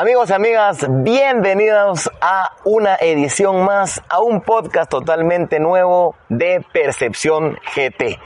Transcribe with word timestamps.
Amigos 0.00 0.30
y 0.30 0.32
amigas, 0.32 0.86
bienvenidos 0.88 2.10
a 2.22 2.56
una 2.64 2.94
edición 2.94 3.66
más, 3.66 4.00
a 4.08 4.22
un 4.22 4.40
podcast 4.40 4.90
totalmente 4.90 5.60
nuevo 5.60 6.16
de 6.30 6.64
Percepción 6.72 7.58
GT. 7.76 8.18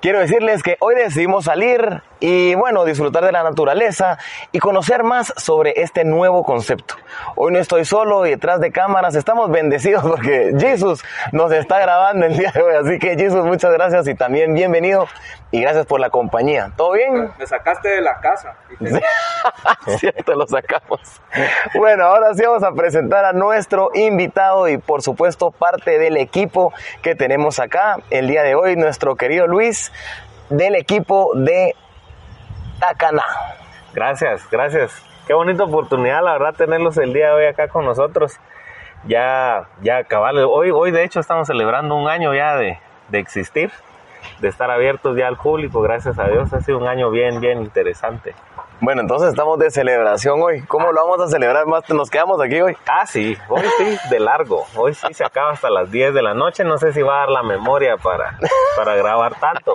Quiero 0.00 0.20
decirles 0.20 0.62
que 0.62 0.78
hoy 0.80 0.94
decidimos 0.94 1.44
salir 1.44 2.02
y 2.20 2.54
bueno, 2.54 2.84
disfrutar 2.84 3.24
de 3.24 3.32
la 3.32 3.42
naturaleza 3.42 4.18
y 4.52 4.58
conocer 4.58 5.04
más 5.04 5.32
sobre 5.36 5.74
este 5.76 6.04
nuevo 6.04 6.42
concepto. 6.42 6.94
Hoy 7.36 7.52
no 7.52 7.58
estoy 7.58 7.84
solo 7.84 8.26
y 8.26 8.30
detrás 8.30 8.60
de 8.60 8.72
cámaras 8.72 9.14
estamos 9.14 9.50
bendecidos 9.50 10.04
porque 10.08 10.52
Jesús 10.58 11.02
nos 11.32 11.52
está 11.52 11.78
grabando 11.78 12.26
el 12.26 12.36
día 12.36 12.50
de 12.52 12.62
hoy. 12.62 12.74
Así 12.74 12.98
que 12.98 13.16
Jesús, 13.16 13.44
muchas 13.44 13.72
gracias 13.72 14.08
y 14.08 14.14
también 14.14 14.54
bienvenido 14.54 15.06
y 15.50 15.60
gracias 15.60 15.86
por 15.86 16.00
la 16.00 16.10
compañía. 16.10 16.72
¿Todo 16.76 16.92
bien? 16.92 17.30
Me 17.38 17.46
sacaste 17.46 17.88
de 17.88 18.00
la 18.00 18.20
casa. 18.20 18.54
Cierto, 19.98 20.34
lo 20.36 20.46
sacamos. 20.46 21.00
Bueno, 21.74 22.04
ahora 22.04 22.34
sí 22.34 22.42
vamos 22.44 22.62
a 22.64 22.72
presentar 22.72 23.24
a 23.24 23.32
nuestro 23.32 23.90
invitado 23.94 24.68
y 24.68 24.78
por 24.78 25.02
supuesto 25.02 25.50
parte 25.50 25.98
del 25.98 26.16
equipo 26.16 26.72
que 27.02 27.14
tenemos 27.14 27.60
acá 27.60 27.98
el 28.10 28.28
día 28.28 28.42
de 28.42 28.54
hoy, 28.54 28.76
nuestro 28.76 29.16
querido 29.16 29.46
Luis 29.46 29.92
del 30.50 30.74
equipo 30.76 31.32
de 31.34 31.74
Tacaná. 32.78 33.24
Gracias, 33.92 34.48
gracias. 34.50 35.04
Qué 35.26 35.34
bonita 35.34 35.64
oportunidad, 35.64 36.22
la 36.22 36.32
verdad, 36.32 36.54
tenerlos 36.54 36.96
el 36.96 37.12
día 37.12 37.28
de 37.28 37.32
hoy 37.34 37.44
acá 37.46 37.68
con 37.68 37.84
nosotros. 37.84 38.38
Ya, 39.04 39.68
ya, 39.80 40.04
cabal, 40.04 40.38
hoy, 40.38 40.70
hoy 40.70 40.90
de 40.90 41.04
hecho 41.04 41.20
estamos 41.20 41.46
celebrando 41.46 41.94
un 41.94 42.08
año 42.08 42.34
ya 42.34 42.56
de, 42.56 42.78
de 43.08 43.18
existir, 43.18 43.70
de 44.40 44.48
estar 44.48 44.70
abiertos 44.70 45.16
ya 45.16 45.28
al 45.28 45.36
público, 45.36 45.80
gracias 45.82 46.18
a 46.18 46.28
Dios. 46.28 46.52
Ha 46.52 46.60
sido 46.60 46.78
un 46.78 46.88
año 46.88 47.10
bien, 47.10 47.40
bien 47.40 47.60
interesante. 47.60 48.34
Bueno, 48.80 49.00
entonces 49.00 49.30
estamos 49.30 49.58
de 49.58 49.72
celebración 49.72 50.40
hoy. 50.40 50.62
¿Cómo 50.62 50.92
lo 50.92 51.04
vamos 51.04 51.20
a 51.26 51.28
celebrar? 51.28 51.66
Más 51.66 51.88
nos 51.90 52.10
quedamos 52.10 52.40
aquí 52.40 52.60
hoy. 52.60 52.76
Ah, 52.86 53.06
sí, 53.06 53.36
hoy 53.48 53.64
sí, 53.76 53.98
de 54.08 54.20
largo. 54.20 54.66
Hoy 54.76 54.94
sí 54.94 55.12
se 55.12 55.24
acaba 55.24 55.50
hasta 55.50 55.68
las 55.68 55.90
10 55.90 56.14
de 56.14 56.22
la 56.22 56.32
noche. 56.32 56.62
No 56.62 56.78
sé 56.78 56.92
si 56.92 57.02
va 57.02 57.16
a 57.16 57.18
dar 57.20 57.30
la 57.30 57.42
memoria 57.42 57.96
para, 57.96 58.38
para 58.76 58.94
grabar 58.94 59.34
tanto. 59.40 59.74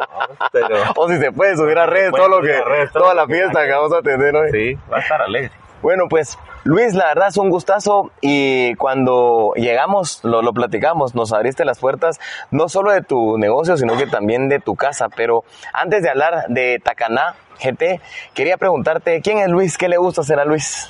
Pero 0.54 0.78
O 0.96 1.10
si 1.10 1.18
se 1.18 1.34
puede 1.34 1.58
subir 1.58 1.78
a 1.78 1.86
redes 1.86 2.14
todo 2.14 2.30
lo 2.30 2.42
que, 2.42 2.58
toda 2.94 3.14
la 3.14 3.28
fiesta 3.28 3.66
que 3.66 3.72
vamos 3.72 3.94
a 3.94 4.02
tener 4.02 4.36
hoy. 4.36 4.52
sí, 4.52 4.80
va 4.92 4.98
a 4.98 5.00
estar 5.02 5.22
alegre. 5.22 5.52
Bueno, 5.82 6.06
pues 6.10 6.40
Luis, 6.66 6.94
la 6.94 7.08
verdad 7.08 7.28
es 7.28 7.36
un 7.38 7.50
gustazo 7.50 8.12
y 8.22 8.74
cuando 8.76 9.52
llegamos, 9.56 10.24
lo, 10.24 10.42
lo 10.42 10.54
platicamos, 10.54 11.14
nos 11.14 11.34
abriste 11.34 11.66
las 11.66 11.80
puertas 11.80 12.22
no 12.52 12.70
solo 12.70 12.92
de 12.92 13.02
tu 13.02 13.38
negocio, 13.38 13.76
sino 13.76 13.98
que 13.98 14.08
también 14.08 14.48
de 14.48 14.62
tu 14.62 14.76
casa. 14.76 15.10
Pero 15.10 15.44
antes 15.74 16.04
de 16.04 16.10
hablar 16.10 16.46
de 16.48 16.80
Tacaná 16.82 17.36
GT, 17.62 18.00
quería 18.34 18.56
preguntarte, 18.56 19.22
¿quién 19.22 19.40
es 19.40 19.50
Luis? 19.50 19.78
¿Qué 19.78 19.90
le 19.90 19.98
gusta 19.98 20.22
hacer 20.22 20.40
a 20.40 20.46
Luis? 20.46 20.90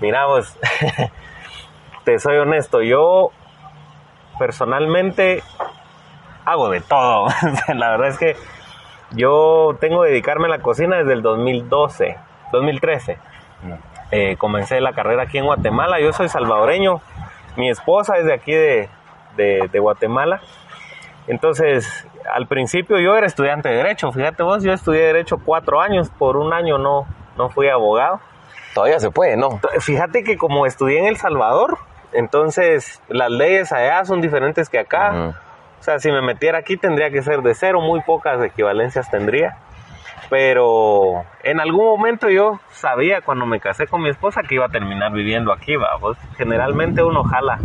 Mira, 0.00 0.24
pues, 0.28 0.56
te 2.04 2.20
soy 2.20 2.36
honesto, 2.36 2.80
yo 2.82 3.32
personalmente 4.38 5.42
hago 6.44 6.70
de 6.70 6.80
todo. 6.80 7.26
la 7.74 7.90
verdad 7.90 8.08
es 8.08 8.18
que 8.18 8.36
yo 9.10 9.76
tengo 9.80 10.04
que 10.04 10.10
dedicarme 10.10 10.46
a 10.46 10.50
la 10.50 10.60
cocina 10.60 10.98
desde 10.98 11.14
el 11.14 11.22
2012, 11.22 12.16
2013. 12.52 13.18
Eh, 14.10 14.36
comencé 14.38 14.80
la 14.80 14.92
carrera 14.92 15.24
aquí 15.24 15.38
en 15.38 15.44
Guatemala, 15.44 16.00
yo 16.00 16.12
soy 16.12 16.28
salvadoreño, 16.28 17.00
mi 17.56 17.68
esposa 17.68 18.16
es 18.16 18.24
de 18.24 18.32
aquí 18.32 18.52
de, 18.52 18.88
de- 19.36 19.68
de 19.70 19.78
Guatemala. 19.78 20.40
Entonces, 21.26 22.06
al 22.32 22.46
principio 22.46 22.98
yo 22.98 23.14
era 23.16 23.26
estudiante 23.26 23.68
de 23.68 23.76
Derecho, 23.76 24.10
fíjate 24.12 24.42
vos, 24.42 24.62
yo 24.62 24.72
estudié 24.72 25.02
Derecho 25.02 25.38
cuatro 25.44 25.80
años, 25.80 26.08
por 26.10 26.36
un 26.36 26.52
año 26.54 26.78
no, 26.78 27.06
no 27.36 27.50
fui 27.50 27.68
abogado. 27.68 28.20
Todavía 28.74 28.98
se 29.00 29.10
puede, 29.10 29.36
¿no? 29.36 29.60
Fíjate 29.80 30.24
que 30.24 30.36
como 30.38 30.64
estudié 30.64 31.00
en 31.00 31.06
El 31.06 31.16
Salvador, 31.16 31.78
entonces 32.12 33.02
las 33.08 33.30
leyes 33.30 33.72
allá 33.72 34.04
son 34.04 34.20
diferentes 34.20 34.68
que 34.68 34.78
acá. 34.78 35.10
O 35.80 35.82
sea, 35.82 35.98
si 35.98 36.10
me 36.10 36.22
metiera 36.22 36.58
aquí 36.58 36.76
tendría 36.76 37.10
que 37.10 37.22
ser 37.22 37.42
de 37.42 37.54
cero, 37.54 37.80
muy 37.80 38.00
pocas 38.02 38.42
equivalencias 38.42 39.10
tendría. 39.10 39.56
Pero 40.30 41.24
en 41.42 41.60
algún 41.60 41.86
momento 41.86 42.28
yo 42.28 42.60
sabía 42.70 43.22
cuando 43.22 43.46
me 43.46 43.60
casé 43.60 43.86
con 43.86 44.02
mi 44.02 44.10
esposa 44.10 44.42
que 44.42 44.56
iba 44.56 44.66
a 44.66 44.68
terminar 44.68 45.12
viviendo 45.12 45.52
aquí, 45.52 45.76
va. 45.76 45.98
Pues, 46.00 46.18
generalmente 46.36 47.02
uno 47.02 47.24
jala. 47.24 47.58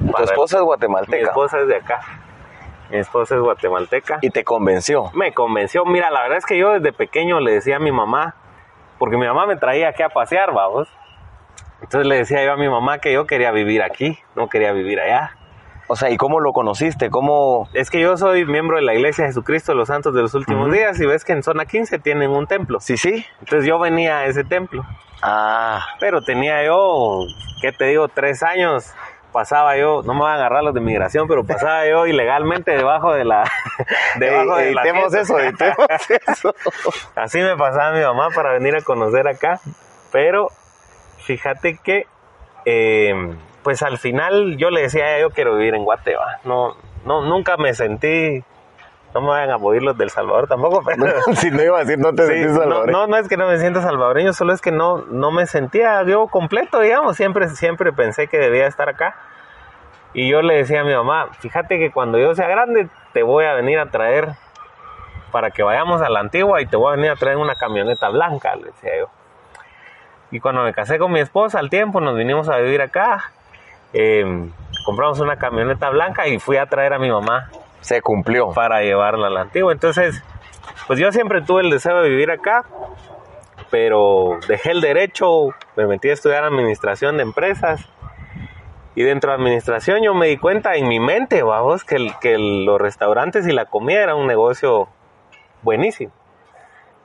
Tu 0.00 0.22
esposa 0.22 0.56
es 0.56 0.60
Mi 0.60 0.66
guatemalteca 0.66 1.28
esposa 1.28 1.60
es 1.60 1.68
de 1.68 1.76
acá. 1.76 2.00
Mi 2.90 2.98
esposa 2.98 3.34
es 3.34 3.40
guatemalteca. 3.40 4.18
y 4.22 4.30
te 4.30 4.44
convenció. 4.44 5.10
Me 5.14 5.34
convenció. 5.34 5.84
Mira, 5.84 6.10
la 6.10 6.22
verdad 6.22 6.38
es 6.38 6.46
que 6.46 6.56
yo 6.56 6.72
desde 6.72 6.92
pequeño 6.92 7.40
le 7.40 7.52
decía 7.52 7.76
a 7.76 7.80
mi 7.80 7.90
mamá, 7.90 8.36
porque 8.98 9.16
mi 9.16 9.26
mamá 9.26 9.46
me 9.46 9.56
traía 9.56 9.88
aquí 9.88 10.02
a 10.02 10.08
pasear, 10.08 10.52
vamos. 10.52 10.88
Entonces 11.82 12.06
le 12.06 12.16
decía 12.16 12.44
yo 12.44 12.52
a 12.52 12.56
mi 12.56 12.68
mamá 12.68 12.98
que 12.98 13.12
yo 13.12 13.26
quería 13.26 13.50
vivir 13.50 13.82
aquí, 13.82 14.18
no 14.34 14.48
quería 14.48 14.72
vivir 14.72 15.00
allá. 15.00 15.36
O 15.88 15.96
sea, 15.96 16.10
¿y 16.10 16.16
cómo 16.16 16.40
lo 16.40 16.52
conociste? 16.52 17.10
¿Cómo? 17.10 17.68
Es 17.72 17.90
que 17.90 18.00
yo 18.00 18.16
soy 18.16 18.44
miembro 18.44 18.76
de 18.76 18.82
la 18.82 18.94
Iglesia 18.94 19.24
de 19.24 19.30
Jesucristo 19.30 19.72
de 19.72 19.78
los 19.78 19.88
Santos 19.88 20.14
de 20.14 20.22
los 20.22 20.34
Últimos. 20.34 20.72
Días 20.72 21.00
y 21.00 21.06
ves 21.06 21.24
que 21.24 21.32
en 21.32 21.42
zona 21.42 21.64
15 21.64 21.98
tienen 22.00 22.30
un 22.30 22.46
templo. 22.46 22.80
Sí, 22.80 22.96
sí. 22.96 23.24
Entonces 23.40 23.68
yo 23.68 23.78
venía 23.78 24.18
a 24.18 24.26
ese 24.26 24.42
templo, 24.42 24.84
Ah, 25.22 25.80
pero 25.98 26.22
tenía 26.22 26.64
yo, 26.64 27.20
¿qué 27.60 27.72
te 27.72 27.86
digo? 27.86 28.08
Tres 28.08 28.42
años. 28.42 28.92
Pasaba 29.32 29.76
yo, 29.76 30.02
no 30.02 30.14
me 30.14 30.20
van 30.20 30.32
a 30.32 30.34
agarrar 30.36 30.64
los 30.64 30.72
de 30.72 30.80
migración, 30.80 31.28
pero 31.28 31.44
pasaba 31.44 31.86
yo 31.86 32.06
ilegalmente 32.06 32.70
debajo 32.70 33.12
de 33.12 33.24
la... 33.24 33.44
debajo 34.18 34.56
de 34.56 34.72
la 34.72 34.80
editemos 34.82 35.12
fiesta. 35.12 35.68
eso, 35.68 35.86
eso. 36.32 36.54
Así 37.14 37.40
me 37.40 37.54
pasaba 37.56 37.92
mi 37.92 38.00
mamá 38.02 38.30
para 38.34 38.52
venir 38.52 38.76
a 38.76 38.80
conocer 38.80 39.28
acá. 39.28 39.60
Pero 40.10 40.48
fíjate 41.18 41.78
que, 41.82 42.06
eh, 42.64 43.34
pues 43.66 43.82
al 43.82 43.98
final 43.98 44.56
yo 44.58 44.70
le 44.70 44.82
decía, 44.82 45.18
yo 45.18 45.30
quiero 45.30 45.56
vivir 45.56 45.74
en 45.74 45.82
Guatemala. 45.82 46.38
No, 46.44 46.76
no, 47.04 47.22
nunca 47.22 47.56
me 47.56 47.74
sentí, 47.74 48.44
no 49.12 49.20
me 49.22 49.26
vayan 49.26 49.50
a 49.50 49.56
oír 49.56 49.82
los 49.82 49.98
del 49.98 50.08
Salvador 50.08 50.46
tampoco, 50.46 50.84
pero... 50.84 51.04
si 51.34 51.50
no 51.50 51.64
iba 51.64 51.78
a 51.78 51.80
decir, 51.80 51.98
no 51.98 52.14
te 52.14 52.28
Sí, 52.28 52.32
sentís 52.32 52.52
no, 52.52 52.60
salvadoreño. 52.60 52.96
no, 52.96 53.06
no 53.08 53.16
es 53.16 53.26
que 53.26 53.36
no 53.36 53.48
me 53.48 53.58
sienta 53.58 53.82
salvadoreño, 53.82 54.32
solo 54.34 54.52
es 54.52 54.60
que 54.60 54.70
no, 54.70 54.98
no 55.06 55.32
me 55.32 55.46
sentía 55.48 56.00
yo 56.04 56.28
completo, 56.28 56.78
digamos. 56.78 57.16
Siempre, 57.16 57.48
siempre 57.48 57.92
pensé 57.92 58.28
que 58.28 58.38
debía 58.38 58.68
estar 58.68 58.88
acá. 58.88 59.16
Y 60.14 60.28
yo 60.30 60.42
le 60.42 60.58
decía 60.58 60.82
a 60.82 60.84
mi 60.84 60.94
mamá, 60.94 61.30
fíjate 61.40 61.80
que 61.80 61.90
cuando 61.90 62.18
yo 62.20 62.36
sea 62.36 62.46
grande 62.46 62.88
te 63.14 63.24
voy 63.24 63.46
a 63.46 63.54
venir 63.54 63.80
a 63.80 63.90
traer 63.90 64.28
para 65.32 65.50
que 65.50 65.64
vayamos 65.64 66.02
a 66.02 66.08
la 66.08 66.20
antigua 66.20 66.62
y 66.62 66.66
te 66.66 66.76
voy 66.76 66.92
a 66.92 66.94
venir 66.94 67.10
a 67.10 67.16
traer 67.16 67.36
una 67.36 67.56
camioneta 67.56 68.10
blanca, 68.10 68.54
le 68.54 68.66
decía 68.66 68.92
yo. 69.00 69.08
Y 70.30 70.38
cuando 70.38 70.62
me 70.62 70.72
casé 70.72 71.00
con 71.00 71.10
mi 71.10 71.18
esposa 71.18 71.58
al 71.58 71.68
tiempo 71.68 72.00
nos 72.00 72.16
vinimos 72.16 72.48
a 72.48 72.58
vivir 72.58 72.80
acá. 72.80 73.32
Eh, 73.92 74.24
compramos 74.84 75.20
una 75.20 75.36
camioneta 75.36 75.90
blanca 75.90 76.28
y 76.28 76.38
fui 76.38 76.56
a 76.56 76.66
traer 76.66 76.92
a 76.92 76.98
mi 76.98 77.10
mamá 77.10 77.50
Se 77.80 78.02
cumplió. 78.02 78.52
para 78.52 78.82
llevarla 78.82 79.26
a 79.28 79.30
la 79.30 79.40
antigua. 79.42 79.72
Entonces, 79.72 80.22
pues 80.86 80.98
yo 80.98 81.10
siempre 81.12 81.42
tuve 81.42 81.62
el 81.62 81.70
deseo 81.70 82.00
de 82.02 82.08
vivir 82.08 82.30
acá, 82.30 82.64
pero 83.70 84.38
dejé 84.48 84.70
el 84.72 84.80
derecho, 84.80 85.48
me 85.76 85.86
metí 85.86 86.08
a 86.08 86.12
estudiar 86.12 86.44
administración 86.44 87.16
de 87.16 87.22
empresas. 87.24 87.84
Y 88.94 89.02
dentro 89.02 89.30
de 89.30 89.36
administración 89.36 90.02
yo 90.02 90.14
me 90.14 90.26
di 90.28 90.38
cuenta 90.38 90.74
en 90.76 90.88
mi 90.88 91.00
mente, 91.00 91.42
vamos, 91.42 91.84
que, 91.84 91.96
el- 91.96 92.12
que 92.20 92.34
el- 92.34 92.64
los 92.64 92.80
restaurantes 92.80 93.46
y 93.46 93.52
la 93.52 93.66
comida 93.66 94.02
era 94.02 94.14
un 94.14 94.26
negocio 94.26 94.88
buenísimo. 95.62 96.12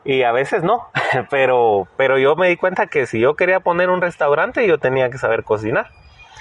Y 0.06 0.24
a 0.24 0.32
veces 0.32 0.64
no, 0.64 0.88
pero, 1.30 1.88
pero 1.98 2.18
yo 2.18 2.36
me 2.36 2.48
di 2.48 2.56
cuenta 2.58 2.88
que 2.88 3.06
si 3.08 3.20
yo 3.20 3.36
quería 3.36 3.60
poner 3.60 3.90
un 3.90 4.02
restaurante 4.02 4.66
yo 4.68 4.78
tenía 4.78 5.10
que 5.10 5.18
saber 5.18 5.44
cocinar. 5.44 5.90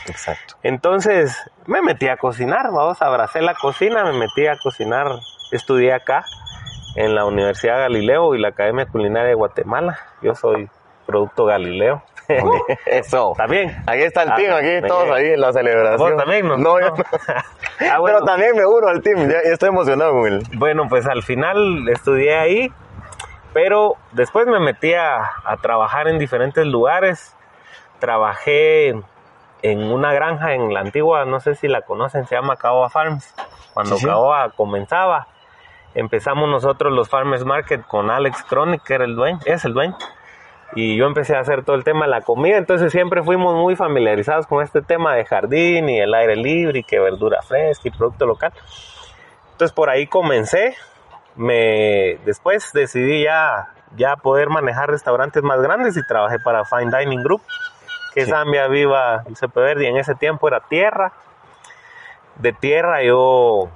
Exacto. 0.06 0.54
Entonces 0.62 1.37
me 1.66 1.82
metí 1.82 2.08
a 2.08 2.16
cocinar, 2.16 2.66
vamos, 2.72 3.00
abracé 3.02 3.40
la 3.42 3.54
cocina, 3.54 4.04
me 4.04 4.12
metí 4.12 4.46
a 4.46 4.56
cocinar, 4.56 5.06
estudié 5.52 5.92
acá 5.92 6.25
en 6.96 7.14
la 7.14 7.25
Universidad 7.25 7.78
Galileo 7.78 8.34
y 8.34 8.40
la 8.40 8.48
Academia 8.48 8.87
Culinaria 8.87 9.28
de 9.28 9.34
Guatemala. 9.34 9.98
Yo 10.22 10.34
soy 10.34 10.69
producto 11.06 11.44
Galileo. 11.44 12.02
Eso. 12.87 13.34
También. 13.37 13.76
Aquí 13.87 14.02
está 14.02 14.22
el 14.22 14.31
Ah, 14.31 14.37
team, 14.37 14.54
aquí 14.54 14.66
me- 14.66 14.82
todos 14.82 15.10
ahí 15.10 15.31
en 15.31 15.40
la 15.40 15.52
celebración. 15.52 15.98
¿Vos 16.12 16.16
también, 16.16 16.46
no? 16.48 16.56
No, 16.56 16.81
yo 16.81 16.90
no. 16.96 17.04
Ah, 17.90 17.98
bueno. 17.98 18.19
Pero 18.19 18.25
también 18.25 18.56
me 18.56 18.64
uno 18.66 18.86
al 18.88 19.02
team, 19.02 19.28
ya, 19.28 19.43
ya 19.44 19.50
estoy 19.52 19.69
emocionado 19.70 20.12
con 20.12 20.26
él. 20.26 20.43
Bueno, 20.54 20.84
pues 20.88 21.06
al 21.06 21.22
final 21.25 21.88
estudié 21.88 22.36
ahí, 22.38 22.72
pero 23.52 23.96
después 24.12 24.46
me 24.46 24.60
metí 24.60 24.94
a, 24.94 25.19
a 25.44 25.56
trabajar 25.60 26.06
en 26.08 26.19
diferentes 26.19 26.64
lugares. 26.66 27.34
Trabajé 27.98 28.94
en 29.62 29.82
una 29.90 30.12
granja 30.12 30.54
en 30.54 30.72
la 30.72 30.80
antigua, 30.80 31.24
no 31.24 31.40
sé 31.40 31.54
si 31.54 31.68
la 31.68 31.82
conocen, 31.82 32.26
se 32.26 32.34
llama 32.34 32.56
Caoba 32.56 32.88
Farms. 32.90 33.34
Cuando 33.74 33.96
Sí, 33.96 34.02
sí. 34.02 34.06
Caoba 34.06 34.50
comenzaba, 34.50 35.28
empezamos 35.94 36.48
nosotros 36.48 36.92
los 36.92 37.08
Farmers 37.08 37.44
Market 37.44 37.86
con 37.86 38.10
Alex 38.10 38.42
Cronic, 38.44 38.82
que 38.82 38.94
era 38.94 39.04
el 39.04 39.14
dueño, 39.16 39.38
es 39.44 39.64
el 39.64 39.74
dueño. 39.74 39.96
Y 40.74 40.96
yo 40.96 41.06
empecé 41.06 41.34
a 41.34 41.40
hacer 41.40 41.64
todo 41.64 41.74
el 41.74 41.82
tema 41.82 42.04
de 42.04 42.10
la 42.12 42.20
comida, 42.20 42.56
entonces 42.56 42.92
siempre 42.92 43.22
fuimos 43.22 43.54
muy 43.54 43.74
familiarizados 43.74 44.46
con 44.46 44.62
este 44.62 44.82
tema 44.82 45.14
de 45.14 45.24
jardín 45.24 45.88
y 45.88 45.98
el 45.98 46.14
aire 46.14 46.36
libre 46.36 46.80
y 46.80 46.84
que 46.84 47.00
verdura 47.00 47.42
fresca 47.42 47.88
y 47.88 47.90
producto 47.90 48.26
local. 48.26 48.52
Entonces 49.52 49.74
por 49.74 49.90
ahí 49.90 50.06
comencé. 50.06 50.76
Me 51.36 52.18
después 52.24 52.72
decidí 52.72 53.22
ya 53.24 53.68
ya 53.96 54.16
poder 54.16 54.48
manejar 54.48 54.90
restaurantes 54.90 55.42
más 55.42 55.60
grandes 55.60 55.96
y 55.96 56.06
trabajé 56.06 56.38
para 56.38 56.64
Fine 56.64 56.96
Dining 56.96 57.22
Group, 57.22 57.42
que 58.14 58.24
Sí. 58.24 58.30
Zambia 58.30 58.68
Viva 58.68 59.24
el 59.26 59.36
CP 59.36 59.60
Verde, 59.60 59.84
y 59.84 59.88
en 59.88 59.96
ese 59.96 60.14
tiempo 60.14 60.48
era 60.48 60.60
tierra. 60.60 61.12
De 62.36 62.52
tierra 62.52 63.02
yo 63.02 63.68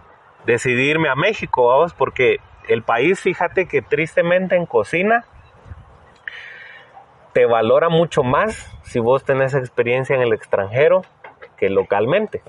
decidí 0.46 0.90
irme 0.90 1.08
a 1.08 1.14
México, 1.14 1.66
vamos, 1.69 1.94
porque 1.94 2.38
el 2.69 2.82
país, 2.82 3.20
fíjate 3.20 3.66
que 3.66 3.82
tristemente 3.82 4.56
en 4.56 4.66
cocina 4.66 5.25
te 7.32 7.46
valora 7.46 7.88
mucho 7.88 8.22
más 8.22 8.70
si 8.84 9.00
vos 9.00 9.25
tenés 9.25 9.54
experiencia 9.54 10.14
en 10.14 10.22
el 10.22 10.32
extranjero 10.32 11.02
que 11.56 11.69
localmente. 11.69 12.42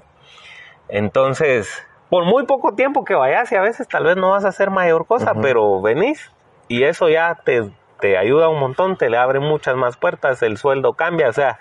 Entonces, 0.88 1.86
por 2.10 2.26
muy 2.26 2.46
poco 2.46 2.76
tiempo 2.76 3.04
que 3.04 3.16
vayas 3.16 3.52
y 3.52 3.56
a 3.56 3.62
veces 3.62 3.88
tal 3.88 4.04
vez 4.04 4.16
no 4.16 4.32
vas 4.32 4.46
a 4.46 4.50
hacer 4.50 4.70
mayor 4.70 5.08
cosa, 5.08 5.34
pero 5.42 5.82
venís 5.82 6.32
y 6.68 6.84
eso 6.84 7.10
ya 7.10 7.36
te, 7.44 7.72
te 8.00 8.18
ayuda 8.18 8.50
un 8.50 8.60
montón, 8.60 8.98
te 8.98 9.10
le 9.10 9.18
abre 9.18 9.40
muchas 9.40 9.76
más 9.76 9.98
puertas, 9.98 10.42
el 10.42 10.58
sueldo 10.58 10.94
cambia, 10.94 11.30
o 11.30 11.34
sea, 11.34 11.60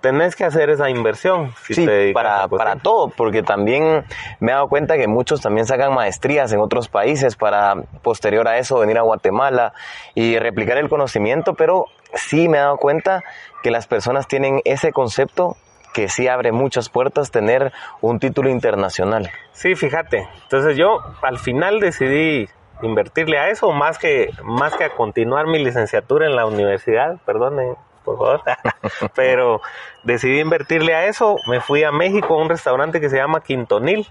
tenés 0.00 0.36
que 0.36 0.44
hacer 0.44 0.68
esa 0.68 0.90
inversión. 0.90 1.54
Si 1.62 1.74
Sí, 1.74 1.86
te 1.86 1.92
dedicas 1.92 2.24
a 2.24 2.48
para, 2.48 2.48
para 2.48 2.76
todo, 2.76 3.08
porque 3.08 3.42
también 3.42 4.04
me 4.40 4.50
he 4.50 4.54
dado 4.54 4.68
cuenta 4.68 4.96
que 4.96 5.06
muchos 5.08 5.40
también 5.40 5.66
sacan 5.66 5.94
maestrías 5.94 6.52
en 6.52 6.60
otros 6.60 6.88
países 6.88 7.36
para 7.36 7.76
posterior 8.02 8.46
a 8.48 8.58
eso 8.58 8.78
venir 8.78 8.98
a 8.98 9.02
Guatemala 9.02 9.72
y 10.14 10.38
replicar 10.38 10.76
el 10.76 10.88
conocimiento, 10.88 11.54
pero 11.54 11.86
sí 12.14 12.48
me 12.48 12.58
he 12.58 12.60
dado 12.60 12.76
cuenta 12.76 13.22
que 13.62 13.70
las 13.70 13.86
personas 13.86 14.26
tienen 14.26 14.60
ese 14.64 14.92
concepto 14.92 15.56
que 15.94 16.08
sí 16.08 16.26
abre 16.26 16.52
muchas 16.52 16.88
puertas 16.88 17.30
tener 17.30 17.72
un 18.00 18.18
título 18.18 18.48
internacional. 18.48 19.30
Sí, 19.52 19.74
fíjate. 19.74 20.26
Entonces 20.44 20.76
yo 20.76 20.98
al 21.22 21.38
final 21.38 21.80
decidí 21.80 22.48
invertirle 22.82 23.38
a 23.38 23.48
eso 23.48 23.70
más 23.72 23.98
que 23.98 24.30
más 24.42 24.74
que 24.76 24.84
a 24.84 24.90
continuar 24.90 25.46
mi 25.46 25.58
licenciatura 25.62 26.26
en 26.26 26.36
la 26.36 26.46
universidad, 26.46 27.16
perdone, 27.24 27.74
por 28.04 28.16
favor. 28.18 28.42
Pero 29.14 29.60
decidí 30.02 30.40
invertirle 30.40 30.94
a 30.94 31.06
eso, 31.06 31.36
me 31.46 31.60
fui 31.60 31.84
a 31.84 31.92
México 31.92 32.34
a 32.34 32.42
un 32.42 32.48
restaurante 32.48 33.00
que 33.00 33.08
se 33.08 33.16
llama 33.16 33.40
Quintonil. 33.40 34.06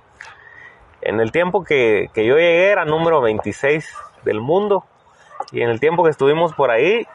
En 1.01 1.19
el 1.19 1.31
tiempo 1.31 1.63
que, 1.63 2.09
que 2.13 2.25
yo 2.25 2.35
llegué 2.35 2.69
era 2.71 2.85
número 2.85 3.21
26 3.21 3.91
del 4.23 4.39
mundo 4.39 4.85
y 5.51 5.61
en 5.63 5.69
el 5.69 5.79
tiempo 5.79 6.03
que 6.03 6.11
estuvimos 6.11 6.53
por 6.53 6.69
ahí 6.71 7.07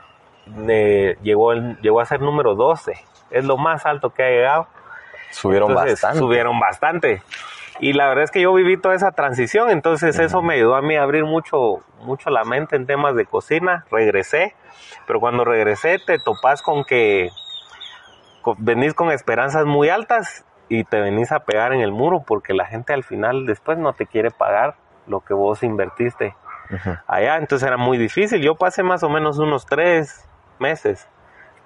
eh, 0.68 1.16
llegó, 1.22 1.52
el- 1.52 1.76
llegó 1.80 2.00
a 2.00 2.04
ser 2.04 2.20
número 2.20 2.54
12. 2.56 2.92
Es 3.30 3.44
lo 3.44 3.56
más 3.56 3.86
alto 3.86 4.10
que 4.10 4.22
ha 4.24 4.28
llegado. 4.28 4.66
Subieron 5.30 5.70
Entonces, 5.70 5.92
bastante. 6.02 6.18
Subieron 6.18 6.58
bastante. 6.60 7.22
Y 7.80 7.92
la 7.92 8.08
verdad 8.08 8.24
es 8.24 8.30
que 8.30 8.40
yo 8.40 8.52
viví 8.54 8.76
toda 8.76 8.94
esa 8.94 9.12
transición, 9.12 9.70
entonces 9.70 10.18
eso 10.18 10.42
me 10.42 10.54
ayudó 10.54 10.76
a 10.76 10.82
mí 10.82 10.96
a 10.96 11.02
abrir 11.02 11.24
mucho, 11.24 11.82
mucho 12.00 12.30
la 12.30 12.44
mente 12.44 12.76
en 12.76 12.86
temas 12.86 13.14
de 13.14 13.26
cocina. 13.26 13.84
Regresé, 13.90 14.54
pero 15.06 15.20
cuando 15.20 15.44
regresé 15.44 15.98
te 15.98 16.18
topas 16.18 16.62
con 16.62 16.84
que 16.84 17.30
venís 18.58 18.94
con 18.94 19.10
esperanzas 19.10 19.66
muy 19.66 19.88
altas 19.88 20.44
y 20.68 20.84
te 20.84 21.00
venís 21.00 21.32
a 21.32 21.40
pegar 21.40 21.72
en 21.72 21.80
el 21.80 21.92
muro 21.92 22.22
porque 22.26 22.54
la 22.54 22.64
gente 22.64 22.92
al 22.92 23.04
final 23.04 23.46
después 23.46 23.78
no 23.78 23.92
te 23.92 24.06
quiere 24.06 24.30
pagar 24.30 24.76
lo 25.06 25.20
que 25.20 25.34
vos 25.34 25.62
invertiste 25.62 26.34
allá, 27.06 27.36
entonces 27.36 27.66
era 27.66 27.76
muy 27.76 27.98
difícil. 27.98 28.40
Yo 28.40 28.56
pasé 28.56 28.82
más 28.82 29.02
o 29.02 29.08
menos 29.08 29.38
unos 29.38 29.66
tres 29.66 30.28
meses 30.58 31.08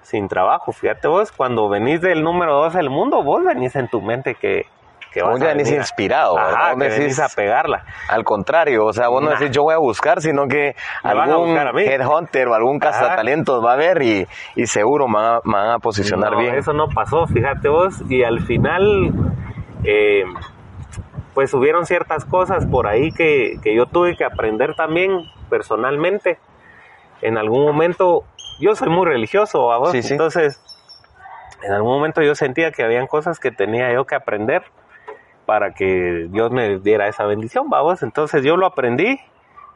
sin 0.01 0.27
trabajo. 0.27 0.71
Fíjate 0.71 1.07
vos, 1.07 1.31
cuando 1.31 1.69
venís 1.69 2.01
del 2.01 2.23
número 2.23 2.53
dos 2.53 2.73
del 2.73 2.89
mundo, 2.89 3.23
vos 3.23 3.43
venís 3.43 3.75
en 3.75 3.87
tu 3.87 4.01
mente 4.01 4.35
que, 4.35 4.65
que 5.11 5.21
Vos 5.21 5.31
vas 5.33 5.39
ya 5.41 5.51
a 5.51 5.53
venir 5.53 5.73
inspirado, 5.73 6.37
Ajá. 6.37 6.73
Vos 6.73 6.83
que 6.83 6.89
decís- 6.89 7.19
a 7.19 7.27
pegarla. 7.29 7.83
Al 8.07 8.23
contrario, 8.23 8.85
o 8.85 8.93
sea, 8.93 9.09
vos 9.09 9.21
no 9.21 9.29
decís 9.31 9.51
yo 9.51 9.63
voy 9.63 9.73
a 9.73 9.77
buscar, 9.77 10.21
sino 10.21 10.47
que 10.47 10.75
Me 11.03 11.13
van 11.13 11.29
a 11.29 11.33
algún 11.33 11.57
a 11.57 11.71
headhunter 11.81 12.47
o 12.47 12.53
algún 12.53 12.77
Ajá. 12.81 12.91
cazatalentos 12.91 13.63
va 13.63 13.73
a 13.73 13.75
ver 13.75 14.01
y, 14.01 14.25
y 14.55 14.67
seguro 14.67 15.07
me 15.07 15.15
van 15.15 15.25
a, 15.35 15.39
me 15.43 15.53
van 15.53 15.69
a 15.71 15.79
posicionar 15.79 16.31
No, 16.31 16.39
bien. 16.39 16.55
Eso 16.55 16.71
no 16.73 16.87
pasó, 16.87 17.27
fíjate 17.27 17.67
vos. 17.67 17.95
Y 18.09 18.23
al 18.23 18.39
final, 18.41 19.11
eh, 19.83 20.23
pues 21.33 21.53
hubieron 21.53 21.85
ciertas 21.85 22.25
cosas 22.25 22.65
por 22.65 22.87
ahí 22.87 23.11
que, 23.11 23.57
que 23.63 23.75
yo 23.75 23.85
tuve 23.85 24.15
que 24.15 24.23
aprender 24.25 24.75
también 24.75 25.29
personalmente. 25.49 26.39
En 27.21 27.37
algún 27.37 27.65
momento, 27.65 28.23
yo 28.59 28.75
soy 28.75 28.89
muy 28.89 29.05
religioso, 29.05 29.71
¿a 29.71 29.77
vos? 29.77 29.91
Sí, 29.91 30.01
sí. 30.03 30.13
Entonces, 30.13 30.59
en 31.63 31.71
algún 31.73 31.93
momento 31.93 32.21
yo 32.21 32.33
sentía 32.35 32.71
que 32.71 32.83
habían 32.83 33.07
cosas 33.07 33.39
que 33.39 33.51
tenía 33.51 33.93
yo 33.93 34.05
que 34.05 34.15
aprender 34.15 34.63
para 35.45 35.73
que 35.73 36.27
Dios 36.29 36.51
me 36.51 36.79
diera 36.79 37.07
esa 37.07 37.25
bendición, 37.25 37.69
vamos. 37.69 38.03
Entonces 38.03 38.43
yo 38.43 38.57
lo 38.57 38.65
aprendí 38.65 39.19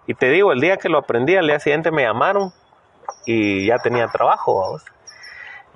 y 0.07 0.13
te 0.13 0.29
digo, 0.29 0.51
el 0.51 0.59
día 0.59 0.77
que 0.77 0.89
lo 0.89 0.99
aprendí, 0.99 1.35
al 1.35 1.47
día 1.47 1.59
siguiente 1.59 1.91
me 1.91 2.03
llamaron 2.03 2.51
y 3.25 3.67
ya 3.67 3.77
tenía 3.79 4.07
trabajo, 4.07 4.59
vamos. 4.59 4.85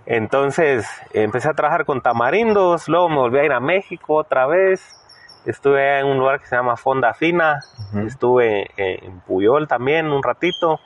Entonces 0.05 0.87
empecé 1.13 1.49
a 1.49 1.53
trabajar 1.53 1.85
con 1.85 2.01
tamarindos, 2.01 2.87
luego 2.87 3.09
me 3.09 3.17
volví 3.17 3.39
a 3.39 3.45
ir 3.45 3.51
a 3.51 3.59
México 3.59 4.15
otra 4.15 4.47
vez. 4.47 4.95
Estuve 5.45 5.99
en 5.99 6.05
un 6.05 6.17
lugar 6.17 6.39
que 6.39 6.47
se 6.47 6.55
llama 6.55 6.75
Fonda 6.75 7.13
Fina, 7.13 7.59
estuve 8.05 8.69
en 8.77 9.19
Puyol 9.21 9.67
también 9.67 10.07
un 10.11 10.21
ratito. 10.21 10.79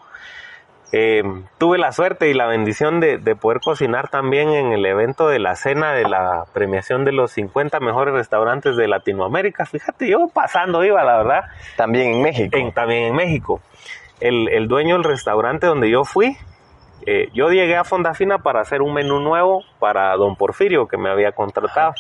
Eh, 0.96 1.24
tuve 1.58 1.80
la 1.80 1.92
suerte 1.92 2.30
y 2.30 2.36
la 2.36 2.46
bendición 2.46 3.00
de, 3.00 3.18
de 3.18 3.36
poder 3.36 3.60
cocinar 3.62 4.10
también 4.10 4.50
en 4.50 4.72
el 4.74 4.86
evento 4.86 5.28
de 5.28 5.40
la 5.40 5.56
cena 5.56 5.92
de 5.92 6.08
la 6.08 6.46
premiación 6.54 7.04
de 7.04 7.12
los 7.12 7.32
50 7.32 7.80
mejores 7.80 8.14
restaurantes 8.14 8.76
de 8.78 8.88
Latinoamérica. 8.88 9.66
Fíjate, 9.66 10.08
yo 10.08 10.28
pasando 10.32 10.84
iba, 10.84 11.04
la 11.04 11.18
verdad 11.18 11.42
También 11.78 12.14
en 12.14 12.22
México. 12.22 12.56
en- 12.56 12.72
también 12.74 13.06
en 13.06 13.16
México. 13.16 13.60
El, 14.20 14.48
el 14.50 14.68
dueño 14.68 14.94
del 14.96 15.04
restaurante 15.04 15.66
donde 15.66 15.90
yo 15.90 16.04
fui, 16.06 16.38
eh, 17.08 17.30
yo 17.34 17.50
llegué 17.50 17.76
a 17.76 17.84
Fonda 17.84 18.14
Fina 18.14 18.38
para 18.38 18.62
hacer 18.62 18.84
un 18.84 18.94
menú 18.94 19.20
nuevo 19.20 19.64
para 19.80 20.16
don 20.16 20.36
Porfirio 20.36 20.88
que 20.88 20.98
me 20.98 21.10
había 21.10 21.32
contratado. 21.32 21.96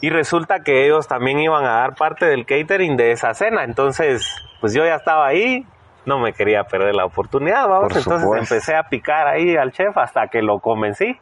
Y 0.00 0.10
resulta 0.10 0.60
que 0.62 0.86
ellos 0.86 1.08
también 1.08 1.40
iban 1.40 1.64
a 1.64 1.72
dar 1.80 1.94
parte 1.96 2.24
del 2.26 2.46
catering 2.46 2.96
de 2.96 3.10
esa 3.10 3.34
cena. 3.34 3.64
Entonces, 3.64 4.24
pues 4.60 4.72
yo 4.72 4.84
ya 4.84 4.94
estaba 4.94 5.26
ahí, 5.26 5.66
no 6.06 6.18
me 6.18 6.32
quería 6.32 6.64
perder 6.64 6.94
la 6.94 7.04
oportunidad, 7.04 7.68
vamos. 7.68 7.96
Entonces 7.96 8.28
empecé 8.36 8.74
a 8.74 8.84
picar 8.84 9.26
ahí 9.26 9.56
al 9.56 9.72
chef 9.72 9.96
hasta 9.96 10.28
que 10.28 10.42
lo 10.42 10.60
convencí. 10.60 11.18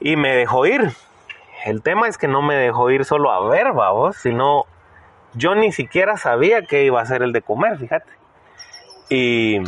Y 0.00 0.16
me 0.16 0.34
dejó 0.34 0.66
ir. 0.66 0.90
El 1.64 1.82
tema 1.82 2.08
es 2.08 2.18
que 2.18 2.28
no 2.28 2.42
me 2.42 2.56
dejó 2.56 2.90
ir 2.90 3.04
solo 3.04 3.30
a 3.30 3.48
ver, 3.48 3.72
vamos, 3.72 4.16
sino 4.16 4.64
yo 5.32 5.54
ni 5.54 5.72
siquiera 5.72 6.16
sabía 6.16 6.62
que 6.62 6.84
iba 6.84 7.00
a 7.00 7.06
ser 7.06 7.22
el 7.22 7.32
de 7.32 7.42
comer, 7.42 7.78
fíjate. 7.78 8.10
Y 9.08 9.60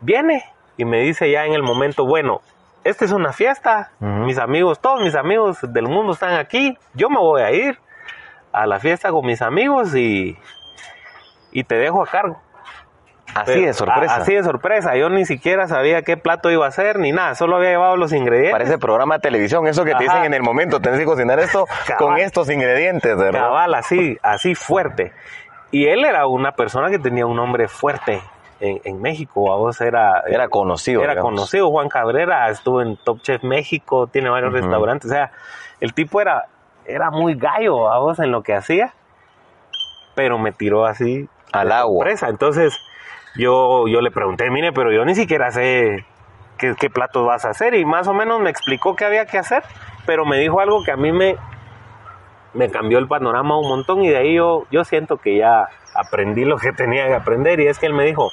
viene 0.00 0.44
y 0.76 0.84
me 0.84 1.00
dice 1.00 1.30
ya 1.30 1.46
en 1.46 1.54
el 1.54 1.62
momento, 1.62 2.04
bueno, 2.04 2.40
esta 2.84 3.04
es 3.04 3.12
una 3.12 3.32
fiesta, 3.32 3.92
mis 4.00 4.38
amigos, 4.38 4.80
todos 4.80 5.02
mis 5.02 5.14
amigos 5.14 5.58
del 5.62 5.86
mundo 5.88 6.12
están 6.12 6.38
aquí, 6.38 6.78
yo 6.94 7.10
me 7.10 7.18
voy 7.18 7.42
a 7.42 7.50
ir 7.50 7.78
a 8.52 8.66
la 8.66 8.80
fiesta 8.80 9.10
con 9.10 9.26
mis 9.26 9.42
amigos 9.42 9.94
y, 9.94 10.38
y 11.52 11.64
te 11.64 11.74
dejo 11.76 12.02
a 12.02 12.06
cargo. 12.06 12.40
Así 13.34 13.52
Pero- 13.52 13.66
de 13.66 13.72
sorpresa. 13.74 14.14
a- 14.14 14.16
así 14.18 14.34
de 14.34 14.42
sorpresa, 14.42 14.96
yo 14.96 15.08
ni 15.08 15.24
siquiera 15.24 15.66
sabía 15.68 16.02
qué 16.02 16.16
plato 16.16 16.50
iba 16.50 16.64
a 16.64 16.68
hacer 16.68 16.98
ni 16.98 17.12
nada, 17.12 17.34
solo 17.34 17.56
había 17.56 17.70
llevado 17.70 17.96
los 17.96 18.12
ingredientes. 18.12 18.52
Parece 18.52 18.78
programa 18.78 19.16
de 19.16 19.20
televisión, 19.20 19.66
eso 19.66 19.84
que 19.84 19.94
te 19.94 20.04
dicen 20.04 20.24
en 20.24 20.34
el 20.34 20.42
momento, 20.42 20.80
tenés 20.80 20.98
que 20.98 21.04
cocinar 21.06 21.38
esto 21.38 21.66
Cabal. 21.86 21.98
con 21.98 22.18
estos 22.18 22.50
ingredientes, 22.50 23.16
¿verdad? 23.16 23.40
Cabal, 23.40 23.74
así, 23.74 24.18
así 24.22 24.54
fuerte. 24.54 25.12
Y 25.70 25.86
él 25.86 26.04
era 26.04 26.26
una 26.26 26.52
persona 26.52 26.90
que 26.90 26.98
tenía 26.98 27.26
un 27.26 27.36
nombre 27.36 27.68
fuerte 27.68 28.20
en, 28.58 28.80
en 28.84 29.00
México. 29.00 29.52
A 29.52 29.56
vos 29.56 29.80
era, 29.80 30.22
Era 30.26 30.48
conocido. 30.48 31.00
era 31.02 31.12
digamos. 31.12 31.30
conocido. 31.32 31.70
Juan 31.70 31.88
Cabrera 31.88 32.48
estuvo 32.50 32.82
en 32.82 32.96
Top 33.04 33.20
Chef 33.22 33.44
México, 33.44 34.08
tiene 34.08 34.28
varios 34.30 34.52
restaurantes. 34.52 35.08
O 35.10 35.14
sea, 35.14 35.30
el 35.80 35.94
tipo 35.94 36.20
era, 36.20 36.46
era 36.84 37.10
muy 37.12 37.36
gallo 37.36 37.88
a 37.92 38.00
vos 38.00 38.18
en 38.18 38.32
lo 38.32 38.42
que 38.42 38.54
hacía. 38.54 38.92
Pero 40.16 40.38
me 40.38 40.50
tiró 40.52 40.84
así 40.86 41.28
Al 41.52 41.70
agua. 41.72 42.04
Presa. 42.04 42.28
Entonces 42.28 42.76
yo, 43.36 43.86
yo 43.88 44.00
le 44.00 44.10
pregunté, 44.10 44.50
mire, 44.50 44.72
pero 44.72 44.92
yo 44.92 45.04
ni 45.04 45.14
siquiera 45.14 45.50
sé 45.50 46.04
qué, 46.58 46.74
qué 46.78 46.90
platos 46.90 47.26
vas 47.26 47.44
a 47.44 47.50
hacer 47.50 47.74
y 47.74 47.84
más 47.84 48.08
o 48.08 48.14
menos 48.14 48.40
me 48.40 48.50
explicó 48.50 48.96
qué 48.96 49.04
había 49.04 49.26
que 49.26 49.38
hacer, 49.38 49.62
pero 50.06 50.24
me 50.24 50.38
dijo 50.38 50.60
algo 50.60 50.82
que 50.84 50.92
a 50.92 50.96
mí 50.96 51.12
me, 51.12 51.36
me 52.54 52.70
cambió 52.70 52.98
el 52.98 53.08
panorama 53.08 53.58
un 53.58 53.68
montón 53.68 54.02
y 54.02 54.08
de 54.08 54.16
ahí 54.16 54.34
yo, 54.34 54.66
yo 54.70 54.84
siento 54.84 55.18
que 55.18 55.38
ya 55.38 55.68
aprendí 55.94 56.44
lo 56.44 56.56
que 56.56 56.72
tenía 56.72 57.06
que 57.06 57.14
aprender 57.14 57.60
y 57.60 57.66
es 57.66 57.78
que 57.78 57.86
él 57.86 57.94
me 57.94 58.04
dijo, 58.04 58.30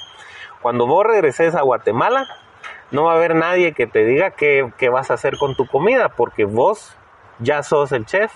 cuando 0.62 0.86
vos 0.86 1.06
regreses 1.06 1.54
a 1.54 1.62
Guatemala, 1.62 2.26
no 2.90 3.04
va 3.04 3.12
a 3.12 3.16
haber 3.16 3.34
nadie 3.34 3.72
que 3.72 3.86
te 3.86 4.04
diga 4.04 4.30
qué, 4.30 4.70
qué 4.78 4.88
vas 4.88 5.10
a 5.10 5.14
hacer 5.14 5.36
con 5.36 5.54
tu 5.54 5.66
comida, 5.66 6.08
porque 6.08 6.44
vos 6.44 6.96
ya 7.38 7.62
sos 7.62 7.92
el 7.92 8.06
chef 8.06 8.32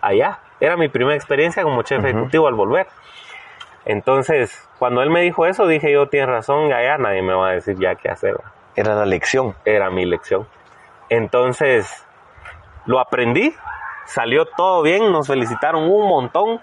allá. 0.00 0.40
Era 0.60 0.76
mi 0.76 0.88
primera 0.88 1.14
experiencia 1.14 1.62
como 1.62 1.82
chef 1.82 2.04
ejecutivo 2.04 2.48
al 2.48 2.54
volver. 2.54 2.86
Entonces, 3.88 4.68
cuando 4.78 5.02
él 5.02 5.10
me 5.10 5.22
dijo 5.22 5.46
eso, 5.46 5.66
dije 5.66 5.90
yo, 5.90 6.08
tienes 6.08 6.28
razón, 6.28 6.72
allá 6.72 6.98
nadie 6.98 7.22
me 7.22 7.32
va 7.32 7.48
a 7.48 7.52
decir 7.52 7.76
ya 7.78 7.94
qué 7.94 8.10
hacer. 8.10 8.36
Era 8.76 8.94
la 8.94 9.06
lección. 9.06 9.56
Era 9.64 9.90
mi 9.90 10.04
lección. 10.04 10.46
Entonces, 11.08 12.04
lo 12.84 13.00
aprendí, 13.00 13.54
salió 14.04 14.44
todo 14.44 14.82
bien, 14.82 15.10
nos 15.10 15.26
felicitaron 15.26 15.84
un 15.84 16.06
montón. 16.06 16.60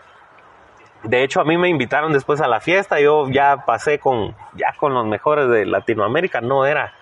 De 1.04 1.24
hecho, 1.24 1.42
a 1.42 1.44
mí 1.44 1.58
me 1.58 1.68
invitaron 1.68 2.14
después 2.14 2.42
a 2.42 2.48
la 2.48 2.60
fiesta, 2.60 3.00
yo 3.00 3.28
ya 3.30 3.66
pasé 3.66 4.00
con, 4.00 4.36
ya 4.54 4.74
con 4.78 4.94
los 4.94 5.06
mejores 5.06 5.50
de 5.50 5.66
Latinoamérica, 5.66 6.42
no 6.42 6.66
era, 6.66 6.94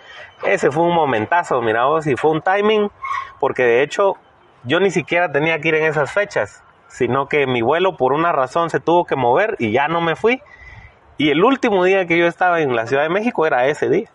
ese 0.45 0.71
fue 0.71 0.83
un 0.83 0.93
momentazo, 0.93 1.61
mira 1.61 1.85
vos, 1.85 2.05
y 2.07 2.15
fue 2.15 2.31
un 2.31 2.41
timing, 2.41 2.89
porque 3.39 3.63
de 3.63 3.81
hecho 3.81 4.15
yo 4.63 4.79
ni 4.79 4.89
siquiera 4.89 5.31
tenía 5.31 5.59
que 5.59 5.69
ir 5.69 5.75
en 5.75 5.85
esas 5.85 6.11
fechas, 6.11 6.62
sino 6.93 7.27
que 7.27 7.47
mi 7.47 7.63
vuelo 7.63 7.97
por 7.97 8.13
una 8.13 8.31
razón 8.31 8.69
se 8.69 8.79
tuvo 8.79 9.05
que 9.05 9.15
mover 9.15 9.55
y 9.57 9.71
ya 9.71 9.87
no 9.87 9.99
me 9.99 10.15
fui. 10.15 10.41
Y 11.17 11.31
el 11.31 11.43
último 11.43 11.83
día 11.83 12.05
que 12.05 12.17
yo 12.19 12.27
estaba 12.27 12.61
en 12.61 12.75
la 12.75 12.85
Ciudad 12.85 13.01
de 13.03 13.09
México 13.09 13.47
era 13.47 13.65
ese 13.65 13.89
día. 13.89 14.09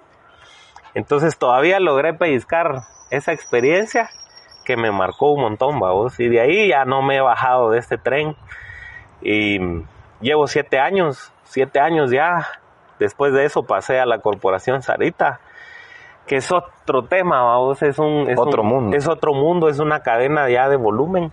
Entonces 0.95 1.37
todavía 1.39 1.81
logré 1.81 2.15
pellizcar 2.15 2.83
esa 3.11 3.33
experiencia 3.33 4.09
que 4.65 4.77
me 4.77 4.91
marcó 4.93 5.33
un 5.33 5.43
montón, 5.43 5.81
vamos. 5.81 6.19
Y 6.21 6.29
de 6.29 6.41
ahí 6.41 6.69
ya 6.69 6.85
no 6.85 7.03
me 7.03 7.17
he 7.17 7.21
bajado 7.21 7.71
de 7.71 7.79
este 7.79 7.99
tren. 7.99 8.37
Y 9.23 9.59
llevo 10.21 10.47
siete 10.47 10.79
años, 10.79 11.33
siete 11.45 11.81
años 11.81 12.11
ya. 12.11 12.47
Después 13.01 13.33
de 13.33 13.45
eso 13.45 13.65
pasé 13.65 13.99
a 14.01 14.07
la 14.07 14.19
corporación 14.21 14.83
Sarita, 14.83 15.41
que 16.27 16.37
es 16.37 16.51
otro 16.53 17.05
tema, 17.05 17.43
vamos. 17.43 17.83
Es 17.83 17.99
un 17.99 18.29
es 18.31 18.39
Otro 18.39 18.63
un- 18.63 18.69
mundo. 18.69 18.97
Es 18.97 19.09
otro 19.09 19.33
mundo, 19.35 19.69
es 19.69 19.79
una 19.79 20.01
cadena 20.01 20.49
ya 20.49 20.69
de 20.69 20.77
volumen. 20.77 21.33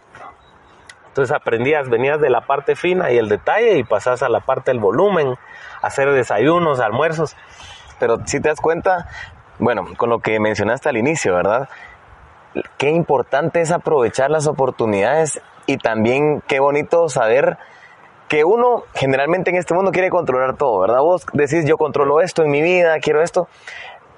Entonces 1.15 1.33
aprendías, 1.33 1.87
venías 1.87 2.19
de 2.19 2.29
la 2.29 2.41
parte 2.41 2.75
fina 2.75 3.09
y 3.09 3.17
el 3.17 3.29
detalle 3.29 3.77
y 3.77 3.85
pasas 3.85 4.21
a 4.21 4.27
la 4.27 4.41
parte 4.41 4.71
del 4.71 4.81
volumen, 4.81 5.37
hacer 5.81 6.11
desayunos, 6.11 6.81
almuerzos. 6.81 7.37
Pero 8.01 8.17
si 8.25 8.41
te 8.41 8.49
das 8.49 8.59
cuenta, 8.59 9.07
bueno, 9.57 9.85
con 9.95 10.09
lo 10.09 10.19
que 10.19 10.41
mencionaste 10.41 10.89
al 10.89 10.97
inicio, 10.97 11.33
¿verdad? 11.33 11.69
Qué 12.77 12.89
importante 12.89 13.61
es 13.61 13.71
aprovechar 13.71 14.29
las 14.29 14.45
oportunidades 14.45 15.39
y 15.67 15.77
también 15.77 16.43
qué 16.47 16.59
bonito 16.59 17.07
saber 17.07 17.59
que 18.27 18.43
uno 18.43 18.83
generalmente 18.93 19.51
en 19.51 19.55
este 19.55 19.73
mundo 19.73 19.91
quiere 19.93 20.09
controlar 20.09 20.57
todo, 20.57 20.81
¿verdad? 20.81 20.99
Vos 20.99 21.25
decís, 21.31 21.63
yo 21.63 21.77
controlo 21.77 22.19
esto 22.19 22.43
en 22.43 22.51
mi 22.51 22.61
vida, 22.61 22.99
quiero 22.99 23.21
esto, 23.21 23.47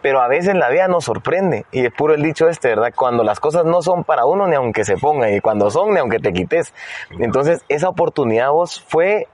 pero 0.01 0.21
a 0.21 0.27
veces 0.27 0.55
la 0.55 0.69
vida 0.69 0.87
nos 0.87 1.05
sorprende 1.05 1.65
y 1.71 1.85
es 1.85 1.93
puro 1.93 2.13
el 2.13 2.21
dicho 2.21 2.47
este, 2.47 2.69
¿verdad? 2.69 2.93
Cuando 2.95 3.23
las 3.23 3.39
cosas 3.39 3.65
no 3.65 3.81
son 3.81 4.03
para 4.03 4.25
uno 4.25 4.47
ni 4.47 4.55
aunque 4.55 4.83
se 4.83 4.97
pongan 4.97 5.33
y 5.33 5.41
cuando 5.41 5.69
son 5.69 5.93
ni 5.93 5.99
aunque 5.99 6.19
te 6.19 6.33
quites. 6.33 6.73
Entonces 7.19 7.63
esa 7.67 7.89
oportunidad 7.89 8.51
vos 8.51 8.83
fue 8.87 9.27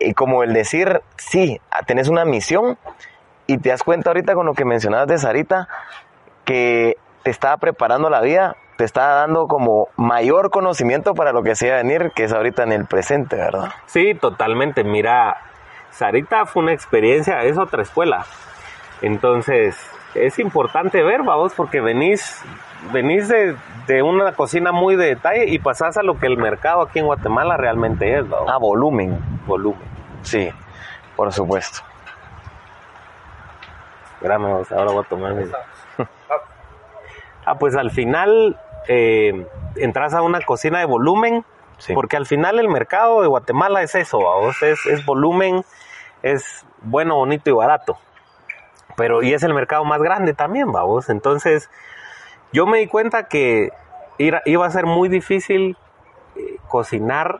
eh, 0.00 0.14
como 0.14 0.42
el 0.42 0.52
decir, 0.52 1.02
sí, 1.16 1.60
tenés 1.86 2.08
una 2.08 2.24
misión 2.24 2.78
y 3.46 3.58
te 3.58 3.70
das 3.70 3.82
cuenta 3.82 4.10
ahorita 4.10 4.34
con 4.34 4.46
lo 4.46 4.54
que 4.54 4.64
mencionabas 4.64 5.08
de 5.08 5.18
Sarita, 5.18 5.68
que 6.44 6.96
te 7.22 7.30
estaba 7.30 7.56
preparando 7.58 8.10
la 8.10 8.20
vida, 8.20 8.56
te 8.76 8.84
estaba 8.84 9.14
dando 9.14 9.46
como 9.46 9.88
mayor 9.96 10.50
conocimiento 10.50 11.14
para 11.14 11.32
lo 11.32 11.42
que 11.42 11.54
se 11.54 11.68
iba 11.68 11.76
a 11.76 11.82
venir, 11.82 12.12
que 12.14 12.24
es 12.24 12.32
ahorita 12.32 12.64
en 12.64 12.72
el 12.72 12.86
presente, 12.86 13.36
¿verdad? 13.36 13.72
Sí, 13.86 14.14
totalmente. 14.14 14.82
Mira, 14.82 15.36
Sarita 15.90 16.46
fue 16.46 16.62
una 16.62 16.72
experiencia, 16.72 17.42
es 17.42 17.56
otra 17.58 17.82
escuela. 17.82 18.26
Entonces, 19.00 19.76
es 20.14 20.38
importante 20.38 21.02
ver, 21.02 21.22
vamos, 21.22 21.52
porque 21.54 21.80
venís, 21.80 22.42
venís 22.92 23.28
de, 23.28 23.56
de 23.86 24.02
una 24.02 24.32
cocina 24.32 24.72
muy 24.72 24.96
de 24.96 25.06
detalle 25.06 25.46
y 25.48 25.58
pasás 25.58 25.96
a 25.96 26.02
lo 26.02 26.18
que 26.18 26.26
el 26.26 26.36
mercado 26.36 26.82
aquí 26.82 26.98
en 27.00 27.06
Guatemala 27.06 27.56
realmente 27.56 28.18
es, 28.18 28.26
¿no? 28.26 28.48
A 28.48 28.56
volumen, 28.58 29.18
volumen. 29.46 29.82
sí, 30.22 30.50
por 31.16 31.32
supuesto. 31.32 31.80
Espérame, 34.16 34.42
vamos, 34.44 34.72
ahora 34.72 34.92
voy 34.92 35.04
a 35.04 35.08
tomar 35.08 35.34
mi... 35.34 35.44
Ah, 37.46 37.56
pues 37.56 37.76
al 37.76 37.90
final 37.90 38.58
eh, 38.88 39.46
entras 39.76 40.14
a 40.14 40.22
una 40.22 40.40
cocina 40.40 40.78
de 40.78 40.86
volumen, 40.86 41.44
Sí. 41.76 41.92
porque 41.92 42.16
al 42.16 42.24
final 42.24 42.58
el 42.60 42.68
mercado 42.68 43.20
de 43.20 43.26
Guatemala 43.26 43.82
es 43.82 43.94
eso, 43.96 44.18
vamos, 44.20 44.62
es, 44.62 44.86
es 44.86 45.04
volumen, 45.04 45.62
es 46.22 46.64
bueno, 46.82 47.16
bonito 47.16 47.50
y 47.50 47.52
barato. 47.52 47.98
Pero, 48.96 49.22
y 49.22 49.32
es 49.34 49.42
el 49.42 49.54
mercado 49.54 49.84
más 49.84 50.00
grande 50.00 50.34
también, 50.34 50.70
vamos. 50.72 51.08
Entonces, 51.10 51.70
yo 52.52 52.66
me 52.66 52.78
di 52.78 52.86
cuenta 52.86 53.24
que 53.24 53.70
ir- 54.18 54.40
iba 54.44 54.66
a 54.66 54.70
ser 54.70 54.86
muy 54.86 55.08
difícil 55.08 55.76
eh, 56.36 56.56
cocinar 56.68 57.38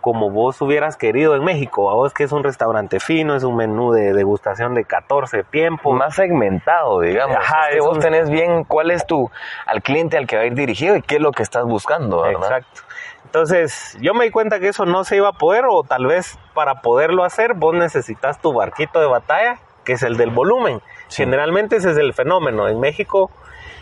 como 0.00 0.30
vos 0.30 0.60
hubieras 0.60 0.96
querido 0.96 1.36
en 1.36 1.44
México, 1.44 1.82
vos 1.94 2.12
que 2.12 2.24
es 2.24 2.32
un 2.32 2.42
restaurante 2.42 2.98
fino, 2.98 3.36
es 3.36 3.44
un 3.44 3.54
menú 3.54 3.92
de 3.92 4.12
degustación 4.12 4.74
de 4.74 4.84
14 4.84 5.44
tiempos. 5.44 5.96
Más 5.96 6.16
segmentado, 6.16 6.98
digamos. 7.00 7.36
Ajá, 7.36 7.68
Es 7.68 7.74
que 7.76 7.80
vos 7.80 7.94
un- 7.98 8.00
tenés 8.00 8.28
bien 8.28 8.64
cuál 8.64 8.90
es 8.90 9.06
tu, 9.06 9.30
al 9.64 9.80
cliente 9.80 10.16
al 10.18 10.26
que 10.26 10.34
va 10.36 10.42
a 10.42 10.46
ir 10.46 10.54
dirigido 10.54 10.96
y 10.96 11.02
qué 11.02 11.16
es 11.16 11.20
lo 11.20 11.30
que 11.30 11.44
estás 11.44 11.64
buscando, 11.66 12.22
¿verdad? 12.22 12.42
Exacto. 12.42 12.80
Entonces, 13.26 13.96
yo 14.00 14.12
me 14.12 14.24
di 14.24 14.32
cuenta 14.32 14.58
que 14.58 14.68
eso 14.68 14.84
no 14.86 15.04
se 15.04 15.16
iba 15.16 15.28
a 15.28 15.32
poder, 15.34 15.66
o 15.70 15.84
tal 15.84 16.06
vez 16.06 16.36
para 16.52 16.82
poderlo 16.82 17.22
hacer, 17.22 17.54
vos 17.54 17.72
necesitas 17.72 18.40
tu 18.40 18.52
barquito 18.52 19.00
de 19.00 19.06
batalla, 19.06 19.58
que 19.84 19.94
es 19.94 20.02
el 20.02 20.16
del 20.16 20.30
volumen. 20.30 20.80
Sí. 21.08 21.22
Generalmente 21.22 21.76
ese 21.76 21.90
es 21.90 21.96
el 21.98 22.14
fenómeno. 22.14 22.68
En 22.68 22.80
México, 22.80 23.30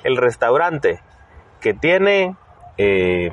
el 0.05 0.17
restaurante 0.17 1.01
que 1.61 1.75
tiene 1.75 2.37
eh, 2.79 3.31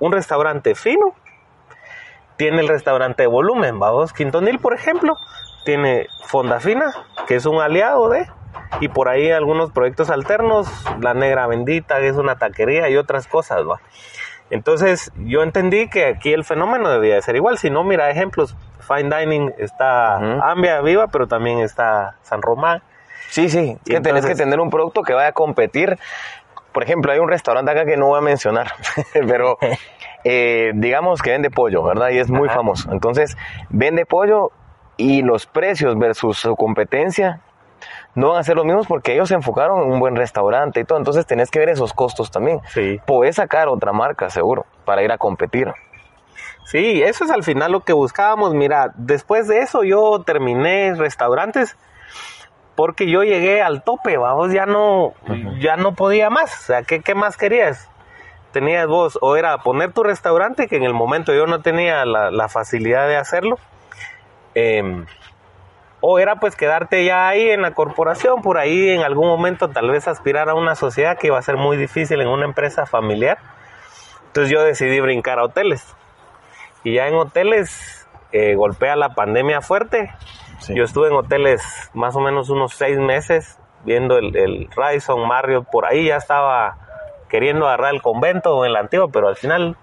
un 0.00 0.12
restaurante 0.12 0.74
fino, 0.74 1.14
tiene 2.36 2.60
el 2.60 2.68
restaurante 2.68 3.24
de 3.24 3.26
volumen. 3.26 3.78
Vamos, 3.78 4.12
Quintonil, 4.12 4.58
por 4.58 4.74
ejemplo, 4.74 5.16
tiene 5.64 6.06
Fonda 6.26 6.60
Fina, 6.60 6.92
que 7.26 7.36
es 7.36 7.46
un 7.46 7.60
aliado 7.60 8.08
de, 8.08 8.26
y 8.80 8.88
por 8.88 9.08
ahí 9.08 9.30
algunos 9.30 9.72
proyectos 9.72 10.10
alternos, 10.10 10.68
La 11.00 11.14
Negra 11.14 11.46
Bendita, 11.46 11.98
que 11.98 12.08
es 12.08 12.16
una 12.16 12.36
taquería 12.36 12.88
y 12.88 12.96
otras 12.96 13.26
cosas, 13.26 13.66
¿va? 13.66 13.80
Entonces 14.50 15.12
yo 15.16 15.42
entendí 15.42 15.88
que 15.88 16.06
aquí 16.06 16.32
el 16.32 16.44
fenómeno 16.44 16.88
debía 16.90 17.16
de 17.16 17.22
ser 17.22 17.36
igual. 17.36 17.58
Si 17.58 17.70
no, 17.70 17.84
mira 17.84 18.10
ejemplos. 18.10 18.56
Fine 18.80 19.14
Dining 19.14 19.52
está. 19.58 20.16
Ambia 20.50 20.80
Viva, 20.80 21.08
pero 21.08 21.26
también 21.26 21.58
está 21.58 22.16
San 22.22 22.40
Román. 22.40 22.82
Sí, 23.28 23.50
sí, 23.50 23.76
es 23.84 23.90
que 23.90 24.00
tenés 24.00 24.24
que 24.24 24.34
tener 24.34 24.58
un 24.58 24.70
producto 24.70 25.02
que 25.02 25.12
vaya 25.12 25.28
a 25.28 25.32
competir. 25.32 25.98
Por 26.72 26.82
ejemplo, 26.82 27.12
hay 27.12 27.18
un 27.18 27.28
restaurante 27.28 27.70
acá 27.70 27.84
que 27.84 27.96
no 27.96 28.06
voy 28.06 28.18
a 28.18 28.22
mencionar, 28.22 28.72
pero 29.12 29.58
eh, 30.24 30.72
digamos 30.74 31.20
que 31.20 31.32
vende 31.32 31.50
pollo, 31.50 31.82
¿verdad? 31.82 32.10
Y 32.10 32.18
es 32.18 32.30
muy 32.30 32.48
Ajá. 32.48 32.56
famoso. 32.56 32.90
Entonces, 32.90 33.36
vende 33.68 34.06
pollo 34.06 34.52
y 34.96 35.22
los 35.22 35.46
precios 35.46 35.98
versus 35.98 36.38
su 36.38 36.56
competencia 36.56 37.40
no 38.18 38.30
van 38.30 38.40
a 38.40 38.42
ser 38.42 38.56
los 38.56 38.64
mismos 38.64 38.86
porque 38.86 39.14
ellos 39.14 39.28
se 39.28 39.34
enfocaron 39.34 39.82
en 39.82 39.92
un 39.92 40.00
buen 40.00 40.16
restaurante 40.16 40.80
y 40.80 40.84
todo. 40.84 40.98
Entonces, 40.98 41.26
tenés 41.26 41.50
que 41.50 41.60
ver 41.60 41.68
esos 41.68 41.92
costos 41.92 42.30
también. 42.30 42.60
Sí. 42.68 43.00
Podés 43.06 43.36
sacar 43.36 43.68
otra 43.68 43.92
marca, 43.92 44.28
seguro, 44.28 44.66
para 44.84 45.02
ir 45.02 45.12
a 45.12 45.18
competir. 45.18 45.72
Sí, 46.64 47.02
eso 47.02 47.24
es 47.24 47.30
al 47.30 47.44
final 47.44 47.72
lo 47.72 47.80
que 47.80 47.92
buscábamos. 47.92 48.54
Mira, 48.54 48.92
después 48.96 49.48
de 49.48 49.60
eso 49.60 49.84
yo 49.84 50.22
terminé 50.26 50.94
restaurantes 50.94 51.76
porque 52.74 53.10
yo 53.10 53.22
llegué 53.22 53.62
al 53.62 53.82
tope, 53.82 54.18
vamos, 54.18 54.52
ya 54.52 54.66
no, 54.66 55.14
ya 55.58 55.76
no 55.76 55.94
podía 55.94 56.30
más. 56.30 56.52
O 56.60 56.62
sea, 56.66 56.82
¿qué, 56.82 57.00
qué 57.00 57.14
más 57.14 57.36
querías? 57.36 57.90
Tenías 58.52 58.86
vos, 58.86 59.18
o 59.20 59.36
era 59.36 59.58
poner 59.58 59.92
tu 59.92 60.02
restaurante, 60.04 60.68
que 60.68 60.76
en 60.76 60.84
el 60.84 60.94
momento 60.94 61.34
yo 61.34 61.46
no 61.46 61.60
tenía 61.60 62.04
la, 62.04 62.30
la 62.30 62.48
facilidad 62.48 63.08
de 63.08 63.16
hacerlo, 63.16 63.58
em, 64.54 65.06
o 66.00 66.18
era 66.18 66.36
pues 66.36 66.54
quedarte 66.54 67.04
ya 67.04 67.28
ahí 67.28 67.50
en 67.50 67.62
la 67.62 67.74
corporación, 67.74 68.42
por 68.42 68.58
ahí 68.58 68.90
en 68.90 69.02
algún 69.02 69.26
momento 69.26 69.68
tal 69.68 69.90
vez 69.90 70.06
aspirar 70.06 70.48
a 70.48 70.54
una 70.54 70.74
sociedad 70.74 71.18
que 71.18 71.28
iba 71.28 71.38
a 71.38 71.42
ser 71.42 71.56
muy 71.56 71.76
difícil 71.76 72.20
en 72.20 72.28
una 72.28 72.44
empresa 72.44 72.86
familiar. 72.86 73.38
Entonces 74.26 74.52
yo 74.52 74.62
decidí 74.62 75.00
brincar 75.00 75.38
a 75.38 75.44
hoteles. 75.44 75.96
Y 76.84 76.94
ya 76.94 77.08
en 77.08 77.14
hoteles 77.14 78.06
eh, 78.30 78.54
golpea 78.54 78.94
la 78.94 79.14
pandemia 79.14 79.60
fuerte. 79.60 80.12
Sí. 80.60 80.74
Yo 80.74 80.84
estuve 80.84 81.08
en 81.08 81.14
hoteles 81.14 81.62
más 81.94 82.14
o 82.14 82.20
menos 82.20 82.50
unos 82.50 82.74
seis 82.74 82.98
meses 82.98 83.58
viendo 83.84 84.18
el, 84.18 84.36
el 84.36 84.68
Radisson, 84.74 85.26
Marriott, 85.26 85.66
por 85.70 85.86
ahí 85.86 86.06
ya 86.06 86.16
estaba 86.16 86.76
queriendo 87.28 87.66
agarrar 87.66 87.94
el 87.94 88.02
convento 88.02 88.56
o 88.56 88.64
el 88.64 88.76
antiguo, 88.76 89.08
pero 89.08 89.28
al 89.28 89.36
final 89.36 89.76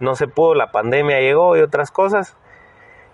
no 0.00 0.14
se 0.14 0.28
pudo, 0.28 0.54
la 0.54 0.70
pandemia 0.70 1.20
llegó 1.20 1.56
y 1.56 1.60
otras 1.60 1.90
cosas. 1.90 2.36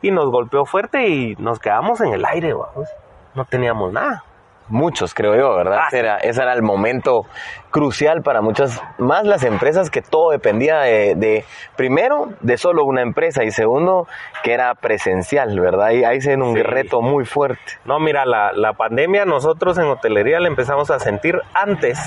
Y 0.02 0.10
nos 0.10 0.30
golpeó 0.30 0.64
fuerte 0.64 1.08
y 1.08 1.36
nos 1.38 1.58
quedamos 1.58 2.00
en 2.00 2.12
el 2.14 2.24
aire, 2.24 2.52
vamos. 2.52 2.88
No 3.34 3.44
teníamos 3.44 3.92
nada. 3.92 4.24
Muchos, 4.68 5.14
creo 5.14 5.34
yo, 5.34 5.56
¿verdad? 5.56 5.78
Ah, 5.82 5.86
Ese, 5.88 5.98
era, 5.98 6.16
ese 6.18 6.42
era 6.42 6.52
el 6.52 6.62
momento 6.62 7.26
crucial 7.72 8.22
para 8.22 8.40
muchas, 8.40 8.80
más 8.98 9.24
las 9.24 9.42
empresas 9.42 9.90
que 9.90 10.00
todo 10.00 10.30
dependía 10.30 10.78
de, 10.82 11.16
de, 11.16 11.44
primero, 11.74 12.28
de 12.40 12.56
solo 12.56 12.84
una 12.84 13.02
empresa 13.02 13.42
y 13.42 13.50
segundo, 13.50 14.06
que 14.44 14.52
era 14.52 14.72
presencial, 14.76 15.58
¿verdad? 15.58 15.86
Ahí, 15.86 16.04
ahí 16.04 16.20
se 16.20 16.36
un 16.36 16.54
Sí. 16.54 16.62
reto 16.62 17.02
muy 17.02 17.24
fuerte. 17.24 17.60
No, 17.84 17.98
mira, 17.98 18.24
la, 18.24 18.52
la 18.52 18.74
pandemia 18.74 19.24
nosotros 19.24 19.76
en 19.76 19.86
hotelería 19.86 20.38
la 20.38 20.46
empezamos 20.46 20.88
a 20.92 21.00
sentir 21.00 21.40
antes 21.52 21.98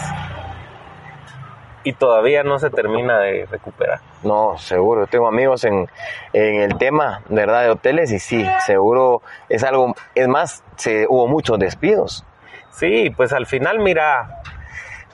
y 1.83 1.93
todavía 1.93 2.43
no 2.43 2.59
se 2.59 2.69
termina 2.69 3.19
de 3.19 3.45
recuperar. 3.49 3.99
No, 4.23 4.57
seguro. 4.57 5.07
Tengo 5.07 5.27
amigos 5.27 5.63
en, 5.65 5.89
en 6.31 6.55
el 6.61 6.77
tema, 6.77 7.21
¿verdad? 7.29 7.63
De 7.63 7.69
hoteles 7.69 8.11
y 8.11 8.19
sí, 8.19 8.45
seguro 8.65 9.21
es 9.49 9.63
algo, 9.63 9.93
es 10.15 10.27
más, 10.27 10.63
se, 10.77 11.05
hubo 11.09 11.27
muchos 11.27 11.59
despidos. 11.59 12.25
Sí, 12.71 13.09
pues 13.15 13.33
al 13.33 13.45
final, 13.45 13.79
mira, 13.79 14.41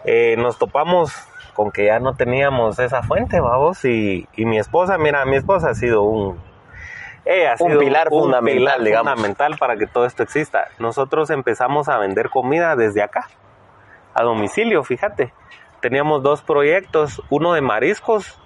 eh, 0.05 0.35
nos 0.38 0.57
topamos 0.57 1.11
con 1.53 1.71
que 1.71 1.88
ya 1.88 1.99
no 1.99 2.13
teníamos 2.15 2.79
esa 2.79 3.03
fuente, 3.03 3.39
vamos, 3.41 3.83
y, 3.83 4.27
y 4.35 4.45
mi 4.45 4.57
esposa, 4.59 4.97
mira, 4.97 5.25
mi 5.25 5.35
esposa 5.35 5.71
ha 5.71 5.75
sido 5.75 6.03
un... 6.03 6.39
ella 7.25 7.51
ha 7.59 7.63
Un 7.63 7.71
sido 7.71 7.79
pilar 7.81 8.07
fundamental, 8.09 8.55
pilar 8.55 8.81
digamos. 8.83 9.11
fundamental 9.13 9.57
para 9.57 9.75
que 9.75 9.85
todo 9.85 10.05
esto 10.05 10.23
exista. 10.23 10.69
Nosotros 10.79 11.29
empezamos 11.31 11.89
a 11.89 11.97
vender 11.97 12.29
comida 12.29 12.77
desde 12.77 13.01
acá, 13.01 13.27
a 14.13 14.23
domicilio, 14.23 14.83
fíjate. 14.85 15.33
Teníamos 15.81 16.24
dos 16.24 16.41
proyectos, 16.41 17.21
uno 17.29 17.53
de 17.53 17.62
mariscos, 17.62 18.39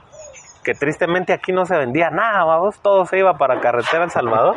que 0.63 0.73
tristemente 0.73 1.33
aquí 1.33 1.51
no 1.51 1.65
se 1.65 1.75
vendía 1.77 2.09
nada, 2.09 2.43
vamos, 2.45 2.79
todo 2.79 3.05
se 3.05 3.17
iba 3.17 3.37
para 3.37 3.59
carretera 3.59 4.03
El 4.05 4.11
Salvador. 4.11 4.55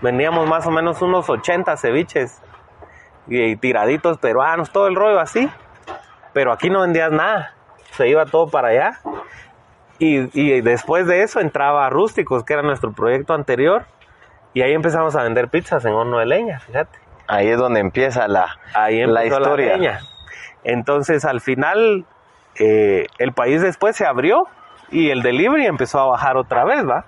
Vendíamos 0.00 0.48
más 0.48 0.66
o 0.66 0.70
menos 0.70 1.00
unos 1.02 1.28
80 1.28 1.76
ceviches 1.76 2.40
y 3.26 3.56
tiraditos 3.56 4.18
peruanos, 4.18 4.70
todo 4.70 4.86
el 4.88 4.94
rollo 4.94 5.20
así. 5.20 5.48
Pero 6.32 6.52
aquí 6.52 6.70
no 6.70 6.80
vendías 6.82 7.10
nada, 7.12 7.54
se 7.92 8.08
iba 8.08 8.24
todo 8.26 8.48
para 8.48 8.68
allá. 8.68 9.00
Y, 9.98 10.28
y 10.38 10.60
después 10.60 11.06
de 11.06 11.22
eso 11.22 11.40
entraba 11.40 11.88
Rústicos, 11.90 12.44
que 12.44 12.54
era 12.54 12.62
nuestro 12.62 12.92
proyecto 12.92 13.34
anterior, 13.34 13.84
y 14.54 14.62
ahí 14.62 14.72
empezamos 14.72 15.14
a 15.16 15.22
vender 15.22 15.48
pizzas 15.48 15.84
en 15.84 15.92
horno 15.92 16.18
de 16.18 16.26
leña, 16.26 16.60
fíjate. 16.60 16.98
Ahí 17.28 17.48
es 17.48 17.58
donde 17.58 17.80
empieza 17.80 18.26
la, 18.28 18.58
Ahí 18.74 19.04
la 19.06 19.24
historia. 19.24 19.76
leña. 19.76 20.00
Entonces 20.64 21.24
al 21.24 21.40
final 21.40 22.04
eh, 22.58 23.06
el 23.18 23.32
país 23.32 23.62
después 23.62 23.96
se 23.96 24.06
abrió 24.06 24.46
y 24.90 25.10
el 25.10 25.22
delivery 25.22 25.66
empezó 25.66 26.00
a 26.00 26.06
bajar 26.06 26.36
otra 26.36 26.64
vez, 26.64 26.86
¿va? 26.88 27.06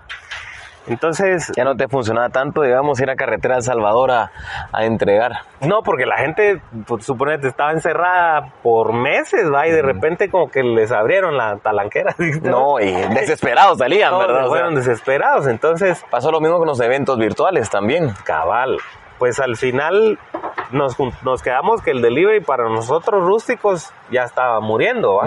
Entonces, 0.87 1.51
ya 1.55 1.63
no 1.63 1.75
te 1.75 1.87
funcionaba 1.87 2.29
tanto, 2.29 2.61
digamos, 2.61 2.99
ir 2.99 3.09
a 3.09 3.15
carretera 3.15 3.55
El 3.55 3.63
Salvador 3.63 4.11
a, 4.11 4.31
a 4.71 4.85
entregar. 4.85 5.31
No, 5.61 5.81
porque 5.81 6.05
la 6.05 6.17
gente, 6.17 6.61
pues, 6.85 7.05
suponete, 7.05 7.47
estaba 7.47 7.71
encerrada 7.71 8.53
por 8.61 8.93
meses, 8.93 9.51
¿va? 9.51 9.67
Y 9.67 9.71
de 9.71 9.81
repente 9.81 10.29
como 10.29 10.51
que 10.51 10.61
les 10.61 10.91
abrieron 10.91 11.37
la 11.37 11.57
talanquera. 11.57 12.13
¿viste? 12.19 12.47
No, 12.47 12.79
y 12.79 12.91
desesperados 12.91 13.79
salían, 13.79 14.11
Todos 14.11 14.27
¿verdad? 14.27 14.41
O 14.41 14.41
sea, 14.41 14.49
fueron 14.49 14.75
desesperados. 14.75 15.47
Entonces, 15.47 16.05
pasó 16.11 16.31
lo 16.31 16.39
mismo 16.39 16.59
con 16.59 16.67
los 16.67 16.79
eventos 16.79 17.17
virtuales 17.17 17.69
también. 17.69 18.13
cabal. 18.23 18.77
Pues 19.19 19.39
al 19.39 19.55
final 19.55 20.19
nos, 20.71 20.95
nos 21.23 21.41
quedamos 21.41 21.81
que 21.81 21.91
el 21.91 22.01
delivery 22.01 22.41
para 22.41 22.69
nosotros 22.69 23.23
rústicos 23.23 23.91
ya 24.11 24.23
estaba 24.23 24.59
muriendo. 24.59 25.21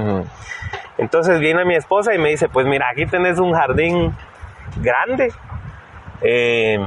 Entonces 0.98 1.40
viene 1.40 1.64
mi 1.64 1.74
esposa 1.74 2.14
y 2.14 2.18
me 2.18 2.30
dice, 2.30 2.48
pues 2.48 2.66
mira, 2.66 2.88
aquí 2.90 3.06
tenés 3.06 3.38
un 3.38 3.54
jardín 3.54 4.14
grande. 4.76 5.32
Eh, 6.20 6.78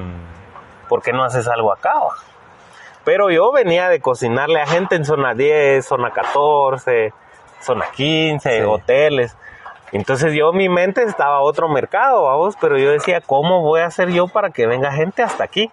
¿Por 0.89 1.01
qué 1.01 1.13
no 1.13 1.23
haces 1.23 1.47
algo 1.47 1.71
acá? 1.71 1.93
va?" 1.95 2.15
Pero 3.03 3.31
yo 3.31 3.51
venía 3.51 3.89
de 3.89 3.99
cocinarle 3.99 4.61
a 4.61 4.67
gente 4.67 4.95
en 4.95 5.05
zona 5.05 5.33
10, 5.33 5.83
zona 5.85 6.11
14, 6.11 7.13
zona 7.61 7.85
15, 7.95 8.59
Sí. 8.59 8.63
hoteles. 8.65 9.35
Entonces 9.91 10.33
yo 10.33 10.53
mi 10.53 10.69
mente 10.69 11.03
estaba 11.03 11.37
a 11.37 11.41
otro 11.41 11.67
mercado, 11.67 12.23
vamos, 12.23 12.55
pero 12.61 12.77
yo 12.77 12.91
decía, 12.91 13.19
¿cómo 13.21 13.61
voy 13.61 13.81
a 13.81 13.87
hacer 13.87 14.09
yo 14.09 14.27
para 14.27 14.51
que 14.51 14.67
venga 14.67 14.91
gente 14.91 15.23
hasta 15.23 15.43
aquí? 15.43 15.71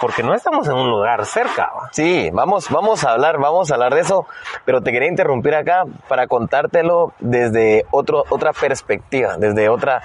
Porque 0.00 0.22
no 0.22 0.34
estamos 0.34 0.66
en 0.68 0.74
un 0.74 0.88
lugar 0.88 1.24
cerca, 1.26 1.70
¿va? 1.76 1.88
Sí, 1.92 2.30
vamos, 2.32 2.68
vamos 2.70 3.04
a 3.04 3.12
hablar, 3.12 3.38
vamos 3.38 3.70
a 3.70 3.74
hablar 3.74 3.94
de 3.94 4.00
eso, 4.00 4.26
pero 4.64 4.80
te 4.80 4.92
quería 4.92 5.08
interrumpir 5.08 5.54
acá 5.54 5.84
para 6.08 6.26
contártelo 6.26 7.12
desde 7.18 7.84
otro, 7.90 8.24
otra 8.30 8.52
perspectiva, 8.52 9.36
desde 9.36 9.68
otra, 9.68 10.02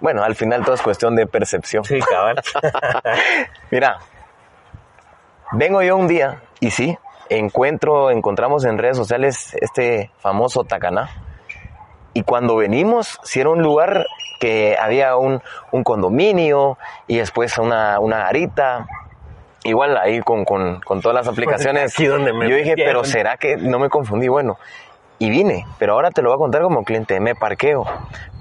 bueno, 0.00 0.22
al 0.22 0.34
final 0.34 0.64
todo 0.64 0.74
es 0.74 0.82
cuestión 0.82 1.14
de 1.14 1.26
percepción. 1.26 1.84
Sí, 1.84 2.00
cabal. 2.00 2.42
Mira, 3.70 3.98
vengo 5.52 5.82
yo 5.82 5.96
un 5.96 6.08
día 6.08 6.42
y 6.60 6.70
sí, 6.70 6.98
encuentro, 7.28 8.10
encontramos 8.10 8.64
en 8.64 8.78
redes 8.78 8.96
sociales 8.96 9.56
este 9.60 10.10
famoso 10.18 10.64
Tacaná. 10.64 11.08
Y 12.14 12.22
cuando 12.22 12.56
venimos, 12.56 13.20
si 13.22 13.40
era 13.40 13.50
un 13.50 13.62
lugar 13.62 14.06
que 14.40 14.76
había 14.80 15.16
un, 15.16 15.42
un 15.72 15.84
condominio 15.84 16.78
y 17.06 17.18
después 17.18 17.58
una, 17.58 18.00
una 18.00 18.18
garita. 18.18 18.86
Igual 19.66 19.96
ahí 19.96 20.20
con, 20.20 20.44
con, 20.44 20.80
con 20.80 21.00
todas 21.00 21.14
las 21.14 21.28
aplicaciones. 21.28 21.92
aquí 21.92 22.06
donde 22.06 22.32
me 22.32 22.48
yo 22.48 22.56
dije, 22.56 22.70
metieron. 22.70 22.94
pero 22.94 23.04
¿será 23.04 23.36
que 23.36 23.56
no 23.56 23.78
me 23.78 23.88
confundí? 23.88 24.28
Bueno, 24.28 24.58
y 25.18 25.30
vine, 25.30 25.66
pero 25.78 25.94
ahora 25.94 26.10
te 26.10 26.22
lo 26.22 26.28
voy 26.28 26.36
a 26.36 26.38
contar 26.38 26.62
como 26.62 26.84
cliente. 26.84 27.18
Me 27.20 27.34
parqueo. 27.34 27.84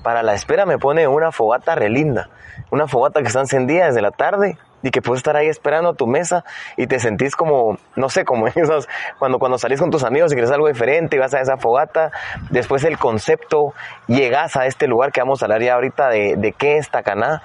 Para 0.04 0.24
la 0.24 0.34
espera 0.34 0.66
me 0.66 0.78
pone 0.78 1.08
una 1.08 1.32
fogata 1.32 1.76
re 1.76 1.90
linda. 1.90 2.30
Una 2.70 2.88
fogata 2.88 3.22
que 3.22 3.28
está 3.28 3.40
encendida 3.40 3.86
desde 3.86 4.02
la 4.02 4.12
tarde 4.12 4.58
y 4.84 4.92
que 4.92 5.02
puedes 5.02 5.20
estar 5.20 5.36
ahí 5.36 5.48
esperando 5.48 5.90
a 5.90 5.94
tu 5.94 6.06
mesa 6.06 6.44
y 6.78 6.86
te 6.86 7.00
sentís 7.00 7.36
como, 7.36 7.78
no 7.96 8.10
sé, 8.10 8.24
como 8.24 8.48
esos, 8.56 8.88
cuando, 9.18 9.40
cuando 9.40 9.58
salís 9.58 9.80
con 9.80 9.90
tus 9.90 10.04
amigos 10.04 10.32
y 10.32 10.36
quieres 10.36 10.52
algo 10.52 10.68
diferente 10.68 11.16
y 11.16 11.20
vas 11.20 11.34
a 11.34 11.42
esa 11.42 11.58
fogata. 11.58 12.12
Después 12.52 12.84
el 12.84 12.98
concepto, 12.98 13.74
llegas 14.08 14.56
a 14.58 14.66
este 14.66 14.88
lugar 14.88 15.12
que 15.12 15.22
vamos 15.22 15.42
a 15.42 15.46
hablar 15.46 15.62
ya 15.62 15.76
ahorita 15.76 16.10
de, 16.10 16.36
de 16.38 16.52
qué 16.52 16.78
es 16.78 16.90
Tacaná. 16.90 17.42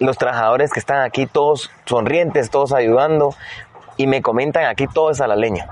Los 0.00 0.18
trabajadores 0.18 0.72
que 0.72 0.80
están 0.80 1.02
aquí 1.02 1.26
todos 1.26 1.70
sonrientes, 1.84 2.50
todos 2.50 2.72
ayudando 2.72 3.34
y 3.96 4.06
me 4.06 4.22
comentan 4.22 4.64
aquí 4.64 4.86
todo 4.86 5.10
es 5.10 5.20
a 5.20 5.26
la 5.26 5.36
leña. 5.36 5.68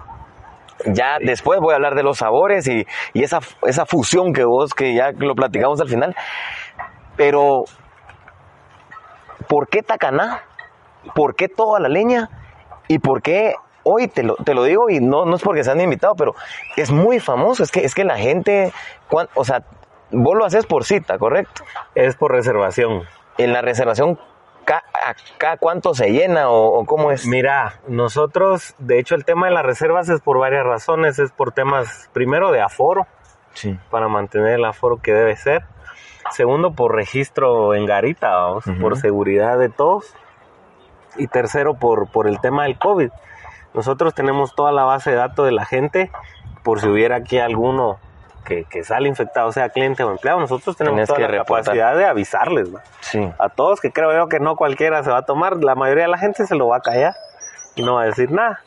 Ya 0.86 1.18
después 1.18 1.60
voy 1.60 1.72
a 1.72 1.76
hablar 1.76 1.94
de 1.94 2.02
los 2.02 2.18
sabores 2.18 2.68
y, 2.68 2.86
y 3.12 3.24
esa, 3.24 3.40
esa 3.66 3.84
fusión 3.84 4.32
que 4.32 4.44
vos, 4.44 4.74
que 4.74 4.94
ya 4.94 5.10
lo 5.12 5.34
platicamos 5.34 5.80
al 5.80 5.88
final. 5.88 6.14
Pero, 7.16 7.64
¿por 9.48 9.68
qué 9.68 9.82
Tacaná? 9.82 10.42
¿Por 11.14 11.34
qué 11.34 11.48
toda 11.48 11.80
la 11.80 11.88
leña? 11.88 12.30
¿Y 12.86 13.00
por 13.00 13.22
qué 13.22 13.54
hoy 13.82 14.08
te 14.08 14.22
lo, 14.22 14.36
te 14.36 14.54
lo 14.54 14.62
digo 14.64 14.90
y 14.90 15.00
no, 15.00 15.24
no 15.24 15.36
es 15.36 15.42
porque 15.42 15.64
seas 15.64 15.76
mi 15.76 15.82
invitado, 15.84 16.14
pero 16.14 16.34
es 16.76 16.90
muy 16.90 17.18
famoso? 17.18 17.62
Es 17.62 17.72
que, 17.72 17.84
es 17.84 17.94
que 17.94 18.04
la 18.04 18.16
gente, 18.16 18.72
o 19.34 19.44
sea, 19.44 19.64
vos 20.10 20.36
lo 20.36 20.44
haces 20.44 20.66
por 20.66 20.84
cita, 20.84 21.18
¿correcto? 21.18 21.64
es 21.94 22.14
por 22.16 22.32
reservación. 22.32 23.02
En 23.38 23.53
la 23.53 23.62
reservación, 23.62 24.18
¿acá 24.66 25.57
cuánto 25.59 25.94
se 25.94 26.11
llena 26.11 26.51
o, 26.51 26.79
o 26.81 26.85
cómo 26.85 27.11
es? 27.12 27.27
Mira, 27.27 27.81
nosotros, 27.88 28.74
de 28.79 28.98
hecho, 28.98 29.14
el 29.14 29.24
tema 29.24 29.46
de 29.46 29.53
las 29.55 29.64
reservas 29.64 30.09
es 30.09 30.20
por 30.20 30.38
varias 30.38 30.64
razones. 30.64 31.18
Es 31.18 31.31
por 31.33 31.53
temas, 31.53 32.11
primero, 32.12 32.51
de 32.53 32.61
aforo, 32.61 33.07
Sí. 33.55 33.79
para 33.90 34.09
mantener 34.09 34.55
el 34.55 34.64
aforo 34.64 34.98
que 35.01 35.12
debe 35.12 35.37
ser. 35.37 35.64
Segundo, 36.33 36.72
por 36.72 36.94
registro 36.94 37.74
en 37.74 37.87
garita, 37.87 38.29
vamos, 38.35 38.64
por 38.81 38.98
seguridad 38.98 39.59
de 39.59 39.68
todos. 39.70 40.14
Y 41.16 41.27
tercero, 41.29 41.74
por, 41.74 42.11
por 42.11 42.29
el 42.29 42.38
tema 42.40 42.64
del 42.64 42.79
COVID. 42.79 43.11
Nosotros 43.74 44.14
tenemos 44.14 44.55
toda 44.55 44.72
la 44.72 44.85
base 44.85 45.11
de 45.11 45.16
datos 45.16 45.46
de 45.46 45.53
la 45.53 45.64
gente, 45.64 46.11
por 46.62 46.81
si 46.81 46.88
hubiera 46.88 47.16
aquí 47.16 47.38
alguno 47.38 47.98
que, 48.48 48.64
que 48.64 48.82
sale 48.82 49.06
infectado, 49.08 49.52
sea 49.52 49.68
cliente 49.68 50.02
o 50.02 50.11
empleado. 50.11 50.40
Nosotros 50.40 50.76
tenemos 50.76 50.96
Tenés 50.96 51.08
toda 51.08 51.18
que 51.18 51.22
la 51.24 51.38
reportar. 51.42 51.64
capacidad 51.64 51.96
de 51.96 52.06
avisarles, 52.06 52.74
¿va? 52.74 52.80
Sí. 53.00 53.30
a 53.38 53.48
todos, 53.50 53.80
que 53.80 53.92
creo 53.92 54.12
yo 54.16 54.28
que 54.28 54.40
no 54.40 54.56
cualquiera 54.56 55.04
se 55.04 55.11
va 55.11 55.18
a 55.18 55.22
tomar, 55.22 55.58
la 55.62 55.74
mayoría 55.74 56.04
de 56.04 56.11
la 56.11 56.18
gente 56.18 56.46
se 56.46 56.56
lo 56.56 56.68
va 56.68 56.78
a 56.78 56.80
callar 56.80 57.14
y 57.76 57.82
no 57.82 57.94
va 57.96 58.02
a 58.02 58.06
decir 58.06 58.32
nada. 58.32 58.61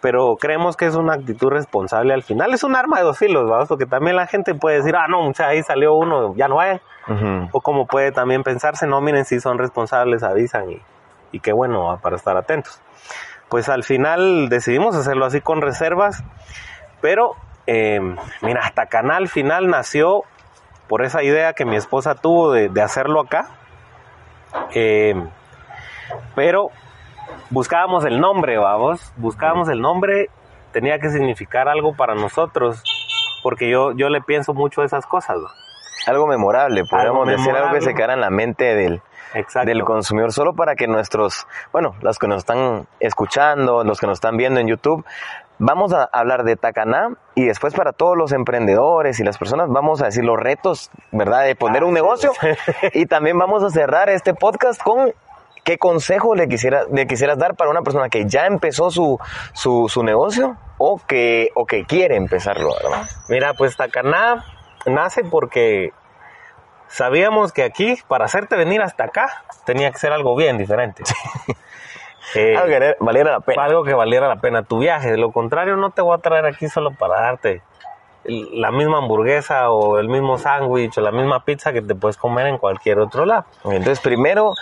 Pero 0.00 0.36
creemos 0.40 0.78
que 0.78 0.86
es 0.86 0.94
una 0.94 1.12
actitud 1.12 1.50
responsable 1.50 2.14
al 2.14 2.22
final. 2.22 2.54
Es 2.54 2.64
un 2.64 2.74
arma 2.74 2.96
de 2.96 3.04
dos 3.04 3.18
filos, 3.18 3.46
¿vamos? 3.48 3.68
Porque 3.68 3.84
también 3.84 4.16
la 4.16 4.26
gente 4.26 4.54
puede 4.54 4.78
decir, 4.78 4.96
ah, 4.96 5.06
no, 5.08 5.20
mucha, 5.22 5.46
ahí 5.48 5.62
salió 5.62 5.92
uno, 5.94 6.34
ya 6.36 6.48
no 6.48 6.56
vayan. 6.56 6.80
O 7.52 7.60
como 7.60 7.86
puede 7.86 8.10
también 8.10 8.42
pensarse, 8.42 8.86
no, 8.86 9.00
miren, 9.02 9.24
si 9.26 9.40
son 9.40 9.58
responsables, 9.58 10.22
avisan 10.22 10.70
y, 10.70 10.80
y 11.32 11.40
qué 11.40 11.52
bueno, 11.52 11.84
¿va? 11.84 11.98
para 11.98 12.16
estar 12.16 12.36
atentos. 12.36 12.80
Pues 13.50 13.68
al 13.68 13.82
final 13.84 14.48
decidimos 14.48 14.96
hacerlo 14.96 15.26
así 15.26 15.40
con 15.42 15.60
reservas, 15.60 16.22
pero 17.02 17.34
eh, 17.72 18.00
mira, 18.42 18.62
hasta 18.64 18.86
Canal 18.86 19.28
final 19.28 19.68
nació 19.68 20.24
por 20.88 21.04
esa 21.04 21.22
idea 21.22 21.52
que 21.52 21.64
mi 21.64 21.76
esposa 21.76 22.16
tuvo 22.16 22.50
de, 22.50 22.68
de 22.68 22.82
hacerlo 22.82 23.20
acá. 23.20 23.48
Eh, 24.74 25.14
pero 26.34 26.70
buscábamos 27.50 28.04
el 28.04 28.18
nombre, 28.18 28.58
vamos, 28.58 29.12
buscábamos 29.16 29.68
el 29.68 29.80
nombre, 29.80 30.30
tenía 30.72 30.98
que 30.98 31.10
significar 31.10 31.68
algo 31.68 31.94
para 31.94 32.16
nosotros, 32.16 32.82
porque 33.44 33.70
yo, 33.70 33.92
yo 33.92 34.08
le 34.08 34.20
pienso 34.20 34.52
mucho 34.52 34.82
a 34.82 34.86
esas 34.86 35.06
cosas. 35.06 35.36
¿va? 35.36 35.52
algo 36.08 36.26
memorable, 36.26 36.82
podríamos 36.90 37.28
Algo 37.28 37.38
decir 37.38 37.54
algo 37.54 37.72
que 37.72 37.82
se 37.82 37.94
quedara 37.94 38.14
en 38.14 38.20
la 38.20 38.30
mente 38.30 38.74
del, 38.74 39.00
Exacto. 39.34 39.68
del 39.68 39.84
consumidor, 39.84 40.32
solo 40.32 40.54
para 40.54 40.74
que 40.74 40.86
nuestros, 40.86 41.46
bueno, 41.72 41.94
los 42.00 42.18
que 42.18 42.26
nos 42.26 42.38
están 42.38 42.86
escuchando, 42.98 43.84
los 43.84 44.00
que 44.00 44.06
nos 44.06 44.16
están 44.16 44.36
viendo 44.36 44.60
en 44.60 44.66
YouTube, 44.66 45.04
vamos 45.60 45.92
a 45.92 46.04
hablar 46.04 46.42
de 46.42 46.56
Tacaná 46.56 47.10
y 47.34 47.44
después 47.44 47.74
para 47.74 47.92
todos 47.92 48.16
los 48.16 48.32
emprendedores 48.32 49.20
y 49.20 49.24
las 49.24 49.38
personas 49.38 49.68
vamos 49.68 50.00
a 50.02 50.06
decir 50.06 50.24
los 50.24 50.38
retos, 50.38 50.90
¿verdad? 51.12 51.44
De 51.44 51.54
poner 51.54 51.84
un 51.84 51.92
negocio 51.92 52.32
y 52.94 53.06
también 53.06 53.38
vamos 53.38 53.62
a 53.62 53.70
cerrar 53.70 54.08
este 54.08 54.34
podcast 54.34 54.82
con 54.82 55.12
qué 55.62 55.76
consejo 55.76 56.34
le, 56.34 56.48
quisiera, 56.48 56.84
le 56.90 57.06
quisieras 57.06 57.38
dar 57.38 57.54
para 57.54 57.70
una 57.70 57.82
persona 57.82 58.08
que 58.08 58.24
ya 58.26 58.46
empezó 58.46 58.90
su, 58.90 59.18
su, 59.52 59.86
su 59.88 60.02
negocio 60.02 60.56
o 60.78 60.98
que, 61.06 61.50
o 61.54 61.66
que 61.66 61.84
quiere 61.84 62.16
empezarlo, 62.16 62.70
¿verdad? 62.82 63.06
Mira, 63.28 63.52
pues 63.52 63.76
Tacaná 63.76 64.44
nace 64.86 65.24
porque 65.24 65.92
sabíamos 66.88 67.52
que 67.52 67.64
aquí, 67.64 67.98
para 68.08 68.24
hacerte 68.24 68.56
venir 68.56 68.80
hasta 68.80 69.04
acá, 69.04 69.44
tenía 69.66 69.90
que 69.92 69.98
ser 69.98 70.12
algo 70.12 70.34
bien 70.34 70.56
diferente. 70.56 71.02
Eh, 72.34 72.56
Algo 72.56 72.68
que 72.68 72.96
valiera 73.00 73.32
la 73.32 73.40
pena. 73.40 73.64
algo 73.64 73.84
que 73.84 73.94
valiera 73.94 74.28
la 74.28 74.36
pena 74.36 74.62
tu 74.62 74.78
viaje. 74.78 75.10
De 75.10 75.16
lo 75.18 75.32
contrario, 75.32 75.76
no 75.76 75.90
te 75.90 76.02
voy 76.02 76.14
a 76.14 76.18
traer 76.18 76.46
aquí 76.46 76.68
solo 76.68 76.90
para 76.92 77.20
darte 77.20 77.62
la 78.24 78.70
misma 78.70 78.98
hamburguesa 78.98 79.70
o 79.70 79.98
el 79.98 80.08
mismo 80.08 80.36
sándwich 80.38 80.96
o 80.98 81.00
la 81.00 81.10
misma 81.10 81.44
pizza 81.44 81.72
que 81.72 81.80
te 81.82 81.94
puedes 81.94 82.16
comer 82.18 82.46
en 82.48 82.58
cualquier 82.58 82.98
otro 82.98 83.24
lado. 83.24 83.46
Entonces, 83.64 84.00
primero, 84.00 84.52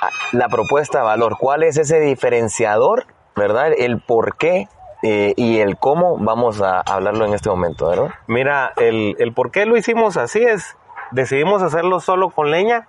a- 0.00 0.08
la 0.32 0.48
propuesta 0.48 0.98
de 0.98 1.04
valor. 1.04 1.36
¿Cuál 1.38 1.62
es 1.64 1.76
ese 1.76 2.00
diferenciador, 2.00 3.04
verdad? 3.36 3.72
El 3.76 4.00
por 4.00 4.36
qué 4.36 4.68
eh, 5.02 5.34
y 5.36 5.58
el 5.60 5.76
cómo 5.76 6.16
vamos 6.18 6.62
a 6.62 6.80
hablarlo 6.80 7.26
en 7.26 7.34
este 7.34 7.50
momento, 7.50 7.88
¿verdad? 7.90 8.08
Mira, 8.26 8.72
el, 8.78 9.16
el 9.18 9.34
por 9.34 9.50
qué 9.50 9.66
lo 9.66 9.76
hicimos 9.76 10.16
así 10.16 10.42
es, 10.42 10.78
decidimos 11.10 11.60
hacerlo 11.62 12.00
solo 12.00 12.30
con 12.30 12.50
leña, 12.50 12.88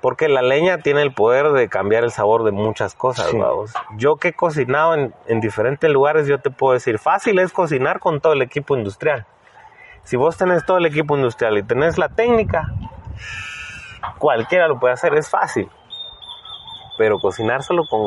porque 0.00 0.28
la 0.28 0.42
leña 0.42 0.78
tiene 0.78 1.02
el 1.02 1.12
poder 1.12 1.50
de 1.52 1.68
cambiar 1.68 2.04
el 2.04 2.10
sabor 2.12 2.44
de 2.44 2.52
muchas 2.52 2.94
cosas. 2.94 3.26
Sí. 3.30 3.38
vamos. 3.38 3.72
Yo 3.96 4.16
que 4.16 4.28
he 4.28 4.32
cocinado 4.32 4.94
en, 4.94 5.14
en 5.26 5.40
diferentes 5.40 5.90
lugares, 5.90 6.26
yo 6.28 6.38
te 6.40 6.50
puedo 6.50 6.74
decir, 6.74 6.98
fácil 6.98 7.38
es 7.38 7.52
cocinar 7.52 7.98
con 7.98 8.20
todo 8.20 8.32
el 8.34 8.42
equipo 8.42 8.76
industrial. 8.76 9.26
Si 10.04 10.16
vos 10.16 10.36
tenés 10.36 10.64
todo 10.64 10.76
el 10.78 10.86
equipo 10.86 11.16
industrial 11.16 11.58
y 11.58 11.62
tenés 11.64 11.98
la 11.98 12.08
técnica, 12.08 12.72
cualquiera 14.18 14.68
lo 14.68 14.78
puede 14.78 14.94
hacer, 14.94 15.14
es 15.14 15.28
fácil. 15.28 15.68
Pero 16.98 17.18
cocinar 17.18 17.62
solo 17.62 17.82
con 17.90 18.00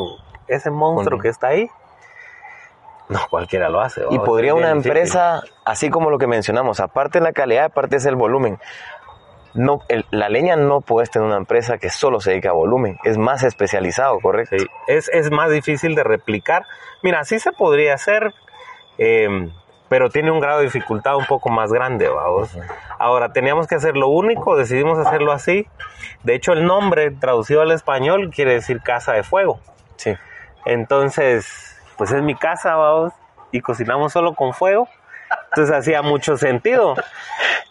ese 0.47 0.71
monstruo 0.71 1.17
Con- 1.17 1.23
que 1.23 1.29
está 1.29 1.47
ahí, 1.47 1.69
no 3.09 3.19
cualquiera 3.29 3.69
lo 3.69 3.81
hace. 3.81 4.01
Y 4.01 4.05
vamos, 4.05 4.23
podría 4.25 4.53
una 4.53 4.69
difícil. 4.73 4.91
empresa, 4.91 5.41
así 5.65 5.89
como 5.89 6.09
lo 6.09 6.17
que 6.17 6.27
mencionamos, 6.27 6.79
aparte 6.79 7.19
de 7.19 7.25
la 7.25 7.33
calidad, 7.33 7.65
aparte 7.65 7.97
es 7.97 8.05
el 8.05 8.15
volumen. 8.15 8.59
No, 9.53 9.81
el- 9.87 10.05
la 10.11 10.29
leña 10.29 10.55
no 10.55 10.81
puedes 10.81 11.09
tener 11.09 11.27
una 11.27 11.37
empresa 11.37 11.77
que 11.79 11.89
solo 11.89 12.19
se 12.19 12.31
dedica 12.31 12.49
a 12.49 12.53
volumen, 12.53 12.97
es 13.03 13.17
más 13.17 13.43
especializado, 13.43 14.19
¿correcto? 14.19 14.57
Sí, 14.59 14.67
es, 14.87 15.09
es 15.09 15.31
más 15.31 15.49
difícil 15.51 15.95
de 15.95 16.03
replicar. 16.03 16.65
Mira, 17.01 17.23
sí 17.23 17.39
se 17.39 17.51
podría 17.51 17.95
hacer, 17.95 18.33
eh, 18.99 19.49
pero 19.87 20.09
tiene 20.11 20.29
un 20.29 20.39
grado 20.39 20.59
de 20.59 20.65
dificultad 20.65 21.15
un 21.15 21.25
poco 21.25 21.49
más 21.49 21.71
grande, 21.73 22.07
vamos. 22.09 22.55
Ahora, 22.99 23.33
teníamos 23.33 23.65
que 23.65 23.73
hacer 23.75 23.97
lo 23.97 24.09
único, 24.09 24.55
decidimos 24.55 24.99
hacerlo 24.99 25.31
así. 25.31 25.67
De 26.23 26.35
hecho, 26.35 26.53
el 26.53 26.65
nombre 26.65 27.09
traducido 27.09 27.61
al 27.61 27.71
español 27.71 28.29
quiere 28.33 28.53
decir 28.53 28.81
casa 28.81 29.13
de 29.13 29.23
fuego. 29.23 29.59
Sí. 29.95 30.13
Entonces, 30.65 31.75
pues 31.97 32.11
es 32.11 32.21
mi 32.21 32.35
casa, 32.35 32.75
vamos, 32.75 33.13
y 33.51 33.61
cocinamos 33.61 34.13
solo 34.13 34.35
con 34.35 34.53
fuego. 34.53 34.87
Entonces 35.51 35.75
hacía 35.75 36.01
mucho 36.01 36.37
sentido. 36.37 36.95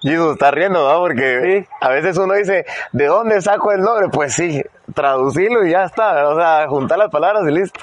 Jesus 0.01 0.33
está 0.35 0.51
riendo, 0.51 0.89
¿no? 0.93 1.01
Porque 1.01 1.41
Sí. 1.65 1.69
a 1.81 1.89
veces 1.91 2.17
uno 2.19 2.35
dice, 2.35 2.65
¿de 2.93 3.07
dónde 3.07 3.41
saco 3.41 3.73
el 3.73 3.81
nombre? 3.81 4.09
Pues 4.11 4.33
sí, 4.35 4.63
traducirlo 4.95 5.67
y 5.67 5.73
ya 5.73 5.85
está. 5.85 6.29
O 6.29 6.37
sea, 6.37 6.67
juntar 6.69 6.99
las 6.99 7.11
palabras 7.11 7.43
y 7.49 7.53
listo. 7.53 7.81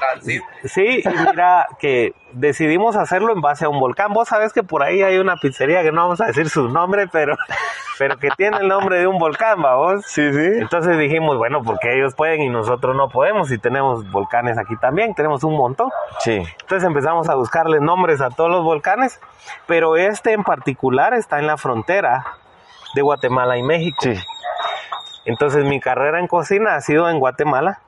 Sí, 0.64 1.02
y 1.04 1.10
mira 1.10 1.68
que 1.80 2.14
decidimos 2.32 2.96
hacerlo 2.96 3.34
en 3.34 3.42
base 3.42 3.66
a 3.66 3.70
un 3.70 3.80
volcán. 3.80 4.14
Vos 4.14 4.28
sabés 4.30 4.54
que 4.54 4.64
por 4.64 4.84
ahí 4.84 5.02
hay 5.04 5.18
una 5.18 5.36
pizzería 5.38 5.82
que 5.84 5.92
no 5.92 6.04
vamos 6.04 6.22
a 6.22 6.26
decir 6.28 6.50
su 6.50 6.68
nombre, 6.70 7.08
pero, 7.12 7.36
pero 8.00 8.18
que 8.18 8.30
tiene 8.38 8.58
el 8.58 8.68
nombre 8.68 9.00
de 9.00 9.08
un 9.08 9.18
volcán, 9.18 9.62
vamos. 9.62 10.04
Sí, 10.06 10.32
sí. 10.34 10.46
Entonces 10.60 10.98
dijimos, 10.98 11.38
bueno, 11.38 11.62
porque 11.64 11.98
ellos 11.98 12.14
pueden 12.16 12.42
y 12.42 12.50
nosotros 12.50 12.96
no 12.96 13.10
podemos 13.10 13.52
y 13.52 13.58
tenemos 13.58 14.10
volcanes 14.12 14.58
aquí 14.58 14.76
también, 14.78 15.14
tenemos 15.16 15.44
un 15.44 15.56
montón. 15.58 15.90
Sí. 16.20 16.42
Entonces 16.62 16.84
empezamos 16.88 17.28
a 17.30 17.36
buscarle 17.36 17.80
nombres 17.82 18.22
a 18.22 18.30
todos 18.30 18.50
los 18.50 18.64
volcanes, 18.64 19.20
pero 19.68 19.85
este 19.96 20.34
en 20.34 20.44
particular 20.44 21.14
está 21.14 21.38
en 21.40 21.46
la 21.48 21.58
frontera 21.58 22.26
de 22.96 23.02
Guatemala 23.04 23.58
y 23.58 23.64
México. 23.64 24.00
Sí. 24.02 24.16
Entonces 25.26 25.66
mi 25.66 25.80
carrera 25.80 26.20
en 26.20 26.28
cocina 26.28 26.76
ha 26.76 26.82
sido 26.82 27.10
en 27.10 27.20
Guatemala 27.20 27.80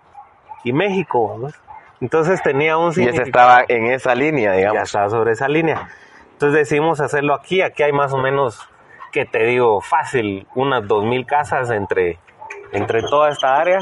y 0.64 0.74
México. 0.74 1.50
Entonces 2.02 2.42
tenía 2.44 2.78
un 2.78 2.88
Y 2.88 2.90
ese 2.90 2.96
significado. 3.04 3.26
estaba 3.62 3.66
en 3.68 3.86
esa 3.88 4.14
línea, 4.16 4.52
Ya 4.52 4.58
digamos. 4.58 4.84
estaba 4.84 5.10
sobre 5.10 5.32
esa 5.32 5.48
línea. 5.48 5.90
Entonces 6.34 6.60
decidimos 6.60 7.00
hacerlo 7.02 7.34
aquí. 7.34 7.62
Aquí 7.64 7.82
hay 7.84 7.92
más 7.92 8.14
o 8.14 8.18
menos, 8.18 8.70
que 9.12 9.26
te 9.26 9.44
digo, 9.46 9.82
fácil, 9.82 10.48
unas 10.56 10.88
dos 10.88 11.04
mil 11.06 11.26
casas 11.26 11.72
entre, 11.72 12.20
entre 12.72 13.02
toda 13.02 13.30
esta 13.30 13.56
área. 13.58 13.80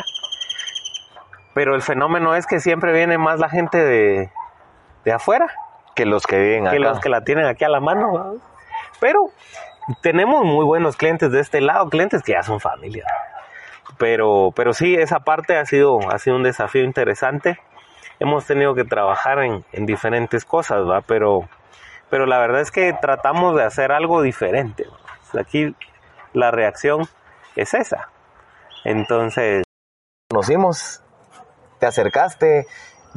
Pero 1.54 1.75
el 1.75 1.82
fenómeno 1.82 2.36
es 2.36 2.47
que 2.47 2.60
siempre 2.60 2.93
viene 2.93 3.17
más 3.17 3.39
la 3.39 3.49
gente 3.49 3.78
de, 3.84 4.30
de 5.06 5.12
afuera 5.12 5.47
Que 5.95 6.05
los 6.05 6.25
que 6.27 6.38
viven 6.38 6.67
acá. 6.67 6.75
que 6.75 6.79
los 6.79 6.99
que 6.99 7.10
la 7.10 7.23
tienen 7.23 7.45
aquí 7.45 7.63
a 7.63 7.69
la 7.69 7.79
mano. 7.79 8.36
Pero 8.99 9.29
tenemos 10.01 10.43
muy 10.43 10.65
buenos 10.65 10.97
clientes 10.97 11.31
de 11.31 11.39
este 11.39 11.62
lado, 11.62 11.89
clientes 11.89 12.21
que 12.23 12.34
ya 12.34 12.43
son 12.43 12.60
familia. 12.60 13.05
Pero, 13.97 14.51
pero 14.55 14.73
sí, 14.73 14.95
esa 14.95 15.19
parte 15.19 15.58
ha 15.58 15.65
sido, 15.65 15.99
ha 16.12 16.19
sido 16.19 16.36
un 16.36 16.43
desafío 16.43 16.84
interesante. 16.84 17.60
Hemos 18.19 18.45
tenido 18.45 18.75
que 18.75 18.84
trabajar 18.84 19.39
en, 19.39 19.65
en 19.71 19.86
diferentes 19.86 20.45
cosas, 20.45 20.79
¿va? 20.89 21.01
Pero, 21.01 21.47
pero 22.10 22.25
la 22.25 22.39
verdad 22.39 22.62
es 22.62 22.71
que 22.71 22.93
tratamos 22.93 23.55
de 23.55 23.63
hacer 23.63 23.91
algo 23.91 24.21
diferente. 24.21 24.86
Aquí 25.38 25.75
la 26.34 26.51
reacción 26.51 27.08
es 27.55 27.73
esa. 27.73 28.10
Entonces, 28.84 29.63
conocimos, 30.29 31.01
te 31.79 31.86
acercaste. 31.86 32.67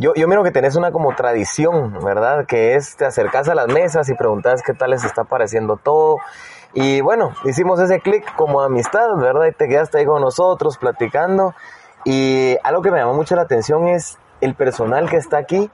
Yo, 0.01 0.15
yo 0.15 0.29
miro 0.29 0.45
que 0.45 0.53
tenés 0.53 0.77
una 0.77 0.93
como 0.93 1.15
tradición, 1.17 1.99
¿verdad? 2.05 2.47
Que 2.47 2.77
es 2.77 2.97
te 2.97 3.05
acercas 3.05 3.49
a 3.49 3.57
las 3.57 3.67
mesas 3.67 4.09
y 4.09 4.15
preguntas 4.15 4.63
qué 4.63 4.73
tal 4.73 4.91
les 4.91 5.03
está 5.03 5.25
pareciendo 5.25 5.77
todo. 5.77 6.19
Y 6.73 7.01
bueno, 7.01 7.33
hicimos 7.45 7.81
ese 7.81 7.99
clic 7.99 8.25
como 8.37 8.61
amistad, 8.61 9.17
¿verdad? 9.17 9.47
Y 9.47 9.53
te 9.53 9.67
quedaste 9.67 9.99
ahí 9.99 10.07
con 10.07 10.23
nosotros 10.23 10.79
platicando. 10.79 11.53
Y 12.05 12.57
algo 12.63 12.81
que 12.81 12.93
me 12.93 12.99
llamó 12.99 13.15
mucho 13.15 13.35
la 13.35 13.43
atención 13.43 13.89
es 13.89 14.19
el 14.41 14.55
personal 14.55 15.11
que 15.11 15.17
está 15.17 15.39
aquí, 15.39 15.69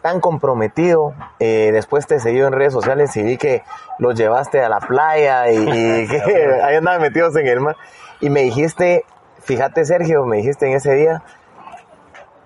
tan 0.00 0.20
comprometido. 0.20 1.12
Eh, 1.38 1.68
después 1.70 2.06
te 2.06 2.20
seguí 2.20 2.40
en 2.40 2.52
redes 2.52 2.72
sociales 2.72 3.14
y 3.18 3.22
vi 3.22 3.36
que 3.36 3.64
los 3.98 4.14
llevaste 4.14 4.62
a 4.62 4.70
la 4.70 4.80
playa 4.80 5.50
y, 5.50 5.58
y 5.58 6.08
que 6.08 6.22
ahí 6.64 6.76
andaban 6.76 7.02
metidos 7.02 7.36
en 7.36 7.46
el 7.46 7.60
mar. 7.60 7.76
Y 8.20 8.30
me 8.30 8.40
dijiste, 8.40 9.04
fíjate 9.42 9.84
Sergio, 9.84 10.24
me 10.24 10.38
dijiste 10.38 10.66
en 10.66 10.76
ese 10.76 10.94
día, 10.94 11.22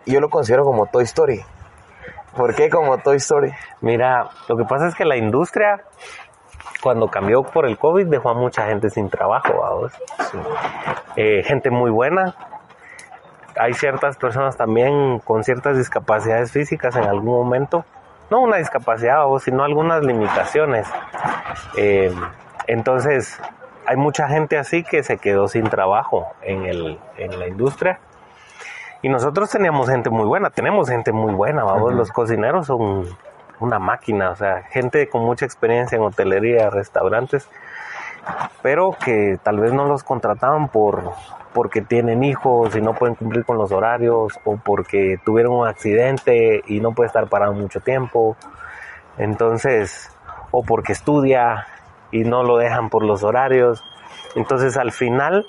yo 0.06 0.20
lo 0.20 0.28
considero 0.28 0.64
como 0.64 0.86
Toy 0.86 1.04
Story. 1.04 1.44
¿Por 2.36 2.54
qué 2.54 2.70
como 2.70 2.98
Toy 2.98 3.16
Story? 3.16 3.52
Mira, 3.80 4.30
lo 4.48 4.56
que 4.56 4.64
pasa 4.64 4.88
es 4.88 4.94
que 4.94 5.04
la 5.04 5.16
industria, 5.16 5.82
cuando 6.82 7.08
cambió 7.08 7.42
por 7.42 7.66
el 7.66 7.78
COVID, 7.78 8.06
dejó 8.06 8.30
a 8.30 8.34
mucha 8.34 8.66
gente 8.66 8.88
sin 8.88 9.10
trabajo, 9.10 9.60
¿vamos? 9.60 9.92
Eh, 11.16 11.42
gente 11.44 11.70
muy 11.70 11.90
buena. 11.90 12.34
Hay 13.60 13.74
ciertas 13.74 14.16
personas 14.16 14.56
también 14.56 15.18
con 15.18 15.44
ciertas 15.44 15.76
discapacidades 15.76 16.52
físicas 16.52 16.96
en 16.96 17.04
algún 17.04 17.34
momento. 17.34 17.84
No 18.30 18.40
una 18.40 18.56
discapacidad, 18.56 19.18
¿vamos? 19.18 19.42
sino 19.42 19.62
algunas 19.62 20.02
limitaciones. 20.02 20.88
Eh, 21.76 22.14
entonces, 22.66 23.38
hay 23.86 23.96
mucha 23.96 24.26
gente 24.28 24.56
así 24.56 24.84
que 24.84 25.02
se 25.02 25.18
quedó 25.18 25.48
sin 25.48 25.68
trabajo 25.68 26.28
en, 26.40 26.64
el, 26.64 26.98
en 27.18 27.38
la 27.38 27.46
industria. 27.46 28.00
Y 29.02 29.08
nosotros 29.08 29.50
teníamos 29.50 29.90
gente 29.90 30.10
muy 30.10 30.24
buena, 30.24 30.50
tenemos 30.50 30.88
gente 30.88 31.12
muy 31.12 31.34
buena, 31.34 31.64
vamos, 31.64 31.92
los 31.94 32.12
cocineros 32.12 32.66
son 32.68 33.06
una 33.58 33.78
máquina, 33.78 34.30
o 34.30 34.36
sea, 34.36 34.62
gente 34.62 35.08
con 35.08 35.22
mucha 35.22 35.44
experiencia 35.44 35.96
en 35.96 36.02
hotelería, 36.02 36.70
restaurantes, 36.70 37.48
pero 38.62 38.96
que 39.04 39.38
tal 39.42 39.58
vez 39.58 39.72
no 39.72 39.86
los 39.86 40.04
contrataban 40.04 40.68
por 40.68 41.12
porque 41.52 41.82
tienen 41.82 42.24
hijos 42.24 42.74
y 42.76 42.80
no 42.80 42.94
pueden 42.94 43.14
cumplir 43.14 43.44
con 43.44 43.58
los 43.58 43.72
horarios 43.72 44.38
o 44.44 44.56
porque 44.56 45.18
tuvieron 45.24 45.52
un 45.52 45.66
accidente 45.66 46.62
y 46.66 46.80
no 46.80 46.92
puede 46.92 47.08
estar 47.08 47.28
parado 47.28 47.52
mucho 47.52 47.80
tiempo. 47.80 48.36
Entonces, 49.18 50.10
o 50.50 50.62
porque 50.62 50.92
estudia 50.92 51.66
y 52.10 52.24
no 52.24 52.42
lo 52.42 52.56
dejan 52.56 52.88
por 52.88 53.04
los 53.04 53.22
horarios. 53.22 53.84
Entonces, 54.34 54.76
al 54.76 54.92
final 54.92 55.46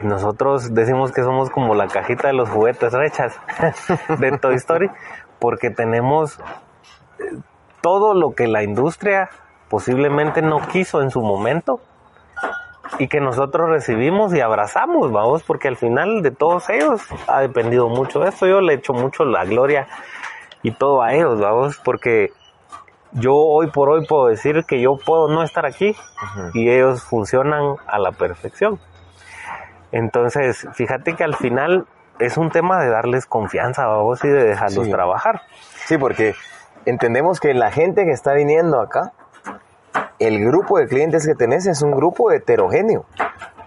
nosotros 0.00 0.74
decimos 0.74 1.12
que 1.12 1.22
somos 1.22 1.50
como 1.50 1.74
la 1.74 1.88
cajita 1.88 2.28
de 2.28 2.34
los 2.34 2.48
juguetes 2.50 2.92
rechas 2.92 3.38
de 4.18 4.38
Toy 4.38 4.56
Story 4.56 4.90
porque 5.38 5.70
tenemos 5.70 6.38
eh, 7.18 7.38
todo 7.80 8.14
lo 8.14 8.34
que 8.34 8.46
la 8.46 8.62
industria 8.62 9.30
posiblemente 9.68 10.42
no 10.42 10.60
quiso 10.68 11.02
en 11.02 11.10
su 11.10 11.20
momento 11.20 11.80
y 12.98 13.08
que 13.08 13.20
nosotros 13.20 13.68
recibimos 13.68 14.32
y 14.34 14.40
abrazamos, 14.40 15.10
vamos, 15.10 15.42
porque 15.42 15.68
al 15.68 15.76
final 15.76 16.22
de 16.22 16.30
todos 16.30 16.68
ellos 16.70 17.02
ha 17.26 17.40
dependido 17.40 17.88
mucho 17.88 18.20
de 18.20 18.28
esto. 18.28 18.46
Yo 18.46 18.60
le 18.60 18.74
echo 18.74 18.92
mucho 18.92 19.24
la 19.24 19.44
gloria 19.44 19.88
y 20.62 20.70
todo 20.70 21.02
a 21.02 21.12
ellos, 21.12 21.40
vamos, 21.40 21.78
porque 21.84 22.32
yo 23.12 23.34
hoy 23.34 23.70
por 23.70 23.88
hoy 23.88 24.06
puedo 24.06 24.26
decir 24.26 24.64
que 24.66 24.80
yo 24.80 24.96
puedo 24.96 25.28
no 25.28 25.42
estar 25.42 25.66
aquí 25.66 25.96
y 26.54 26.68
ellos 26.68 27.02
funcionan 27.02 27.76
a 27.86 27.98
la 27.98 28.12
perfección. 28.12 28.78
Entonces, 29.92 30.66
fíjate 30.74 31.14
que 31.14 31.24
al 31.24 31.36
final 31.36 31.86
es 32.18 32.36
un 32.36 32.50
tema 32.50 32.80
de 32.80 32.88
darles 32.90 33.26
confianza 33.26 33.84
a 33.84 33.96
vos 33.98 34.24
y 34.24 34.28
de 34.28 34.44
dejarlos 34.44 34.86
Sí. 34.86 34.90
trabajar. 34.90 35.42
Sí, 35.86 35.98
porque 35.98 36.34
entendemos 36.84 37.40
que 37.40 37.54
la 37.54 37.70
gente 37.70 38.04
que 38.04 38.12
está 38.12 38.32
viniendo 38.32 38.80
acá, 38.80 39.12
el 40.18 40.44
grupo 40.44 40.78
de 40.78 40.86
clientes 40.88 41.26
que 41.26 41.34
tenés 41.34 41.66
es 41.66 41.82
un 41.82 41.92
grupo 41.92 42.32
heterogéneo. 42.32 43.04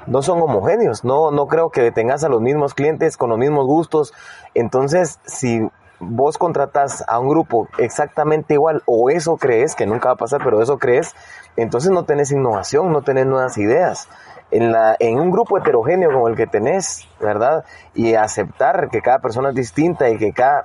No 0.07 0.21
son 0.23 0.41
homogéneos. 0.41 1.03
No, 1.03 1.29
no 1.31 1.47
creo 1.47 1.69
que 1.69 1.91
tengas 1.91 2.23
a 2.23 2.29
los 2.29 2.41
mismos 2.41 2.73
clientes 2.73 3.17
con 3.17 3.29
los 3.29 3.37
mismos 3.37 3.67
gustos. 3.67 4.13
Entonces, 4.55 5.19
si 5.25 5.69
vos 5.99 6.37
contratas 6.37 7.03
a 7.07 7.19
un 7.19 7.27
grupo 7.29 7.67
exactamente 7.77 8.55
igual, 8.55 8.81
o 8.85 9.09
eso 9.11 9.37
crees, 9.37 9.75
que 9.75 9.85
nunca 9.85 10.07
va 10.09 10.13
a 10.13 10.17
pasar, 10.17 10.41
pero 10.43 10.61
eso 10.61 10.79
crees, 10.79 11.13
entonces 11.57 11.91
no 11.91 12.05
tenés 12.05 12.31
innovación, 12.31 12.91
no 12.91 13.01
tenés 13.03 13.25
nuevas 13.27 13.57
ideas. 13.57 14.07
En, 14.51 14.71
la, 14.71 14.95
en 14.99 15.19
un 15.19 15.29
grupo 15.31 15.57
heterogéneo 15.57 16.11
como 16.11 16.27
el 16.27 16.35
que 16.35 16.47
tenés, 16.47 17.07
¿verdad? 17.19 17.63
Y 17.93 18.15
aceptar 18.15 18.89
que 18.89 19.01
cada 19.01 19.19
persona 19.19 19.49
es 19.49 19.55
distinta 19.55 20.09
y 20.09 20.17
que 20.17 20.33
cada, 20.33 20.63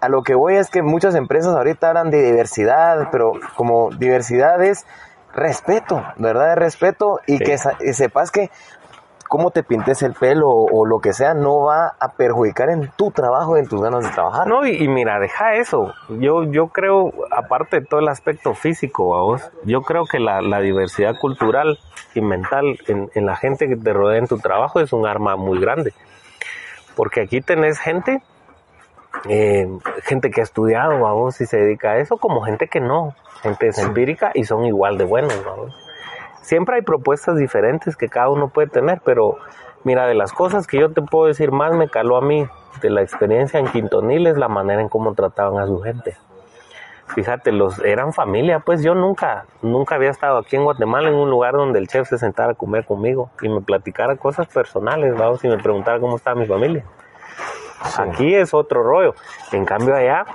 a 0.00 0.08
lo 0.08 0.22
que 0.22 0.34
voy 0.34 0.56
es 0.56 0.70
que 0.70 0.82
muchas 0.82 1.14
empresas 1.14 1.54
ahorita 1.54 1.88
hablan 1.88 2.10
de 2.10 2.22
diversidad, 2.22 3.08
pero 3.12 3.32
como 3.56 3.90
diversidad 3.90 4.62
es 4.62 4.86
respeto, 5.34 6.02
¿verdad? 6.16 6.52
Es 6.52 6.58
respeto 6.58 7.20
y 7.26 7.38
Sí. 7.38 7.44
que 7.44 7.92
sepas 7.92 8.30
que 8.30 8.50
cómo 9.34 9.50
te 9.50 9.64
pintes 9.64 10.00
el 10.04 10.12
pelo 10.12 10.48
o, 10.48 10.68
o 10.70 10.86
lo 10.86 11.00
que 11.00 11.12
sea 11.12 11.34
no 11.34 11.64
va 11.64 11.96
a 11.98 12.12
perjudicar 12.12 12.70
en 12.70 12.88
tu 12.96 13.10
trabajo, 13.10 13.56
en 13.56 13.66
tus 13.66 13.82
ganas 13.82 14.04
de 14.04 14.10
trabajar. 14.12 14.46
No, 14.46 14.64
y, 14.64 14.80
y 14.80 14.86
mira, 14.86 15.18
deja 15.18 15.54
eso. 15.54 15.92
Yo, 16.08 16.44
yo 16.44 16.68
creo, 16.68 17.12
aparte 17.32 17.80
de 17.80 17.86
todo 17.86 17.98
el 17.98 18.06
aspecto 18.06 18.54
físico, 18.54 19.06
vos, 19.06 19.50
yo 19.64 19.82
creo 19.82 20.06
que 20.06 20.20
la, 20.20 20.40
la 20.40 20.60
diversidad 20.60 21.18
cultural 21.18 21.80
y 22.14 22.20
mental 22.20 22.78
en, 22.86 23.10
en 23.12 23.26
la 23.26 23.34
gente 23.34 23.66
que 23.66 23.74
te 23.74 23.92
rodea 23.92 24.20
en 24.20 24.28
tu 24.28 24.38
trabajo 24.38 24.78
es 24.78 24.92
un 24.92 25.04
arma 25.04 25.34
muy 25.34 25.58
grande. 25.58 25.92
Porque 26.94 27.22
aquí 27.22 27.40
tenés 27.40 27.80
gente, 27.80 28.22
eh, 29.28 29.66
gente 30.04 30.30
que 30.30 30.42
ha 30.42 30.44
estudiado, 30.44 30.96
vos, 31.00 31.40
y 31.40 31.46
se 31.46 31.56
dedica 31.56 31.90
a 31.90 31.98
eso, 31.98 32.18
como 32.18 32.42
gente 32.42 32.68
que 32.68 32.78
no, 32.78 33.16
gente 33.42 33.66
es 33.66 33.78
empírica 33.78 34.30
y 34.32 34.44
son 34.44 34.64
igual 34.64 34.96
de 34.96 35.06
buenos, 35.06 35.44
vamos. 35.44 35.83
Siempre 36.44 36.76
hay 36.76 36.82
propuestas 36.82 37.38
diferentes 37.38 37.96
que 37.96 38.10
cada 38.10 38.28
uno 38.28 38.48
puede 38.48 38.68
tener, 38.68 39.00
pero 39.02 39.38
mira, 39.82 40.06
de 40.06 40.14
las 40.14 40.30
cosas 40.34 40.66
que 40.66 40.78
yo 40.78 40.92
te 40.92 41.00
puedo 41.00 41.24
decir 41.24 41.52
más 41.52 41.72
me 41.72 41.88
caló 41.88 42.18
a 42.18 42.20
mí 42.20 42.46
de 42.82 42.90
la 42.90 43.00
experiencia 43.00 43.58
en 43.58 43.66
Quintonil 43.66 44.26
es 44.26 44.36
la 44.36 44.48
manera 44.48 44.82
en 44.82 44.90
cómo 44.90 45.14
trataban 45.14 45.58
a 45.58 45.66
su 45.66 45.80
gente. 45.80 46.18
Fíjate, 47.14 47.50
los 47.50 47.78
eran 47.78 48.12
familia, 48.12 48.58
pues 48.60 48.82
yo 48.82 48.94
nunca, 48.94 49.46
nunca 49.62 49.94
había 49.94 50.10
estado 50.10 50.36
aquí 50.36 50.56
en 50.56 50.64
Guatemala 50.64 51.08
en 51.08 51.14
un 51.14 51.30
lugar 51.30 51.54
donde 51.54 51.78
el 51.78 51.88
chef 51.88 52.10
se 52.10 52.18
sentara 52.18 52.52
a 52.52 52.54
comer 52.54 52.84
conmigo 52.84 53.30
y 53.40 53.48
me 53.48 53.62
platicara 53.62 54.16
cosas 54.16 54.46
personales, 54.46 55.16
vamos, 55.16 55.42
y 55.46 55.48
me 55.48 55.56
preguntara 55.56 55.98
cómo 55.98 56.16
estaba 56.16 56.38
mi 56.38 56.44
familia. 56.46 56.84
Aquí 57.96 58.34
es 58.34 58.52
otro 58.52 58.82
rollo. 58.82 59.14
En 59.50 59.64
cambio 59.64 59.94
allá 59.94 60.26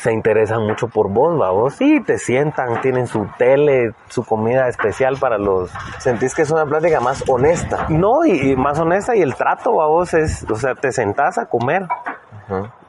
se 0.00 0.12
interesan 0.12 0.62
mucho 0.62 0.88
por 0.88 1.08
vos, 1.08 1.36
vos. 1.36 1.74
Sí, 1.74 2.00
te 2.00 2.18
sientan, 2.18 2.80
tienen 2.80 3.06
su 3.06 3.26
tele, 3.36 3.92
su 4.08 4.24
comida 4.24 4.68
especial 4.68 5.16
para 5.18 5.38
los... 5.38 5.70
Sentís 5.98 6.34
que 6.34 6.42
es 6.42 6.50
una 6.50 6.64
plática 6.66 7.00
más 7.00 7.24
honesta. 7.28 7.86
No, 7.88 8.24
y, 8.24 8.52
y 8.52 8.56
más 8.56 8.78
honesta, 8.78 9.16
y 9.16 9.22
el 9.22 9.34
trato, 9.34 9.72
vos, 9.72 10.14
es, 10.14 10.44
o 10.50 10.54
sea, 10.54 10.74
te 10.74 10.92
sentás 10.92 11.38
a 11.38 11.46
comer 11.46 11.86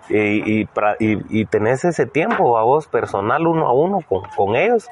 y, 0.10 0.62
y, 0.62 0.66
pra- 0.68 0.96
y- 1.00 1.42
y 1.42 1.46
tenés 1.46 1.84
ese 1.86 2.06
tiempo, 2.06 2.58
a 2.58 2.64
vos, 2.64 2.88
personal 2.88 3.46
uno 3.48 3.68
a 3.68 3.74
uno 3.74 4.00
con, 4.08 4.22
con 4.36 4.56
ellos. 4.56 4.88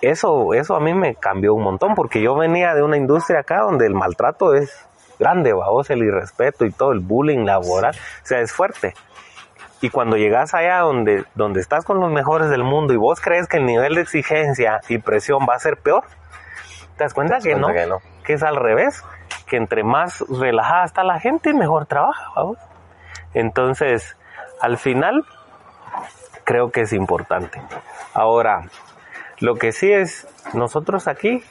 Eso, 0.00 0.52
eso 0.54 0.74
a 0.76 0.80
mí 0.80 0.92
me 0.92 1.14
cambió 1.14 1.54
un 1.54 1.62
montón, 1.62 1.94
porque 1.94 2.20
yo 2.20 2.34
venía 2.34 2.74
de 2.74 2.82
una 2.82 2.96
industria 2.96 3.40
acá 3.40 3.60
donde 3.62 3.86
el 3.86 3.94
maltrato 3.94 4.54
es 4.54 4.86
grande, 5.18 5.52
vos, 5.52 5.88
el 5.90 6.02
irrespeto 6.02 6.64
y 6.66 6.70
todo, 6.72 6.92
el 6.92 7.00
bullying 7.00 7.44
laboral, 7.46 7.94
o 7.94 8.26
sea, 8.26 8.40
es 8.40 8.52
fuerte. 8.52 8.94
Y 9.80 9.90
cuando 9.90 10.16
llegas 10.16 10.54
allá 10.54 10.78
donde, 10.78 11.24
donde 11.34 11.60
estás 11.60 11.84
con 11.84 12.00
los 12.00 12.10
mejores 12.10 12.48
del 12.48 12.64
mundo 12.64 12.94
y 12.94 12.96
vos 12.96 13.20
crees 13.20 13.46
que 13.46 13.58
el 13.58 13.66
nivel 13.66 13.96
de 13.96 14.00
exigencia 14.00 14.80
y 14.88 14.98
presión 14.98 15.46
va 15.48 15.54
a 15.54 15.58
ser 15.58 15.76
peor, 15.76 16.04
te 16.96 17.04
das 17.04 17.12
cuenta, 17.12 17.38
que, 17.38 17.50
cuenta 17.50 17.68
no, 17.68 17.74
que 17.74 17.86
no. 17.86 17.98
que 18.24 18.34
es 18.34 18.42
al 18.42 18.56
revés, 18.56 19.02
que 19.46 19.56
entre 19.56 19.82
más 19.82 20.24
relajada 20.28 20.84
está 20.84 21.04
la 21.04 21.20
gente, 21.20 21.52
mejor 21.52 21.86
trabaja, 21.86 22.30
vamos. 22.34 22.58
Entonces, 23.34 24.16
al 24.60 24.78
final, 24.78 25.24
creo 26.44 26.70
que 26.70 26.82
es 26.82 26.92
importante. 26.92 27.60
Ahora, 28.14 28.68
lo 29.40 29.56
que 29.56 29.72
sí 29.72 29.92
es, 29.92 30.26
nosotros 30.54 31.08
aquí, 31.08 31.42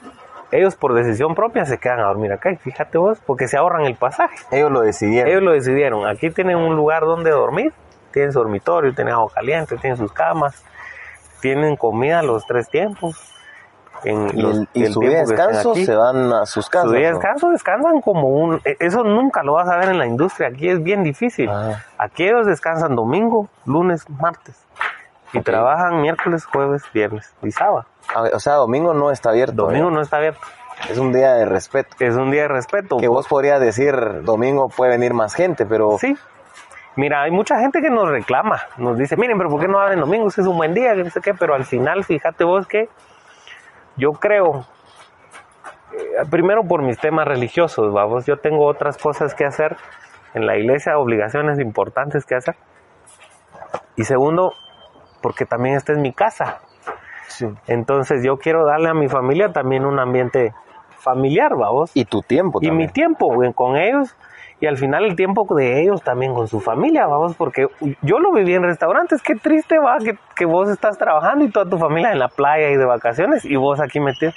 ellos 0.51 0.75
por 0.75 0.93
decisión 0.93 1.35
propia 1.35 1.65
se 1.65 1.77
quedan 1.77 1.99
a 1.99 2.03
dormir 2.03 2.31
acá, 2.31 2.51
y 2.51 2.55
fíjate 2.55 2.97
vos, 2.97 3.19
porque 3.25 3.47
se 3.47 3.57
ahorran 3.57 3.85
el 3.85 3.95
pasaje. 3.95 4.35
Ellos 4.51 4.71
lo 4.71 4.81
decidieron. 4.81 5.29
Ellos 5.29 5.43
lo 5.43 5.51
decidieron. 5.51 6.07
Aquí 6.07 6.29
tienen 6.29 6.57
un 6.57 6.75
lugar 6.75 7.01
donde 7.01 7.31
dormir, 7.31 7.73
tienen 8.13 8.31
su 8.31 8.39
dormitorio, 8.39 8.93
tienen 8.95 9.13
agua 9.13 9.31
caliente, 9.33 9.75
tienen 9.77 9.97
sus 9.97 10.13
camas, 10.13 10.63
tienen 11.41 11.75
comida 11.75 12.21
los 12.21 12.45
tres 12.45 12.69
tiempos. 12.69 13.29
En 14.05 14.37
y 14.37 14.41
los- 14.41 14.59
y 14.73 14.83
el 14.83 14.91
su 14.93 14.99
día 14.99 15.09
de 15.11 15.25
descanso 15.25 15.71
aquí. 15.71 15.85
se 15.85 15.95
van 15.95 16.33
a 16.33 16.45
sus 16.45 16.69
casas. 16.69 16.89
Su 16.89 16.95
día 16.95 17.07
de 17.07 17.11
¿no? 17.13 17.19
descanso 17.19 17.49
descansan 17.51 18.01
como 18.01 18.27
un... 18.27 18.59
e- 18.65 18.75
Eso 18.81 19.03
nunca 19.03 19.43
lo 19.43 19.53
vas 19.53 19.69
a 19.69 19.77
ver 19.77 19.89
en 19.89 19.97
la 19.97 20.05
industria. 20.05 20.49
Aquí 20.49 20.67
es 20.69 20.83
bien 20.83 21.03
difícil. 21.03 21.49
Ah. 21.49 21.81
Aquí 21.97 22.23
ellos 22.25 22.45
descansan 22.45 22.95
domingo, 22.95 23.47
lunes, 23.65 24.03
martes. 24.09 24.57
Y 25.31 25.39
trabajan 25.41 26.01
miércoles, 26.01 26.45
jueves, 26.45 26.83
viernes 26.93 27.33
y 27.41 27.51
sábado. 27.51 27.85
Ver, 28.21 28.35
o 28.35 28.39
sea, 28.39 28.55
domingo 28.55 28.93
no 28.93 29.09
está 29.09 29.29
abierto. 29.29 29.63
Domingo 29.67 29.87
¿eh? 29.87 29.91
no 29.93 30.01
está 30.01 30.17
abierto. 30.17 30.41
Es 30.89 30.97
un 30.97 31.13
día 31.13 31.35
de 31.35 31.45
respeto. 31.45 31.95
Es 31.99 32.15
un 32.15 32.29
día 32.29 32.41
de 32.43 32.47
respeto. 32.49 32.97
Que 32.97 33.07
vos 33.07 33.25
podrías 33.27 33.61
decir, 33.61 33.95
domingo 34.23 34.67
puede 34.67 34.91
venir 34.91 35.13
más 35.13 35.33
gente, 35.33 35.65
pero 35.65 35.97
Sí. 35.97 36.17
Mira, 36.95 37.23
hay 37.23 37.31
mucha 37.31 37.59
gente 37.59 37.81
que 37.81 37.89
nos 37.89 38.07
reclama, 38.07 38.61
nos 38.77 38.97
dice, 38.97 39.17
miren, 39.17 39.37
pero 39.37 39.49
¿por 39.49 39.59
qué 39.59 39.67
no 39.67 39.79
abren 39.79 39.99
domingos? 39.99 40.37
Es 40.37 40.45
un 40.45 40.57
buen 40.57 40.73
día, 40.73 40.93
que 40.93 41.03
no 41.03 41.09
sé 41.09 41.21
qué, 41.21 41.33
pero 41.33 41.55
al 41.55 41.65
final, 41.65 42.03
fíjate 42.03 42.43
vos 42.43 42.67
que 42.67 42.87
yo 43.97 44.11
creo, 44.13 44.65
eh, 45.93 46.25
primero 46.29 46.63
por 46.63 46.83
mis 46.83 46.99
temas 46.99 47.27
religiosos, 47.27 47.91
vamos, 47.91 48.27
yo 48.27 48.37
tengo 48.37 48.65
otras 48.65 48.97
cosas 48.97 49.33
que 49.33 49.43
hacer 49.43 49.75
en 50.35 50.45
la 50.45 50.55
iglesia, 50.57 50.97
obligaciones 50.97 51.59
importantes 51.59 52.25
que 52.25 52.35
hacer. 52.35 52.55
Y 53.95 54.03
segundo, 54.03 54.53
porque 55.21 55.45
también 55.45 55.75
esta 55.75 55.93
es 55.93 55.99
mi 55.99 56.13
casa. 56.13 56.61
sí. 57.27 57.47
Entonces 57.67 58.23
yo 58.23 58.37
quiero 58.37 58.65
darle 58.65 58.89
a 58.89 58.93
mi 58.93 59.07
familia 59.07 59.51
también 59.51 59.85
un 59.85 59.99
ambiente 59.99 60.53
familiar, 60.97 61.55
vamos 61.55 61.91
y 61.93 62.05
tu 62.05 62.21
tiempo 62.21 62.59
y 62.61 62.65
mi 62.65 62.87
también. 62.87 62.93
tiempo 62.93 63.53
con 63.53 63.75
ellos 63.75 64.15
y 64.59 64.67
al 64.67 64.77
final 64.77 65.03
el 65.05 65.15
tiempo 65.15 65.45
de 65.55 65.81
ellos 65.81 66.01
también 66.03 66.33
con 66.33 66.47
su 66.47 66.59
familia, 66.61 67.05
vamos, 67.05 67.35
porque 67.35 67.67
yo 68.01 68.19
lo 68.19 68.31
viví 68.31 68.53
en 68.53 68.63
restaurantes, 68.63 69.21
qué 69.21 69.35
triste 69.35 69.77
va 69.79 69.97
que, 69.97 70.17
que 70.35 70.45
vos 70.45 70.69
estás 70.69 70.97
trabajando 70.97 71.43
y 71.45 71.49
toda 71.51 71.69
tu 71.69 71.77
familia 71.77 72.11
en 72.11 72.19
la 72.19 72.29
playa 72.29 72.69
y 72.69 72.77
de 72.77 72.85
vacaciones 72.85 73.43
y 73.45 73.55
vos 73.57 73.79
aquí 73.81 73.99
metido. 73.99 74.31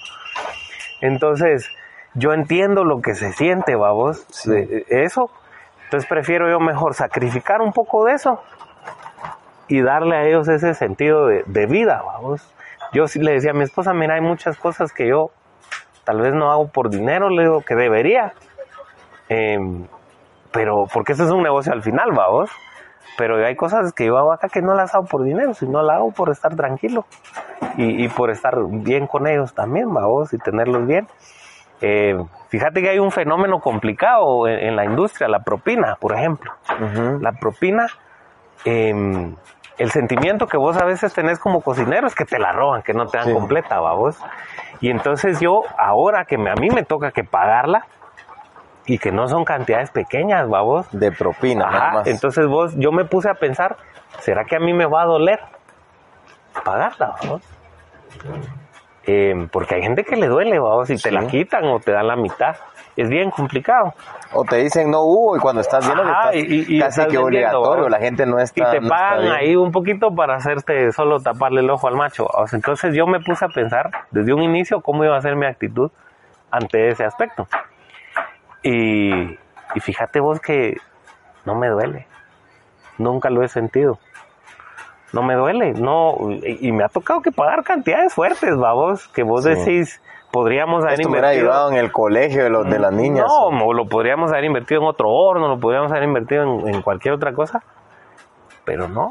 Entonces, 1.00 1.68
yo 2.14 2.32
entiendo 2.32 2.84
lo 2.84 3.00
que 3.02 3.14
se 3.14 3.32
siente, 3.32 3.76
vamos, 3.76 4.26
Sí. 4.30 4.50
de- 4.50 4.66
de 4.88 5.04
eso. 5.04 5.30
Entonces 5.84 6.08
prefiero 6.08 6.50
yo 6.50 6.58
mejor 6.58 6.94
sacrificar 6.94 7.60
un 7.60 7.72
poco 7.72 8.04
de 8.06 8.14
eso 8.14 8.42
y 9.68 9.82
darle 9.82 10.16
a 10.16 10.24
ellos 10.24 10.48
ese 10.48 10.74
sentido 10.74 11.26
de, 11.26 11.44
de 11.46 11.66
vida, 11.66 12.02
vamos. 12.04 12.52
Yo 12.92 13.06
sí 13.06 13.20
le 13.20 13.32
decía 13.32 13.50
a 13.50 13.54
mi 13.54 13.62
esposa, 13.64 13.92
mira, 13.92 14.14
hay 14.14 14.20
muchas 14.20 14.56
cosas 14.56 14.92
que 14.92 15.06
yo 15.08 15.30
tal 16.04 16.20
vez 16.20 16.32
no 16.34 16.50
hago 16.50 16.68
por 16.68 16.88
dinero, 16.90 17.28
le 17.28 17.42
digo 17.42 17.60
que 17.62 17.74
debería. 17.74 18.32
Em, 19.28 19.86
pero 20.56 20.86
porque 20.92 21.12
eso 21.12 21.24
es 21.24 21.30
un 21.30 21.42
negocio 21.42 21.72
al 21.72 21.82
final, 21.82 22.10
vamos. 22.12 22.50
Pero 23.18 23.36
hay 23.44 23.56
cosas 23.56 23.92
que 23.94 24.06
yo 24.06 24.18
hago 24.18 24.32
acá 24.32 24.48
que 24.48 24.60
no 24.60 24.74
las 24.74 24.94
hago 24.94 25.04
por 25.06 25.22
dinero, 25.22 25.54
sino 25.54 25.82
las 25.82 25.96
hago 25.96 26.10
por 26.12 26.30
estar 26.30 26.54
tranquilo 26.54 27.06
y, 27.78 28.04
y 28.04 28.08
por 28.08 28.30
estar 28.30 28.54
bien 28.68 29.06
con 29.06 29.26
ellos 29.26 29.54
también, 29.54 29.92
vamos, 29.92 30.34
y 30.34 30.38
tenerlos 30.38 30.86
bien. 30.86 31.06
Eh, 31.80 32.14
fíjate 32.48 32.82
que 32.82 32.90
hay 32.90 32.98
un 32.98 33.10
fenómeno 33.10 33.60
complicado 33.60 34.46
en, 34.48 34.58
en 34.68 34.76
la 34.76 34.84
industria, 34.84 35.28
la 35.28 35.38
propina, 35.40 35.96
por 35.98 36.14
ejemplo. 36.14 36.52
La 37.20 37.32
propina, 37.32 37.86
em, 38.64 39.34
el 39.78 39.90
sentimiento 39.90 40.46
que 40.46 40.56
vos 40.56 40.76
a 40.76 40.84
veces 40.84 41.12
tenés 41.14 41.38
como 41.38 41.60
cocinero 41.60 42.06
es 42.06 42.14
que 42.14 42.24
te 42.24 42.38
la 42.38 42.52
roban, 42.52 42.82
que 42.82 42.92
no 42.94 43.06
te 43.06 43.18
dan 43.18 43.28
Sí. 43.28 43.32
completa, 43.32 43.80
va 43.80 43.94
vos. 43.94 44.18
Y 44.80 44.90
entonces 44.90 45.40
yo, 45.40 45.62
ahora 45.78 46.24
que 46.24 46.36
me- 46.38 46.50
a 46.50 46.54
mí 46.54 46.68
me 46.70 46.82
toca 46.82 47.10
que 47.12 47.24
pagarla, 47.24 47.86
y 48.86 48.98
que 48.98 49.10
no 49.12 49.28
son 49.28 49.44
cantidades 49.44 49.90
pequeñas, 49.90 50.50
va 50.52 50.62
vos. 50.62 50.86
De 50.92 51.10
propina, 51.12 51.70
nada 51.70 51.92
más. 51.92 52.06
entonces 52.06 52.46
vos, 52.46 52.74
yo 52.76 52.92
me 52.92 53.04
puse 53.04 53.28
a 53.28 53.34
pensar, 53.34 53.76
¿será 54.20 54.44
que 54.44 54.56
a 54.56 54.60
mí 54.60 54.72
me 54.72 54.86
va 54.86 55.02
a 55.02 55.06
doler 55.06 55.40
pagarla, 56.64 57.16
vamos? 57.22 57.42
Eh, 59.08 59.46
porque 59.52 59.76
hay 59.76 59.82
gente 59.82 60.02
que 60.04 60.16
le 60.16 60.26
duele, 60.26 60.58
vamos, 60.58 60.88
si 60.88 60.96
te 60.96 61.12
la 61.12 61.26
quitan 61.28 61.64
o 61.66 61.78
te 61.78 61.92
dan 61.92 62.08
la 62.08 62.16
mitad. 62.16 62.56
Es 62.96 63.08
bien 63.10 63.30
complicado. 63.30 63.92
O 64.32 64.42
te 64.44 64.56
dicen 64.56 64.90
no 64.90 65.02
hubo 65.02 65.36
y 65.36 65.38
cuando 65.40 65.60
estás 65.60 65.84
viendo 65.86 66.02
que 66.02 66.10
estás 66.10 66.34
y- 66.34 66.76
y 66.76 66.80
casi 66.80 67.00
estás 67.02 67.06
que 67.12 67.18
obligatorio, 67.18 67.84
¿va? 67.84 67.90
la 67.90 67.98
gente 67.98 68.24
no 68.24 68.40
Y 68.40 68.42
está... 68.42 68.70
te 68.70 68.80
no 68.80 68.86
está 68.86 68.96
pagan 68.96 69.32
ahí 69.32 69.54
un 69.54 69.70
poquito 69.70 70.14
para 70.14 70.36
hacerte 70.36 70.90
solo 70.92 71.20
taparle 71.20 71.60
el 71.60 71.68
ojo 71.70 71.86
al 71.88 71.94
macho. 71.94 72.26
Entonces 72.52 72.94
yo 72.94 73.06
me 73.06 73.20
puse 73.20 73.44
a 73.44 73.48
pensar 73.48 73.90
desde 74.10 74.32
un 74.32 74.42
inicio 74.42 74.80
cómo 74.80 75.04
iba 75.04 75.14
a 75.16 75.20
ser 75.20 75.36
mi 75.36 75.44
actitud 75.46 75.90
ante 76.50 76.88
ese 76.88 77.04
aspecto. 77.04 77.46
Y, 78.66 79.38
y 79.74 79.80
fíjate 79.80 80.20
vos 80.20 80.40
que 80.40 80.76
no 81.44 81.54
me 81.54 81.68
duele. 81.68 82.06
Nunca 82.98 83.30
lo 83.30 83.42
he 83.42 83.48
sentido. 83.48 83.98
No 85.12 85.22
me 85.22 85.34
duele, 85.34 85.72
no, 85.72 86.16
y, 86.30 86.68
y 86.68 86.72
me 86.72 86.84
ha 86.84 86.88
tocado 86.88 87.22
que 87.22 87.30
pagar 87.30 87.62
cantidades 87.62 88.12
fuertes, 88.12 88.56
vamos, 88.56 89.06
que 89.08 89.22
vos 89.22 89.44
Sí. 89.44 89.50
decís, 89.50 90.02
podríamos 90.32 90.82
haber 90.82 90.94
Esto 90.94 91.08
me 91.08 91.12
hubiera 91.12 91.32
invertido- 91.32 91.52
ayudado 91.52 91.70
en 91.70 91.76
el 91.76 91.92
colegio 91.92 92.42
de, 92.44 92.50
los, 92.50 92.68
de 92.68 92.78
las 92.78 92.92
niñas. 92.92 93.24
no, 93.26 93.64
o 93.66 93.72
lo 93.72 93.86
podríamos 93.86 94.30
haber 94.32 94.44
invertido 94.44 94.80
en 94.82 94.88
otro 94.88 95.08
horno, 95.10 95.48
lo 95.48 95.58
podríamos 95.60 95.90
haber 95.92 96.02
invertido 96.04 96.42
en, 96.66 96.74
en 96.74 96.82
cualquier 96.82 97.14
otra 97.14 97.32
cosa. 97.32 97.62
Pero 98.64 98.88
no, 98.88 99.10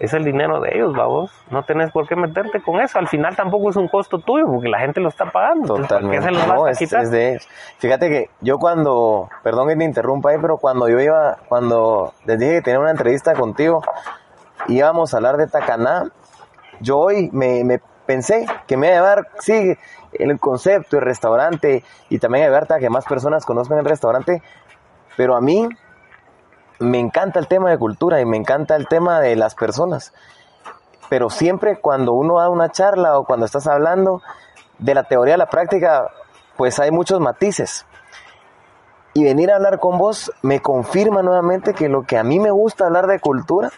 es 0.00 0.14
el 0.14 0.24
dinero 0.24 0.60
de 0.60 0.70
ellos, 0.74 0.94
vamos. 0.96 1.30
No 1.50 1.62
tenés 1.62 1.92
por 1.92 2.08
qué 2.08 2.16
meterte 2.16 2.62
con 2.62 2.80
eso. 2.80 2.98
Al 2.98 3.06
final 3.06 3.36
tampoco 3.36 3.68
es 3.68 3.76
un 3.76 3.86
costo 3.86 4.18
tuyo, 4.18 4.46
porque 4.46 4.68
la 4.68 4.80
gente 4.80 4.98
lo 4.98 5.10
está 5.10 5.26
pagando. 5.26 5.76
Entonces, 5.76 5.88
¿para 5.88 6.10
qué 6.10 6.16
Totalmente. 6.16 6.40
se 6.40 6.54
No, 6.54 6.68
es, 6.68 6.80
es 6.80 7.10
de 7.10 7.28
ellos. 7.28 7.48
Fíjate 7.78 8.08
que 8.08 8.30
yo 8.40 8.58
cuando, 8.58 9.28
perdón 9.42 9.68
que 9.68 9.76
te 9.76 9.84
interrumpa 9.84 10.30
ahí, 10.30 10.38
pero 10.40 10.56
cuando 10.56 10.88
yo 10.88 10.98
iba, 10.98 11.36
cuando 11.50 12.14
les 12.24 12.38
dije 12.38 12.52
que 12.54 12.62
tenía 12.62 12.80
una 12.80 12.92
entrevista 12.92 13.34
contigo, 13.34 13.82
íbamos 14.68 15.12
a 15.12 15.18
hablar 15.18 15.36
de 15.36 15.46
Tacaná, 15.48 16.10
yo 16.80 16.96
hoy 16.96 17.28
me, 17.34 17.62
me 17.64 17.78
pensé 18.06 18.46
que 18.66 18.78
me 18.78 18.86
iba 18.86 18.96
a 18.96 19.00
llevar, 19.00 19.28
sí, 19.40 19.76
el 20.14 20.40
concepto, 20.40 20.96
el 20.96 21.02
restaurante, 21.02 21.84
y 22.08 22.18
también 22.18 22.44
a 22.44 22.46
llevarte 22.46 22.72
a 22.72 22.78
que 22.78 22.88
más 22.88 23.04
personas 23.04 23.44
conozcan 23.44 23.76
el 23.76 23.84
restaurante, 23.84 24.42
pero 25.18 25.36
a 25.36 25.42
mí 25.42 25.68
me 26.80 26.98
encanta 26.98 27.38
el 27.38 27.46
tema 27.46 27.70
de 27.70 27.78
cultura 27.78 28.20
y 28.20 28.26
me 28.26 28.38
encanta 28.38 28.74
el 28.74 28.88
tema 28.88 29.20
de 29.20 29.36
las 29.36 29.54
personas. 29.54 30.12
Pero 31.08 31.28
siempre 31.28 31.78
cuando 31.78 32.14
uno 32.14 32.38
da 32.38 32.48
una 32.48 32.70
charla 32.70 33.18
o 33.18 33.24
cuando 33.24 33.46
estás 33.46 33.66
hablando 33.66 34.22
de 34.78 34.94
la 34.94 35.04
teoría 35.04 35.34
a 35.34 35.38
la 35.38 35.50
práctica, 35.50 36.10
pues 36.56 36.78
hay 36.80 36.90
muchos 36.90 37.20
matices. 37.20 37.86
Y 39.12 39.24
venir 39.24 39.50
a 39.50 39.56
hablar 39.56 39.78
con 39.78 39.98
vos 39.98 40.32
me 40.42 40.60
confirma 40.60 41.22
nuevamente 41.22 41.74
que 41.74 41.88
lo 41.88 42.04
que 42.04 42.16
a 42.16 42.24
mí 42.24 42.38
me 42.38 42.50
gusta 42.50 42.86
hablar 42.86 43.06
de 43.06 43.20
cultura, 43.20 43.70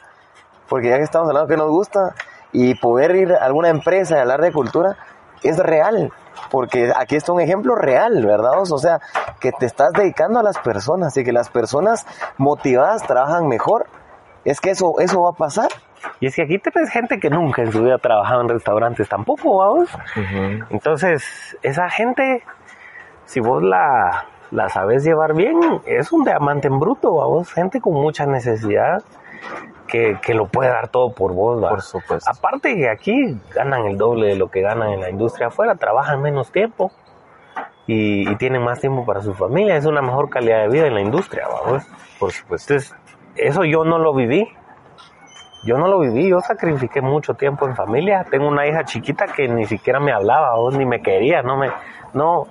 porque 0.69 0.91
ya 0.91 0.99
que 0.99 1.05
estamos 1.05 1.29
hablando 1.29 1.49
que 1.49 1.57
nos 1.57 1.71
gusta, 1.71 2.15
y 2.53 2.75
poder 2.75 3.17
ir 3.17 3.33
a 3.33 3.45
alguna 3.45 3.71
empresa 3.71 4.17
y 4.17 4.21
hablar 4.21 4.43
de 4.43 4.53
cultura, 4.53 4.97
es 5.43 5.59
real. 5.59 6.13
Porque 6.51 6.93
aquí 6.97 7.17
está 7.17 7.33
un 7.33 7.41
ejemplo 7.41 7.75
real, 7.75 8.25
¿verdad? 8.25 8.61
O 8.61 8.79
sea, 8.79 9.01
que 9.41 9.53
te 9.53 9.67
estás 9.67 9.93
dedicando 9.93 10.39
a 10.39 10.43
las 10.43 10.59
personas 10.59 11.17
y 11.17 11.25
que 11.25 11.33
las 11.33 11.49
personas 11.49 12.07
motivadas 12.37 13.03
trabajan 13.03 13.49
mejor. 13.49 13.87
Es 14.45 14.61
que 14.61 14.71
eso, 14.71 14.95
eso 14.99 15.23
va 15.23 15.31
a 15.31 15.35
pasar. 15.35 15.69
Y 16.21 16.27
es 16.27 16.35
que 16.35 16.43
aquí 16.43 16.59
tenés 16.59 16.91
gente 16.91 17.21
que 17.21 17.31
nunca 17.31 17.63
en 17.63 17.73
su 17.73 17.83
vida 17.83 17.95
ha 17.97 17.99
trabajado 17.99 18.41
en 18.43 18.49
restaurantes 18.49 19.09
tampoco, 19.09 19.59
vamos. 19.59 19.89
Entonces, 20.71 21.57
esa 21.63 21.89
gente, 21.91 22.43
si 23.25 23.41
vos 23.41 23.63
la, 23.63 24.27
la 24.51 24.69
sabes 24.69 25.05
llevar 25.05 25.35
bien, 25.35 25.59
es 25.87 26.13
un 26.13 26.25
diamante 26.25 26.69
en 26.69 26.79
bruto, 26.79 27.15
vamos. 27.15 27.53
Gente 27.53 27.81
con 27.81 27.95
mucha 27.95 28.27
necesidad 28.27 29.03
que, 29.93 30.19
que 30.23 30.33
lo 30.33 30.47
puede 30.47 30.71
dar 30.71 30.89
todo 30.89 31.13
por 31.13 31.35
vos, 31.35 31.63
¿va? 31.63 31.69
Por 31.69 31.83
supuesto. 31.83 32.31
Aparte 32.31 32.75
que 32.75 32.89
aquí 32.89 33.39
ganan 33.55 33.85
el 33.85 33.99
doble 33.99 34.29
de 34.29 34.37
lo 34.37 34.51
que 34.51 34.63
ganan 34.63 34.89
en 34.91 35.03
la 35.03 35.11
industria 35.11 35.49
afuera, 35.49 35.75
trabajan 35.75 36.23
menos 36.23 36.51
tiempo 36.51 36.91
y, 37.87 38.27
y 38.27 38.37
tienen 38.37 38.65
más 38.65 38.81
tiempo 38.81 39.05
para 39.05 39.21
su 39.21 39.35
familia. 39.35 39.77
Es 39.77 39.85
una 39.85 40.01
mejor 40.01 40.31
calidad 40.31 40.63
de 40.63 40.69
vida 40.69 40.87
en 40.87 40.95
la 40.95 41.03
industria, 41.03 41.47
vamos. 41.47 41.85
Por 42.19 42.33
supuesto. 42.33 42.73
Entonces, 42.73 42.97
eso 43.37 43.65
yo 43.65 43.85
no 43.85 43.99
lo 43.99 44.15
viví. 44.15 44.49
Yo 45.65 45.77
no 45.77 45.87
lo 45.87 46.01
viví, 46.01 46.29
yo 46.29 46.41
sacrifiqué 46.41 47.03
mucho 47.03 47.35
tiempo 47.35 47.69
en 47.69 47.77
familia. 47.77 48.25
Tengo 48.31 48.49
una 48.49 48.67
hija 48.67 48.85
chiquita 48.85 49.27
que 49.27 49.47
ni 49.47 49.67
siquiera 49.67 50.01
me 50.01 50.11
hablaba, 50.11 50.55
ni 50.73 50.87
me 50.87 51.03
quería, 51.03 51.43
no 51.43 51.57
me, 51.57 51.71
no, 52.15 52.49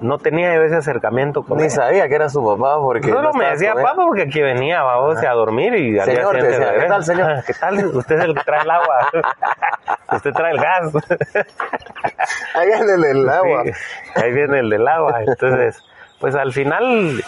no 0.00 0.18
tenía 0.18 0.54
ese 0.64 0.76
acercamiento 0.76 1.42
con 1.42 1.58
Ni 1.58 1.68
sabía 1.68 2.08
que 2.08 2.14
era 2.14 2.28
su 2.28 2.42
papá 2.44 2.76
porque... 2.80 3.10
No, 3.10 3.22
no, 3.22 3.32
me 3.32 3.50
decía 3.50 3.74
papá 3.74 3.94
porque 3.96 4.22
aquí 4.22 4.40
venía, 4.40 4.82
vamos 4.82 5.22
a 5.22 5.30
dormir 5.32 5.74
y 5.74 5.98
al 5.98 6.06
día 6.06 6.16
Señor, 6.16 6.42
decía, 6.42 6.74
¿qué 6.78 6.86
tal, 6.86 7.04
señor? 7.04 7.44
¿Qué 7.46 7.52
tal? 7.54 7.86
Usted 7.96 8.16
es 8.16 8.24
el 8.24 8.34
que 8.34 8.44
trae 8.44 8.62
el 8.62 8.70
agua. 8.70 8.96
Usted 10.12 10.32
trae 10.32 10.52
el 10.52 10.58
gas. 10.58 10.92
Ahí 12.54 12.66
viene 12.66 13.10
el 13.10 13.28
agua. 13.28 13.64
Sí, 13.64 13.72
ahí 14.16 14.32
viene 14.32 14.58
el 14.60 14.70
del 14.70 14.88
agua. 14.88 15.22
Entonces, 15.26 15.82
pues 16.18 16.34
al 16.34 16.52
final, 16.52 17.22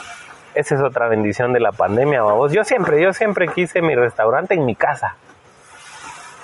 esa 0.54 0.74
es 0.74 0.82
otra 0.82 1.08
bendición 1.08 1.52
de 1.52 1.60
la 1.60 1.72
pandemia, 1.72 2.22
vamos. 2.22 2.52
Yo 2.52 2.64
siempre, 2.64 3.00
yo 3.02 3.12
siempre 3.12 3.48
quise 3.48 3.82
mi 3.82 3.94
restaurante 3.94 4.54
en 4.54 4.64
mi 4.64 4.74
casa. 4.74 5.16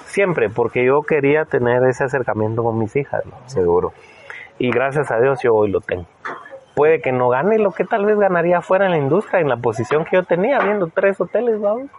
Siempre, 0.07 0.49
porque 0.49 0.85
yo 0.85 1.01
quería 1.03 1.45
tener 1.45 1.83
ese 1.89 2.05
acercamiento 2.05 2.63
con 2.63 2.79
mis 2.79 2.95
hijas. 2.97 3.25
¿no? 3.27 3.33
Seguro. 3.47 3.93
Y 4.59 4.71
gracias 4.71 5.11
a 5.11 5.21
Dios 5.21 5.41
yo 5.43 5.55
hoy 5.55 5.71
lo 5.71 5.81
tengo. 5.81 6.07
Puede 6.75 7.01
que 7.01 7.13
no 7.13 7.29
gane 7.29 7.59
lo 7.59 7.73
que 7.73 7.85
tal 7.85 8.05
vez 8.05 8.19
ganaría 8.19 8.61
fuera 8.61 8.87
en 8.87 8.93
la 8.93 8.99
industria, 8.99 9.41
en 9.41 9.49
la 9.49 9.57
posición 9.57 10.05
que 10.05 10.17
yo 10.17 10.25
tenía, 10.25 10.59
viendo 10.61 10.89
tres 10.89 11.21
hoteles, 11.21 11.61
vamos. 11.61 11.91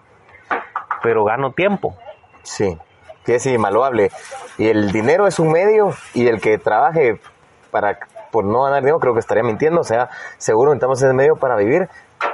Pero 1.04 1.26
gano 1.26 1.52
tiempo. 1.52 1.96
Sí, 2.44 2.78
que 3.26 3.36
es 3.36 3.46
invaluable. 3.46 4.12
Y 4.58 4.68
el 4.68 4.92
dinero 4.92 5.28
es 5.28 5.40
un 5.40 5.52
medio 5.52 5.94
y 6.14 6.28
el 6.28 6.42
que 6.42 6.58
trabaje 6.58 7.20
para 7.72 8.00
por 8.32 8.46
no 8.46 8.64
ganar 8.64 8.82
dinero 8.82 9.00
creo 9.00 9.14
que 9.14 9.20
estaría 9.20 9.44
mintiendo. 9.44 9.82
O 9.82 9.84
sea, 9.84 10.10
seguro 10.38 10.72
necesitamos 10.72 11.02
ese 11.02 11.14
medio 11.14 11.36
para 11.36 11.56
vivir, 11.56 11.90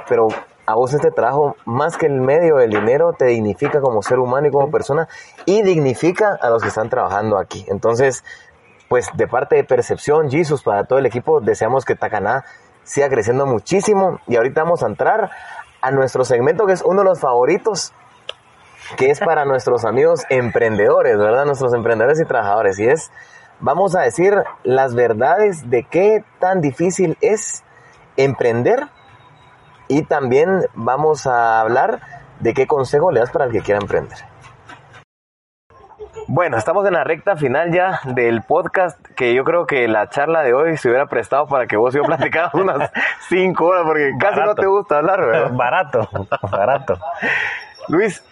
pero 0.08 0.28
a 0.66 0.74
vos 0.74 0.92
este 0.92 1.10
trabajo, 1.10 1.56
más 1.64 1.96
que 1.96 2.06
el 2.06 2.20
medio, 2.20 2.58
el 2.58 2.70
dinero, 2.70 3.12
te 3.12 3.26
dignifica 3.26 3.80
como 3.80 4.02
ser 4.02 4.18
humano 4.18 4.48
y 4.48 4.50
como 4.50 4.70
persona 4.70 5.08
y 5.44 5.62
dignifica 5.62 6.36
a 6.40 6.50
los 6.50 6.60
que 6.62 6.68
están 6.68 6.90
trabajando 6.90 7.38
aquí. 7.38 7.64
Entonces, 7.68 8.24
pues 8.88 9.08
de 9.14 9.26
parte 9.26 9.56
de 9.56 9.64
Percepción, 9.64 10.30
Jesus, 10.30 10.62
para 10.62 10.84
todo 10.84 10.98
el 10.98 11.06
equipo, 11.06 11.40
deseamos 11.40 11.84
que 11.84 11.94
Tacaná 11.94 12.44
siga 12.84 13.08
creciendo 13.08 13.46
muchísimo. 13.46 14.20
Y 14.26 14.36
ahorita 14.36 14.62
vamos 14.62 14.82
a 14.82 14.86
entrar 14.86 15.30
a 15.80 15.90
nuestro 15.90 16.24
segmento 16.24 16.66
que 16.66 16.72
es 16.72 16.82
uno 16.82 17.02
de 17.02 17.04
los 17.04 17.20
favoritos 17.20 17.92
que 18.96 19.10
es 19.10 19.18
para 19.18 19.44
nuestros 19.44 19.84
amigos 19.84 20.22
emprendedores, 20.28 21.18
¿verdad? 21.18 21.44
Nuestros 21.44 21.74
emprendedores 21.74 22.20
y 22.20 22.24
trabajadores. 22.24 22.78
Y 22.78 22.86
es, 22.86 23.10
vamos 23.58 23.96
a 23.96 24.02
decir 24.02 24.34
las 24.62 24.94
verdades 24.94 25.68
de 25.68 25.84
qué 25.84 26.24
tan 26.38 26.60
difícil 26.60 27.18
es 27.20 27.64
emprender 28.16 28.88
y 29.88 30.02
también 30.02 30.66
vamos 30.74 31.26
a 31.26 31.60
hablar 31.60 32.00
de 32.40 32.54
qué 32.54 32.66
consejo 32.66 33.10
le 33.10 33.20
das 33.20 33.30
para 33.30 33.46
el 33.46 33.52
que 33.52 33.60
quiera 33.60 33.80
emprender. 33.80 34.18
Bueno, 36.28 36.56
estamos 36.56 36.86
en 36.86 36.94
la 36.94 37.04
recta 37.04 37.36
final 37.36 37.72
ya 37.72 38.00
del 38.04 38.42
podcast, 38.42 38.98
que 39.14 39.32
yo 39.34 39.44
creo 39.44 39.66
que 39.66 39.86
la 39.86 40.08
charla 40.08 40.42
de 40.42 40.54
hoy 40.54 40.76
se 40.76 40.88
hubiera 40.88 41.06
prestado 41.06 41.46
para 41.46 41.66
que 41.66 41.76
vos 41.76 41.94
y 41.94 41.98
yo 41.98 42.02
platicáramos 42.06 42.54
unas 42.54 42.90
cinco 43.28 43.66
horas, 43.66 43.84
porque 43.86 44.12
casi 44.18 44.40
no 44.40 44.54
te 44.54 44.66
gusta 44.66 44.98
hablar, 44.98 45.20
¿verdad? 45.24 45.50
Barato, 45.54 46.08
barato. 46.50 46.98
Luis, 47.88 48.24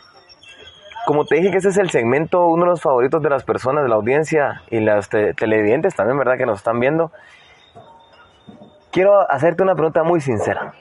como 1.07 1.25
te 1.25 1.37
dije 1.37 1.51
que 1.53 1.59
ese 1.59 1.69
es 1.69 1.77
el 1.79 1.91
segmento, 1.91 2.47
uno 2.47 2.65
de 2.65 2.71
los 2.71 2.83
favoritos 2.83 3.23
de 3.23 3.31
las 3.31 3.45
personas, 3.45 3.85
de 3.85 3.89
la 3.89 3.95
audiencia 3.95 4.63
y 4.71 4.81
las 4.81 5.09
te- 5.09 5.35
televidentes 5.35 5.95
también, 5.95 6.19
¿verdad? 6.19 6.37
Que 6.37 6.47
nos 6.47 6.59
están 6.59 6.81
viendo. 6.81 7.13
Quiero 8.91 9.31
hacerte 9.31 9.63
una 9.63 9.75
pregunta 9.75 10.03
muy 10.03 10.21
sincera. 10.21 10.73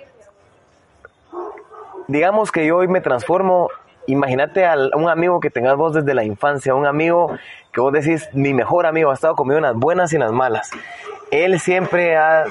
Digamos 2.08 2.52
que 2.52 2.66
yo 2.66 2.78
hoy 2.78 2.88
me 2.88 3.02
transformo, 3.02 3.70
imagínate 4.08 4.66
a 4.66 4.76
un 4.96 5.10
amigo 5.10 5.40
que 5.40 5.50
tengas 5.50 5.76
vos 5.76 5.94
desde 5.94 6.14
la 6.14 6.24
infancia, 6.24 6.76
un 6.76 6.86
amigo 6.86 7.38
que 7.72 7.82
vos 7.82 7.94
decís, 7.94 8.30
mi 8.34 8.54
mejor 8.54 8.86
amigo, 8.86 9.12
ha 9.12 9.14
estado 9.14 9.36
conmigo 9.36 9.58
en 9.58 9.64
las 9.64 9.76
buenas 9.76 10.14
y 10.14 10.16
en 10.16 10.22
las 10.22 10.32
malas. 10.32 10.72
Él 11.32 11.60
siempre 11.60 12.18
ha 12.18 12.46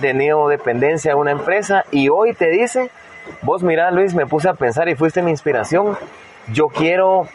tenido 0.00 0.48
dependencia 0.48 1.12
de 1.12 1.14
una 1.16 1.30
empresa 1.30 1.84
y 1.90 2.08
hoy 2.08 2.34
te 2.34 2.50
dice, 2.50 2.90
vos 3.42 3.62
mira 3.62 3.90
Luis, 3.90 4.14
me 4.14 4.26
puse 4.26 4.48
a 4.48 4.54
pensar 4.54 4.88
y 4.88 4.94
fuiste 4.94 5.22
mi 5.22 5.30
inspiración, 5.30 5.96
yo 6.52 6.68
quiero 6.68 7.26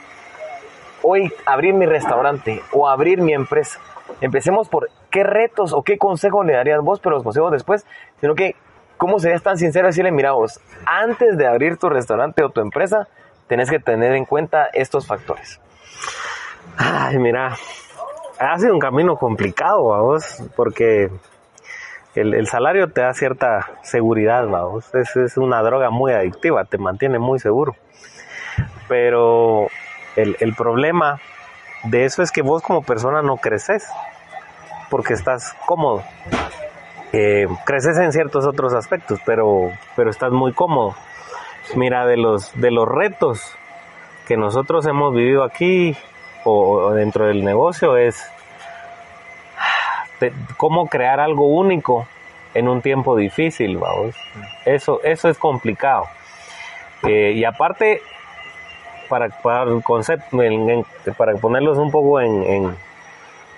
hoy 1.02 1.32
abrir 1.46 1.74
mi 1.74 1.86
restaurante 1.86 2.62
o 2.72 2.88
abrir 2.88 3.22
mi 3.22 3.34
empresa. 3.34 3.80
Empecemos 4.22 4.70
por 4.70 4.90
qué 5.10 5.24
retos 5.24 5.74
o 5.74 5.84
qué 5.84 5.98
consejos 5.98 6.46
le 6.46 6.54
darías 6.54 6.82
vos, 6.82 7.00
pero 7.00 7.16
los 7.16 7.24
consejos 7.24 7.52
después, 7.52 7.86
sino 8.20 8.36
que 8.36 8.56
cómo 8.98 9.20
serías 9.20 9.44
tan 9.44 9.58
sincero 9.58 9.88
decirle, 9.88 10.12
mira 10.12 10.32
vos, 10.32 10.60
antes 10.86 11.38
de 11.38 11.48
abrir 11.48 11.78
tu 11.78 11.90
restaurante 11.90 12.44
o 12.44 12.50
tu 12.50 12.62
empresa, 12.62 13.08
tenés 13.48 13.70
que 13.70 13.80
tener 13.80 14.14
en 14.14 14.26
cuenta 14.26 14.70
estos 14.74 15.08
factores. 15.08 15.60
Ay, 16.78 17.18
mira, 17.18 17.56
ha 18.40 18.58
sido 18.60 18.74
un 18.74 18.80
camino 18.80 19.16
complicado, 19.18 19.86
vamos, 19.86 20.44
porque 20.56 21.10
el, 22.16 22.34
el 22.34 22.48
salario 22.48 22.90
te 22.92 23.02
da 23.02 23.14
cierta 23.14 23.68
seguridad, 23.84 24.48
vamos. 24.48 24.94
Es, 24.94 25.16
es 25.16 25.38
una 25.38 25.62
droga 25.62 25.90
muy 25.90 26.12
adictiva, 26.14 26.66
te 26.66 26.78
mantiene 26.78 27.20
muy 27.20 27.40
seguro. 27.40 27.76
Pero 28.88 29.68
el, 30.16 30.38
el 30.40 30.56
problema 30.56 31.20
de 31.84 32.06
eso 32.06 32.22
es 32.22 32.32
que 32.32 32.42
vos 32.42 32.62
como 32.62 32.82
persona 32.84 33.22
no 33.22 33.38
creces. 33.38 33.88
porque 34.90 35.14
estás 35.14 35.54
cómodo. 35.66 36.04
Eh, 37.12 37.48
creces 37.66 37.98
en 37.98 38.12
ciertos 38.12 38.46
otros 38.46 38.74
aspectos, 38.74 39.20
pero, 39.26 39.72
pero 39.96 40.10
estás 40.10 40.32
muy 40.32 40.54
cómodo. 40.54 40.96
Mira, 41.74 42.06
de 42.06 42.18
los, 42.18 42.60
de 42.60 42.72
los 42.72 42.88
retos 42.88 43.56
que 44.28 44.38
nosotros 44.38 44.86
hemos 44.86 45.14
vivido 45.14 45.44
aquí 45.44 45.96
o, 46.44 46.92
dentro 46.92 47.26
del 47.26 47.44
negocio 47.44 47.98
es 47.98 48.24
cómo 50.58 50.88
crear 50.88 51.20
algo 51.20 51.48
único 51.48 52.08
en 52.54 52.70
un 52.70 52.82
tiempo 52.82 53.16
difícil, 53.16 53.78
vamos. 53.78 54.16
Eso, 54.64 55.02
eso 55.04 55.28
es 55.28 55.38
complicado. 55.38 56.06
Eh, 57.04 57.34
y 57.36 57.44
aparte, 57.44 58.02
para, 59.10 59.30
para, 59.30 59.64
el 59.64 59.84
concepto, 59.84 60.38
para 61.18 61.34
ponerlos 61.34 61.78
un 61.78 61.92
poco 61.92 62.22
en, 62.22 62.44
en, 62.44 62.76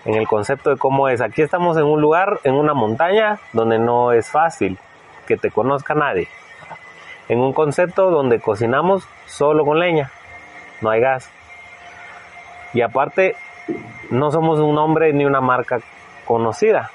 en, 0.05 0.15
el 0.15 0.27
concepto 0.27 0.71
de 0.71 0.77
cómo 0.77 1.09
es, 1.09 1.21
aquí 1.21 1.43
estamos 1.43 1.77
en 1.77 1.83
un 1.83 2.01
lugar, 2.01 2.39
en 2.43 2.55
una 2.55 2.73
montaña, 2.73 3.39
donde 3.53 3.77
no 3.77 4.11
es 4.13 4.29
fácil 4.29 4.79
que 5.27 5.37
te 5.37 5.51
conozca 5.51 5.93
nadie. 5.93 6.27
En 7.29 7.39
un 7.39 7.53
concepto 7.53 8.09
donde 8.09 8.39
cocinamos 8.39 9.07
solo 9.25 9.65
con 9.65 9.79
leña, 9.79 10.11
no 10.81 10.89
hay 10.89 11.01
gas. 11.01 11.29
Y 12.73 12.81
aparte, 12.81 13.35
no 14.09 14.31
somos 14.31 14.59
un 14.59 14.75
nombre 14.75 15.11
ni 15.13 15.25
una 15.25 15.41
marca 15.41 15.79
conocida. 16.25 16.91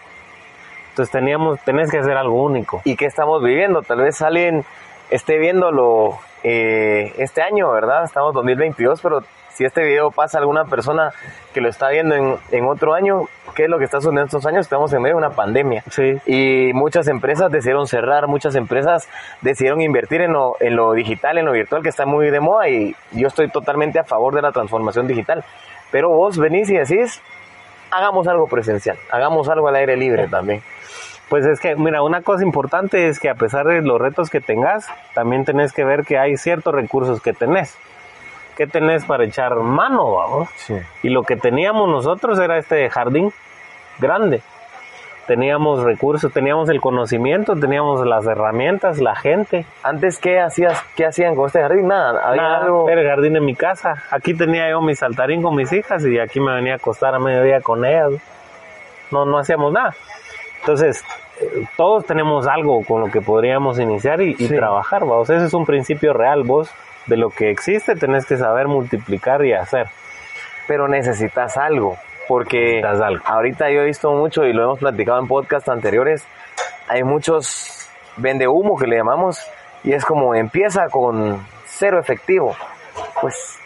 Entonces 0.90 1.10
teníamos, 1.10 1.60
tenés 1.60 1.90
que 1.90 1.98
hacer 1.98 2.16
algo 2.16 2.42
único. 2.42 2.82
¿Y 2.84 2.96
qué 2.96 3.06
estamos 3.06 3.42
viviendo? 3.42 3.82
Tal 3.82 3.98
vez 3.98 4.20
alguien 4.22 4.64
esté 5.10 5.38
viéndolo 5.38 6.18
eh, 6.42 7.12
este 7.18 7.42
año, 7.42 7.70
¿verdad? 7.70 8.04
Estamos 8.04 8.34
2022, 8.34 9.00
pero 9.00 9.22
si 9.54 9.64
este 9.64 9.82
video 9.82 10.10
pasa 10.10 10.38
a 10.38 10.40
alguna 10.40 10.64
persona 10.64 11.12
que 11.52 11.60
lo 11.60 11.68
está 11.68 11.88
viendo 11.90 12.14
en, 12.14 12.36
en, 12.50 12.66
otro 12.66 12.94
año, 12.94 13.28
¿qué 13.54 13.64
es 13.64 13.70
lo 13.70 13.78
que 13.78 13.84
está 13.84 13.98
sucediendo 13.98 14.24
estos 14.24 14.46
años? 14.46 14.66
Estamos 14.66 14.92
en 14.92 15.02
medio 15.02 15.16
de 15.16 15.26
una 15.26 15.34
pandemia. 15.34 15.82
Sí. 15.90 16.14
Y 16.26 16.72
muchas 16.72 17.08
empresas 17.08 17.50
decidieron 17.50 17.86
cerrar, 17.86 18.26
muchas 18.26 18.54
empresas 18.54 19.08
decidieron 19.40 19.80
invertir 19.80 20.22
en 20.22 20.32
lo, 20.32 20.56
en 20.60 20.76
lo 20.76 20.92
digital, 20.92 21.38
en 21.38 21.46
lo 21.46 21.52
virtual, 21.52 21.82
que 21.82 21.88
está 21.90 22.06
muy 22.06 22.30
de 22.30 22.40
moda 22.40 22.68
y 22.68 22.94
yo 23.12 23.28
estoy 23.28 23.50
totalmente 23.50 23.98
a 23.98 24.04
favor 24.04 24.34
de 24.34 24.42
la 24.42 24.52
transformación 24.52 25.06
digital. 25.06 25.44
Pero 25.90 26.08
vos 26.08 26.38
venís 26.38 26.70
y 26.70 26.76
decís, 26.76 27.20
hagamos 27.90 28.26
algo 28.26 28.46
presencial, 28.46 28.96
hagamos 29.10 29.48
algo 29.48 29.68
al 29.68 29.76
aire 29.76 29.96
libre 29.96 30.28
también. 30.28 30.62
Pues 31.28 31.46
es 31.46 31.60
que, 31.60 31.76
mira, 31.76 32.02
una 32.02 32.20
cosa 32.20 32.44
importante 32.44 33.08
es 33.08 33.18
que 33.18 33.30
a 33.30 33.34
pesar 33.34 33.66
de 33.66 33.80
los 33.80 33.98
retos 33.98 34.28
que 34.28 34.40
tengas, 34.40 34.86
también 35.14 35.44
tenés 35.44 35.72
que 35.72 35.84
ver 35.84 36.04
que 36.04 36.18
hay 36.18 36.36
ciertos 36.36 36.74
recursos 36.74 37.22
que 37.22 37.32
tenés. 37.32 37.78
¿Qué 38.56 38.66
tenés 38.66 39.04
para 39.04 39.24
echar 39.24 39.54
mano, 39.56 40.12
vamos? 40.12 40.48
Sí. 40.56 40.74
Y 41.02 41.08
lo 41.10 41.22
que 41.22 41.36
teníamos 41.36 41.88
nosotros 41.88 42.38
era 42.38 42.58
este 42.58 42.88
jardín 42.90 43.32
grande. 43.98 44.42
Teníamos 45.26 45.84
recursos, 45.84 46.32
teníamos 46.32 46.68
el 46.68 46.80
conocimiento, 46.80 47.54
teníamos 47.54 48.04
las 48.04 48.26
herramientas, 48.26 48.98
la 49.00 49.14
gente. 49.14 49.64
Antes, 49.84 50.18
¿qué 50.18 50.40
hacías? 50.40 50.82
¿Qué 50.96 51.06
hacían 51.06 51.36
con 51.36 51.46
este 51.46 51.60
jardín? 51.62 51.86
Nada, 51.86 52.20
había 52.28 52.42
Nada, 52.42 52.64
algo. 52.64 52.88
era 52.88 53.00
el 53.02 53.08
jardín 53.08 53.34
de 53.34 53.40
mi 53.40 53.54
casa. 53.54 54.02
Aquí 54.10 54.34
tenía 54.34 54.68
yo 54.68 54.80
mi 54.80 54.96
saltarín 54.96 55.40
con 55.40 55.54
mis 55.54 55.72
hijas 55.72 56.04
y 56.04 56.18
aquí 56.18 56.40
me 56.40 56.52
venía 56.54 56.72
a 56.74 56.76
acostar 56.76 57.14
a 57.14 57.20
mediodía 57.20 57.60
con 57.60 57.84
ellas. 57.84 58.10
No, 59.12 59.24
no 59.24 59.38
hacíamos 59.38 59.72
nada. 59.72 59.94
Entonces, 60.60 61.04
eh, 61.40 61.66
todos 61.76 62.04
tenemos 62.04 62.48
algo 62.48 62.84
con 62.84 63.00
lo 63.02 63.06
que 63.06 63.20
podríamos 63.20 63.78
iniciar 63.78 64.20
y, 64.20 64.30
y 64.32 64.48
Sí. 64.48 64.56
trabajar, 64.56 65.04
vos. 65.04 65.30
Ese 65.30 65.46
es 65.46 65.54
un 65.54 65.64
principio 65.64 66.12
real, 66.12 66.42
vos. 66.42 66.68
De 67.06 67.16
lo 67.16 67.30
que 67.30 67.50
existe 67.50 67.94
tenés 67.96 68.26
que 68.26 68.36
saber 68.36 68.68
multiplicar 68.68 69.44
y 69.44 69.52
hacer. 69.52 69.88
pero 70.68 70.88
necesitas 70.88 71.56
algo. 71.56 71.96
Porque 72.28 72.76
Necesitas 72.76 73.00
algo. 73.00 73.24
ahorita 73.26 73.70
yo 73.70 73.80
he 73.80 73.86
visto 73.86 74.12
mucho 74.12 74.44
y 74.44 74.52
lo 74.52 74.62
hemos 74.62 74.78
platicado 74.78 75.18
en 75.18 75.26
podcasts 75.26 75.68
anteriores, 75.68 76.24
hay 76.88 77.02
muchos 77.02 77.88
vende 78.16 78.46
humo 78.46 78.78
que 78.78 78.86
le 78.86 78.96
llamamos 78.96 79.40
y 79.82 79.92
es 79.92 80.04
como 80.04 80.34
empieza 80.34 80.88
con 80.88 81.44
cero 81.66 81.98
efectivo. 81.98 82.54
Pues, 83.20 83.58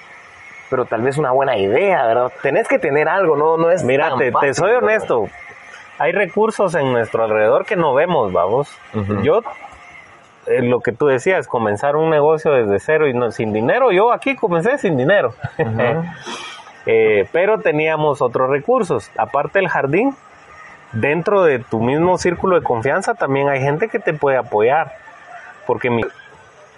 pero 0.70 0.84
tal 0.86 1.02
vez 1.02 1.18
una 1.18 1.32
buena 1.32 1.56
idea, 1.58 2.06
¿verdad? 2.06 2.32
Tenés 2.42 2.66
que 2.66 2.78
tener 2.78 3.08
algo, 3.08 3.36
no, 3.36 3.56
no 3.58 3.70
es 3.70 3.84
Mira, 3.84 4.08
tan 4.10 4.18
te, 4.40 4.54
soy 4.54 4.72
honesto. 4.72 5.28
Hay 5.98 6.12
recursos 6.12 6.74
en 6.74 6.92
nuestro 6.92 7.24
alrededor 7.24 7.64
que 7.66 7.76
no 7.76 7.92
vemos, 7.94 8.32
vamos. 8.32 8.74
Yo, 9.22 9.42
eh, 10.46 10.62
lo 10.62 10.80
que 10.80 10.92
tú 10.92 11.06
decías, 11.06 11.48
comenzar 11.48 11.96
un 11.96 12.10
negocio 12.10 12.52
desde 12.52 12.78
cero 12.78 13.08
y 13.08 13.14
no, 13.14 13.30
sin 13.30 13.52
dinero, 13.52 13.90
yo 13.92 14.12
aquí 14.12 14.36
comencé 14.36 14.78
sin 14.78 14.96
dinero. 14.96 15.34
Eh, 16.88 17.28
pero 17.32 17.58
teníamos 17.58 18.22
otros 18.22 18.48
recursos. 18.48 19.10
Aparte 19.18 19.58
del 19.58 19.68
jardín, 19.68 20.14
dentro 20.92 21.42
de 21.42 21.58
tu 21.58 21.80
mismo 21.80 22.16
círculo 22.16 22.54
de 22.54 22.62
confianza 22.62 23.14
también 23.14 23.48
hay 23.48 23.60
gente 23.60 23.88
que 23.88 23.98
te 23.98 24.14
puede 24.14 24.36
apoyar. 24.36 24.92
Porque 25.66 25.90
mi, 25.90 26.02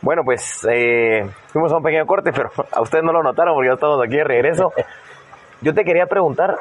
Bueno, 0.00 0.22
pues 0.24 0.66
eh, 0.70 1.28
fuimos 1.48 1.70
a 1.72 1.76
un 1.76 1.82
pequeño 1.82 2.06
corte, 2.06 2.32
pero 2.32 2.50
a 2.72 2.80
ustedes 2.80 3.04
no 3.04 3.12
lo 3.12 3.22
notaron 3.22 3.54
porque 3.54 3.68
ya 3.68 3.74
estamos 3.74 4.02
aquí 4.02 4.16
de 4.16 4.24
regreso. 4.24 4.72
Yo 5.60 5.74
te 5.74 5.84
quería 5.84 6.06
preguntar, 6.06 6.56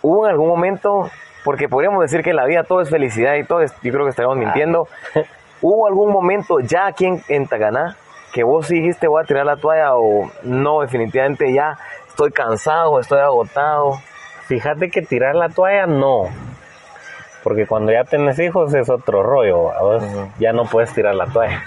¿hubo 0.00 0.26
en 0.26 0.30
algún 0.30 0.48
momento, 0.48 1.10
porque 1.44 1.68
podríamos 1.68 2.00
decir 2.00 2.22
que 2.22 2.30
en 2.30 2.36
la 2.36 2.46
vida 2.46 2.62
todo 2.62 2.80
es 2.80 2.88
felicidad 2.88 3.34
y 3.34 3.44
todo 3.44 3.60
es, 3.62 3.74
yo 3.82 3.92
creo 3.92 4.04
que 4.04 4.10
estaríamos 4.10 4.38
mintiendo, 4.38 4.86
¿hubo 5.64 5.86
algún 5.86 6.12
momento 6.12 6.60
ya 6.60 6.86
aquí 6.86 7.06
en, 7.06 7.22
en 7.28 7.46
Taganá 7.46 7.96
que 8.34 8.44
vos 8.44 8.68
dijiste 8.68 9.08
voy 9.08 9.22
a 9.22 9.26
tirar 9.26 9.46
la 9.46 9.56
toalla 9.56 9.94
o 9.96 10.30
no, 10.42 10.82
definitivamente 10.82 11.54
ya 11.54 11.78
estoy 12.06 12.32
cansado, 12.32 13.00
estoy 13.00 13.20
agotado? 13.20 13.98
Fíjate 14.46 14.90
que 14.90 15.00
tirar 15.00 15.34
la 15.34 15.48
toalla 15.48 15.86
no. 15.86 16.24
Porque 17.42 17.66
cuando 17.66 17.92
ya 17.92 18.04
tienes 18.04 18.38
hijos 18.38 18.74
es 18.74 18.90
otro 18.90 19.22
rollo, 19.22 19.70
ya 20.38 20.52
no 20.52 20.64
puedes 20.64 20.92
tirar 20.92 21.14
la 21.14 21.26
toalla. 21.26 21.62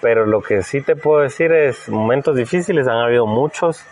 Pero 0.00 0.24
lo 0.24 0.40
que 0.40 0.62
sí 0.62 0.80
te 0.80 0.94
puedo 0.94 1.22
decir 1.22 1.52
es, 1.52 1.88
momentos 1.88 2.36
difíciles 2.36 2.86
han 2.86 2.98
habido 2.98 3.26
muchos. 3.26 3.84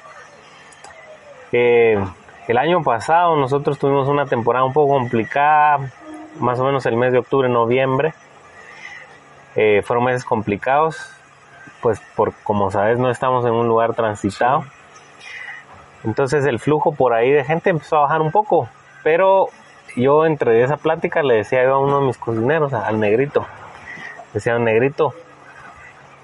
Eh, 1.51 1.99
el 2.47 2.59
año 2.59 2.83
pasado 2.85 3.37
nosotros 3.37 3.77
tuvimos 3.79 4.07
una 4.07 4.27
temporada 4.27 4.65
un 4.65 4.73
poco 4.73 4.95
complicada, 4.95 5.91
más 6.39 6.61
o 6.61 6.65
menos 6.65 6.87
el 6.87 6.97
mes 6.97 7.13
de 7.13 7.19
octubre, 7.19 7.49
noviembre. 7.49 8.15
Eh, 9.57 9.83
fueron 9.85 10.05
meses 10.05 10.25
complicados, 10.25 11.13
pues 11.83 12.01
por 12.15 12.33
como 12.45 12.71
sabes 12.71 12.99
no 12.99 13.11
estamos 13.11 13.45
en 13.45 13.53
un 13.53 13.67
lugar 13.69 13.95
transitado. 13.95 14.65
Entonces 16.05 16.45
el 16.47 16.61
flujo 16.61 16.93
por 16.93 17.13
ahí 17.13 17.31
de 17.31 17.45
gente 17.45 17.71
empezó 17.71 17.99
a 17.99 18.03
bajar 18.03 18.23
un 18.23 18.31
poco, 18.31 18.69
pero 19.03 19.49
yo 19.97 20.25
entre 20.25 20.63
esa 20.63 20.77
plática 20.77 21.23
le 21.23 21.35
decía 21.35 21.65
yo 21.65 21.75
a 21.75 21.79
uno 21.79 22.01
de 22.01 22.07
mis 22.07 22.17
cocineros, 22.17 22.73
al 22.73 23.01
negrito, 23.01 23.47
decía, 24.33 24.59
negrito, 24.59 25.15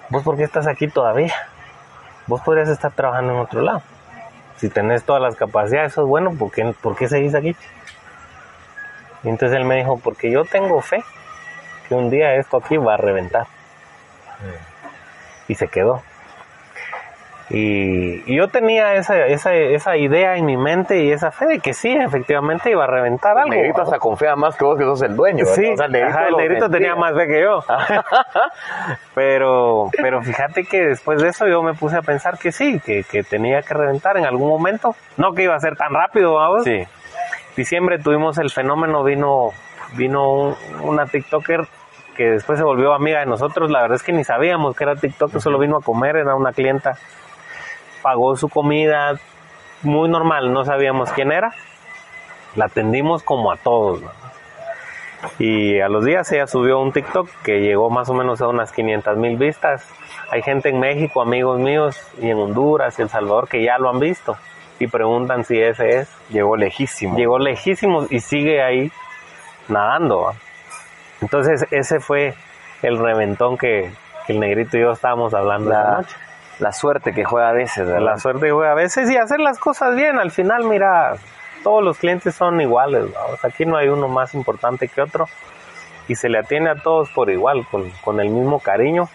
¿vos 0.08 0.22
por 0.22 0.36
qué 0.36 0.44
estás 0.44 0.66
aquí 0.66 0.88
todavía? 0.88 1.34
Vos 2.26 2.40
podrías 2.40 2.68
estar 2.68 2.92
trabajando 2.92 3.34
en 3.34 3.38
otro 3.40 3.60
lado. 3.60 3.82
Si 4.56 4.68
tenés 4.70 5.04
todas 5.04 5.20
las 5.20 5.36
capacidades, 5.36 5.92
eso 5.92 6.02
es 6.02 6.08
bueno, 6.08 6.32
¿por 6.32 6.50
qué, 6.50 6.74
por 6.80 6.96
qué 6.96 7.08
seguís 7.08 7.34
aquí? 7.34 7.54
Y 9.22 9.28
entonces 9.28 9.58
él 9.58 9.64
me 9.64 9.76
dijo, 9.76 9.98
porque 10.02 10.30
yo 10.30 10.44
tengo 10.44 10.80
fe 10.80 11.04
que 11.88 11.94
un 11.94 12.10
día 12.10 12.34
esto 12.34 12.58
aquí 12.58 12.76
va 12.76 12.94
a 12.94 12.96
reventar. 12.98 13.46
Y 15.48 15.54
se 15.54 15.68
quedó. 15.68 16.02
Y, 17.48 18.24
y 18.28 18.36
yo 18.36 18.48
tenía 18.48 18.94
esa, 18.96 19.24
esa, 19.26 19.54
esa 19.54 19.96
idea 19.96 20.36
en 20.36 20.46
mi 20.46 20.56
mente 20.56 21.04
y 21.04 21.12
esa 21.12 21.30
fe 21.30 21.46
de 21.46 21.60
que 21.60 21.74
sí, 21.74 21.92
efectivamente 21.96 22.72
iba 22.72 22.82
a 22.82 22.88
reventar 22.88 23.36
El 23.36 23.38
algo. 23.44 23.54
negrito 23.54 23.82
hasta 23.82 24.00
confía 24.00 24.34
más 24.34 24.56
que 24.56 24.64
vos 24.64 24.76
que 24.76 24.82
sos 24.82 25.00
el 25.02 25.14
dueño. 25.14 25.44
¿verdad? 25.44 25.54
Sí, 25.54 25.70
O 25.72 25.76
sea, 25.76 25.86
el 25.86 25.92
negrito, 25.92 26.18
ajá, 26.18 26.66
el 26.66 26.72
tenía 26.72 26.96
más 26.96 27.14
fe 27.14 27.28
que 27.28 27.40
yo. 27.40 27.62
pero, 29.14 29.90
pero 30.02 30.22
fíjate 30.22 30.64
que 30.64 30.86
después 30.88 31.22
de 31.22 31.28
eso 31.28 31.46
yo 31.46 31.62
me 31.62 31.74
puse 31.74 31.96
a 31.96 32.02
pensar 32.02 32.36
que 32.36 32.50
sí, 32.50 32.80
que, 32.84 33.04
que 33.04 33.22
tenía 33.22 33.62
que 33.62 33.74
reventar 33.74 34.16
en 34.16 34.26
algún 34.26 34.48
momento. 34.48 34.96
No 35.16 35.32
que 35.32 35.44
iba 35.44 35.54
a 35.54 35.60
ser 35.60 35.76
tan 35.76 35.92
rápido, 35.94 36.34
vamos. 36.34 36.64
Sí. 36.64 36.82
Diciembre 37.56 37.98
tuvimos 38.00 38.38
el 38.38 38.50
fenómeno, 38.50 39.04
vino, 39.04 39.50
vino 39.94 40.32
un- 40.32 40.56
una 40.82 41.06
TikToker 41.06 41.60
que 42.16 42.24
después 42.24 42.58
se 42.58 42.64
volvió 42.64 42.92
amiga 42.94 43.20
de 43.20 43.26
nosotros. 43.26 43.70
La 43.70 43.82
verdad 43.82 43.96
es 43.96 44.02
que 44.02 44.12
ni 44.12 44.24
sabíamos 44.24 44.76
que 44.76 44.84
era 44.84 44.96
TikToker, 44.96 45.40
solo 45.40 45.58
vino 45.58 45.76
a 45.76 45.80
comer, 45.80 46.16
era 46.16 46.34
una 46.34 46.52
clienta. 46.52 46.98
Pagó 48.02 48.36
su 48.36 48.48
comida, 48.48 49.14
muy 49.82 50.08
normal, 50.08 50.52
no 50.52 50.64
sabíamos 50.64 51.10
quién 51.12 51.32
era. 51.32 51.52
La 52.54 52.66
atendimos 52.66 53.22
como 53.22 53.52
a 53.52 53.56
todos. 53.56 54.02
¿no? 54.02 54.10
Y 55.38 55.80
a 55.80 55.88
los 55.88 56.04
días 56.04 56.30
ella 56.32 56.46
subió 56.46 56.80
un 56.80 56.92
TikTok 56.92 57.28
que 57.42 57.60
llegó 57.60 57.90
más 57.90 58.08
o 58.08 58.14
menos 58.14 58.40
a 58.40 58.48
unas 58.48 58.72
500 58.72 59.16
mil 59.16 59.36
vistas. 59.36 59.88
Hay 60.30 60.42
gente 60.42 60.68
en 60.68 60.80
México, 60.80 61.22
amigos 61.22 61.58
míos, 61.58 62.00
y 62.20 62.30
en 62.30 62.38
Honduras 62.38 62.98
y 62.98 63.02
El 63.02 63.08
Salvador 63.08 63.48
que 63.48 63.62
ya 63.64 63.78
lo 63.78 63.90
han 63.90 63.98
visto 63.98 64.36
y 64.78 64.86
preguntan 64.86 65.44
si 65.44 65.60
ese 65.60 66.00
es. 66.00 66.16
Llegó 66.30 66.56
lejísimo. 66.56 67.16
Llegó 67.16 67.38
lejísimos 67.38 68.10
y 68.10 68.20
sigue 68.20 68.62
ahí 68.62 68.90
nadando. 69.68 70.32
Entonces 71.26 71.66
ese 71.72 71.98
fue 71.98 72.34
el 72.82 72.98
reventón 72.98 73.58
que, 73.58 73.90
que 74.28 74.32
el 74.32 74.38
negrito 74.38 74.76
y 74.76 74.82
yo 74.82 74.92
estábamos 74.92 75.34
hablando 75.34 75.72
esa 75.72 75.82
la, 75.82 75.96
noche. 75.96 76.16
la 76.60 76.72
suerte 76.72 77.12
que 77.12 77.24
juega 77.24 77.48
a 77.48 77.52
veces, 77.52 77.84
¿verdad? 77.84 78.00
La 78.00 78.18
suerte, 78.18 78.52
güey, 78.52 78.70
a 78.70 78.74
veces 78.74 79.10
y 79.10 79.16
hacer 79.16 79.40
las 79.40 79.58
cosas 79.58 79.96
bien. 79.96 80.20
Al 80.20 80.30
final, 80.30 80.62
mira, 80.68 81.16
todos 81.64 81.82
los 81.82 81.98
clientes 81.98 82.36
son 82.36 82.60
iguales, 82.60 83.12
vamos, 83.12 83.44
aquí 83.44 83.66
no 83.66 83.76
hay 83.76 83.88
uno 83.88 84.06
más 84.06 84.34
importante 84.34 84.86
que 84.86 85.02
otro 85.02 85.26
y 86.06 86.14
se 86.14 86.28
le 86.28 86.38
atiende 86.38 86.70
a 86.70 86.76
todos 86.76 87.10
por 87.10 87.28
igual, 87.28 87.66
con, 87.72 87.90
con 88.04 88.20
el 88.20 88.28
mismo 88.28 88.60
cariño, 88.60 89.08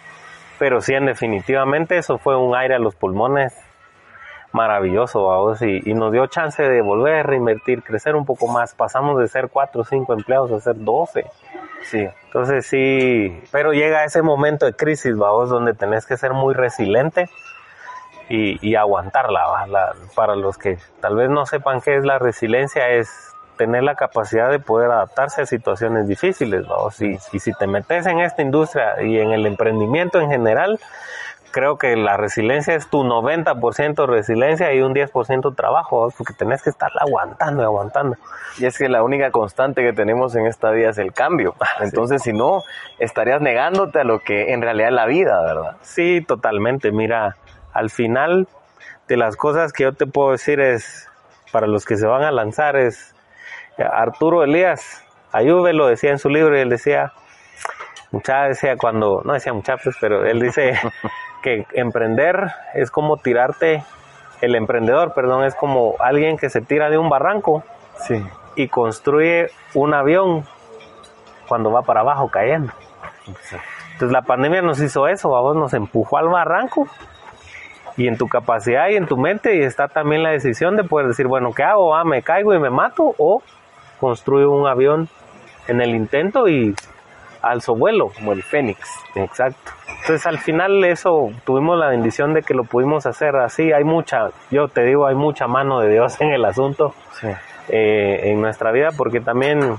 pero 0.60 0.82
sí, 0.82 0.94
en 0.94 1.06
definitivamente 1.06 1.98
eso 1.98 2.18
fue 2.18 2.36
un 2.36 2.54
aire 2.58 2.76
a 2.76 2.80
los 2.80 2.94
pulmones 2.94 3.54
maravilloso, 4.54 5.26
vamos, 5.26 5.62
y, 5.62 5.82
y, 5.86 5.94
nos 5.94 6.12
dio 6.12 6.28
chance 6.28 6.62
de 6.62 6.82
volver 6.82 7.16
a 7.16 7.24
reinvertir, 7.24 7.84
crecer 7.84 8.16
un 8.16 8.26
poco 8.26 8.48
más, 8.48 8.74
pasamos 8.76 9.20
de 9.20 9.28
ser 9.28 9.50
cuatro 9.50 9.82
o 9.82 9.86
cinco 9.86 10.14
empleados 10.14 10.52
a 10.52 10.60
ser 10.60 10.76
12. 10.78 11.26
Sí. 11.84 12.08
Entonces 12.26 12.66
sí, 12.66 13.42
pero 13.52 13.74
llega 13.74 14.04
ese 14.04 14.22
momento 14.22 14.66
de 14.66 14.74
crisis, 14.74 15.18
vamos, 15.18 15.50
donde 15.50 15.74
tenés 15.74 16.06
que 16.06 16.18
ser 16.18 16.34
muy 16.34 16.54
resiliente 16.54 17.30
y, 18.30 18.58
y 18.68 18.76
aguantarla, 18.76 19.46
¿va? 19.48 19.68
La, 19.68 19.94
para 20.16 20.36
los 20.36 20.58
que 20.58 20.78
tal 21.02 21.16
vez 21.16 21.30
no 21.30 21.46
sepan 21.46 21.82
qué 21.82 21.98
es 21.98 22.06
la 22.06 22.20
resiliencia, 22.20 22.90
es 22.90 23.10
tener 23.58 23.84
la 23.84 23.96
capacidad 23.96 24.50
de 24.50 24.60
poder 24.60 24.92
adaptarse 24.92 25.42
a 25.42 25.46
situaciones 25.46 26.08
difíciles, 26.08 26.66
vamos, 26.68 27.02
y, 27.02 27.18
y 27.32 27.40
si 27.40 27.54
te 27.54 27.68
metes 27.68 28.06
en 28.06 28.20
esta 28.20 28.42
industria 28.42 29.02
y 29.02 29.20
en 29.20 29.32
el 29.32 29.46
emprendimiento 29.46 30.20
en 30.20 30.30
general, 30.30 30.80
creo 31.52 31.78
que 31.78 31.96
la 31.96 32.18
resiliencia 32.18 32.76
es 32.76 32.90
tu 32.90 33.04
90% 33.04 34.08
resiliencia 34.08 34.74
y 34.74 34.82
un 34.82 34.94
10% 34.94 35.56
trabajo, 35.56 36.12
porque 36.18 36.34
tenés 36.34 36.64
que 36.64 36.70
estar 36.70 36.92
aguantando 37.00 37.62
y 37.62 37.66
aguantando. 37.66 38.18
Y 38.58 38.66
es 38.66 38.78
que 38.78 38.90
la 38.90 39.04
única 39.04 39.32
constante 39.32 39.84
que 39.84 39.94
tenemos 39.94 40.36
en 40.36 40.48
esta 40.48 40.72
vida 40.72 40.90
es 40.90 40.98
el 40.98 41.14
cambio. 41.14 41.56
Entonces, 41.80 42.24
sí. 42.24 42.32
si 42.32 42.38
no, 42.38 42.64
estarías 43.00 43.42
negándote 43.42 44.00
a 44.00 44.04
lo 44.04 44.20
que 44.20 44.54
en 44.54 44.62
realidad 44.62 44.90
es 44.90 44.96
la 44.96 45.06
vida, 45.06 45.42
¿verdad? 45.42 45.78
Sí, 45.82 46.22
totalmente. 46.22 46.92
Mira, 46.92 47.36
al 47.74 47.90
final 47.90 48.48
de 49.08 49.18
las 49.18 49.36
cosas 49.36 49.74
que 49.74 49.84
yo 49.84 49.94
te 49.94 50.06
puedo 50.06 50.32
decir 50.32 50.60
es, 50.60 51.10
para 51.52 51.68
los 51.68 51.86
que 51.86 51.98
se 51.98 52.08
van 52.08 52.24
a 52.24 52.32
lanzar, 52.32 52.78
es 52.78 53.14
Arturo 53.78 54.44
Elías, 54.44 55.04
Ayube 55.32 55.74
lo 55.74 55.88
decía 55.88 56.12
en 56.12 56.20
su 56.20 56.30
libro 56.30 56.58
y 56.58 56.62
él 56.62 56.70
decía, 56.70 57.14
mucha 58.12 58.44
decía 58.44 58.76
cuando, 58.76 59.22
no 59.24 59.34
decía 59.34 59.54
muchachos, 59.54 59.96
pero 60.00 60.26
él 60.26 60.40
dice 60.42 60.74
que 61.42 61.66
emprender 61.74 62.52
es 62.74 62.92
como 62.92 63.18
tirarte, 63.18 63.84
el 64.42 64.56
emprendedor, 64.56 65.14
perdón, 65.14 65.44
es 65.44 65.56
como 65.56 65.96
alguien 66.00 66.38
que 66.38 66.50
se 66.50 66.62
tira 66.62 66.90
de 66.90 66.98
un 66.98 67.10
barranco 67.10 67.64
sí. 68.00 68.24
y 68.56 68.68
construye 68.68 69.52
un 69.74 69.94
avión 69.94 70.46
cuando 71.48 71.72
va 71.72 71.84
para 71.84 72.00
abajo 72.00 72.30
cayendo. 72.30 72.74
Entonces 73.28 74.12
la 74.12 74.24
pandemia 74.24 74.62
nos 74.62 74.80
hizo 74.80 75.08
eso, 75.08 75.36
a 75.36 75.42
vos 75.42 75.56
nos 75.56 75.74
empujó 75.74 76.18
al 76.18 76.30
barranco 76.30 76.88
y 77.98 78.08
en 78.08 78.18
tu 78.18 78.28
capacidad 78.28 78.90
y 78.90 78.96
en 78.96 79.06
tu 79.06 79.18
mente 79.18 79.58
y 79.58 79.62
está 79.62 79.88
también 79.88 80.24
la 80.24 80.32
decisión 80.32 80.76
de 80.76 80.84
poder 80.84 81.08
decir, 81.08 81.28
bueno, 81.28 81.52
¿qué 81.54 81.64
hago? 81.64 81.96
Ah, 81.96 82.04
me 82.04 82.24
caigo 82.24 82.54
y 82.54 82.60
me 82.60 82.70
mato 82.70 83.14
o 83.18 83.44
construyo 84.00 84.52
un 84.52 84.68
avión 84.68 85.10
en 85.68 85.82
el 85.82 85.94
intento 85.94 86.48
y 86.48 86.76
alzo 87.42 87.76
vuelo, 87.76 88.10
como 88.10 88.32
el 88.34 88.44
Fénix. 88.44 88.80
Exacto. 89.16 89.72
Entonces 90.02 90.26
al 90.26 90.40
final 90.40 90.84
eso 90.84 91.30
tuvimos 91.46 91.78
la 91.78 91.88
bendición 91.88 92.34
de 92.34 92.42
que 92.42 92.54
lo 92.54 92.64
pudimos 92.64 93.06
hacer 93.06 93.36
así. 93.36 93.72
Hay 93.72 93.84
mucha, 93.84 94.30
yo 94.50 94.68
te 94.68 94.84
digo, 94.84 95.06
hay 95.08 95.16
mucha 95.16 95.48
mano 95.48 95.80
de 95.80 95.90
Dios 95.90 96.20
en 96.22 96.32
el 96.32 96.44
asunto 96.46 96.94
Sí. 97.20 97.28
eh, 97.70 98.32
en 98.32 98.42
nuestra 98.42 98.72
vida 98.72 98.90
porque 98.98 99.20
también 99.22 99.76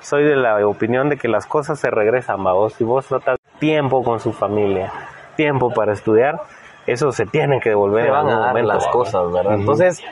soy 0.00 0.24
de 0.24 0.34
la 0.36 0.66
opinión 0.66 1.08
de 1.08 1.16
que 1.16 1.28
las 1.28 1.46
cosas 1.46 1.78
se 1.78 1.90
regresan, 1.90 2.44
¿va? 2.44 2.52
vos. 2.52 2.72
Si 2.74 2.82
vos 2.84 3.06
tratas 3.06 3.38
tiempo 3.60 4.02
con 4.02 4.18
su 4.18 4.32
familia, 4.32 4.92
tiempo 5.36 5.70
para 5.72 5.92
estudiar, 5.92 6.40
eso 6.86 7.12
se 7.12 7.24
tiene 7.26 7.60
que 7.60 7.68
devolver 7.68 8.06
Se 8.06 8.10
van 8.10 8.28
a 8.28 8.38
dar 8.38 8.48
momento, 8.48 8.72
las 8.72 8.88
cosas, 8.88 9.30
¿verdad? 9.32 9.54
Entonces, 9.54 10.02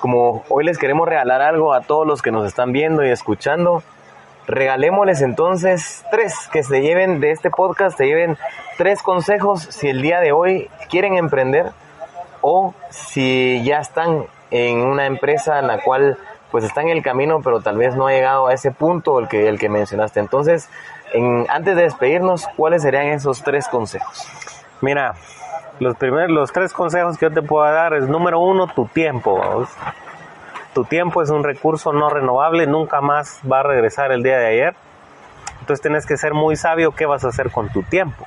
como 0.00 0.42
hoy 0.48 0.64
les 0.64 0.78
queremos 0.78 1.06
regalar 1.06 1.42
algo 1.42 1.74
a 1.74 1.82
todos 1.82 2.06
los 2.06 2.22
que 2.22 2.30
nos 2.30 2.46
están 2.46 2.72
viendo 2.72 3.04
y 3.04 3.10
escuchando, 3.10 3.82
regalémosles 4.48 5.20
entonces 5.20 6.04
tres 6.10 6.34
que 6.50 6.62
se 6.62 6.80
lleven 6.80 7.20
de 7.20 7.30
este 7.30 7.50
podcast, 7.50 7.96
se 7.96 8.06
lleven 8.06 8.36
tres 8.78 9.02
consejos 9.02 9.62
si 9.62 9.88
el 9.88 10.02
día 10.02 10.20
de 10.20 10.32
hoy 10.32 10.70
quieren 10.88 11.14
emprender 11.14 11.66
o 12.40 12.74
si 12.90 13.62
ya 13.62 13.78
están 13.78 14.24
en 14.50 14.80
una 14.80 15.06
empresa 15.06 15.58
en 15.58 15.66
la 15.66 15.82
cual 15.82 16.16
pues 16.50 16.64
está 16.64 16.80
en 16.80 16.88
el 16.88 17.02
camino 17.02 17.40
pero 17.44 17.60
tal 17.60 17.76
vez 17.76 17.94
no 17.94 18.06
ha 18.06 18.12
llegado 18.12 18.46
a 18.46 18.54
ese 18.54 18.70
punto 18.70 19.18
el 19.18 19.28
que, 19.28 19.48
el 19.48 19.58
que 19.58 19.68
mencionaste. 19.68 20.18
Entonces, 20.18 20.70
en, 21.12 21.46
antes 21.50 21.76
de 21.76 21.82
despedirnos, 21.82 22.48
¿cuáles 22.56 22.82
serían 22.82 23.08
esos 23.08 23.42
tres 23.42 23.68
consejos? 23.68 24.26
Mira, 24.80 25.14
los 25.78 25.94
primeros, 25.96 26.30
los 26.30 26.52
tres 26.52 26.72
consejos 26.72 27.18
que 27.18 27.26
yo 27.26 27.32
te 27.32 27.42
puedo 27.42 27.64
dar 27.64 27.92
es 27.92 28.08
número 28.08 28.40
uno, 28.40 28.66
tu 28.68 28.86
tiempo. 28.86 29.38
¿vamos? 29.38 29.68
Tu 30.74 30.84
tiempo 30.84 31.22
es 31.22 31.30
un 31.30 31.44
recurso 31.44 31.92
no 31.92 32.08
renovable, 32.08 32.66
nunca 32.66 33.00
más 33.00 33.40
va 33.50 33.60
a 33.60 33.62
regresar 33.62 34.12
el 34.12 34.22
día 34.22 34.38
de 34.38 34.46
ayer. 34.46 34.74
Entonces 35.60 35.82
tienes 35.82 36.06
que 36.06 36.16
ser 36.16 36.34
muy 36.34 36.56
sabio 36.56 36.92
qué 36.92 37.06
vas 37.06 37.24
a 37.24 37.28
hacer 37.28 37.50
con 37.50 37.68
tu 37.70 37.82
tiempo. 37.82 38.26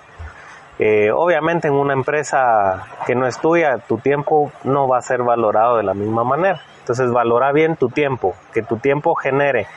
Eh, 0.80 1.12
obviamente 1.12 1.68
en 1.68 1.76
una 1.76 1.94
empresa 1.94 2.88
que 3.06 3.16
no 3.16 3.28
es 3.28 3.40
tuya, 3.40 3.78
tu 3.78 3.98
tiempo 3.98 4.52
no 4.64 4.88
va 4.88 4.98
a 4.98 5.02
ser 5.02 5.22
valorado 5.24 5.78
de 5.78 5.84
la 5.84 5.94
misma 5.94 6.24
manera. 6.24 6.62
Entonces 6.80 7.12
valora 7.12 7.52
bien 7.52 7.76
tu 7.76 7.90
tiempo, 7.90 8.36
que 8.54 8.64
tu 8.64 8.78
tiempo 8.78 9.16
genere 9.16 9.68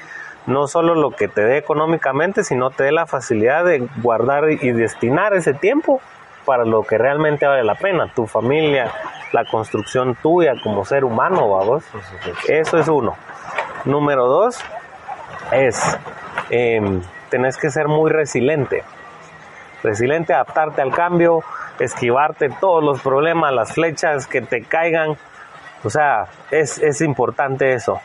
no 0.46 0.66
solo 0.66 0.94
lo 0.94 1.10
que 1.10 1.28
te 1.28 1.42
dé 1.42 1.56
económicamente, 1.56 2.44
sino 2.44 2.70
te 2.70 2.84
dé 2.84 2.92
la 2.92 3.06
facilidad 3.06 3.64
de 3.64 3.88
guardar 4.02 4.50
y 4.50 4.72
destinar 4.72 5.34
ese 5.34 5.54
tiempo 5.54 6.00
para 6.44 6.64
lo 6.64 6.82
que 6.82 6.98
realmente 6.98 7.46
vale 7.46 7.64
la 7.64 7.74
pena, 7.74 8.12
tu 8.14 8.26
familia, 8.26 8.90
la 9.32 9.44
construcción 9.44 10.16
tuya 10.16 10.54
como 10.62 10.84
ser 10.84 11.04
humano, 11.04 11.48
vamos. 11.50 11.84
Eso 12.48 12.78
es 12.78 12.88
uno. 12.88 13.16
Número 13.84 14.26
dos 14.26 14.58
es, 15.52 15.98
eh, 16.50 17.00
tenés 17.30 17.56
que 17.56 17.70
ser 17.70 17.88
muy 17.88 18.10
resiliente. 18.10 18.84
Resiliente, 19.82 20.32
adaptarte 20.32 20.80
al 20.80 20.92
cambio, 20.92 21.42
esquivarte 21.78 22.48
todos 22.48 22.82
los 22.82 23.02
problemas, 23.02 23.52
las 23.52 23.72
flechas 23.72 24.26
que 24.26 24.40
te 24.40 24.62
caigan. 24.62 25.16
O 25.82 25.90
sea, 25.90 26.26
es, 26.50 26.78
es 26.78 27.00
importante 27.00 27.74
eso. 27.74 28.00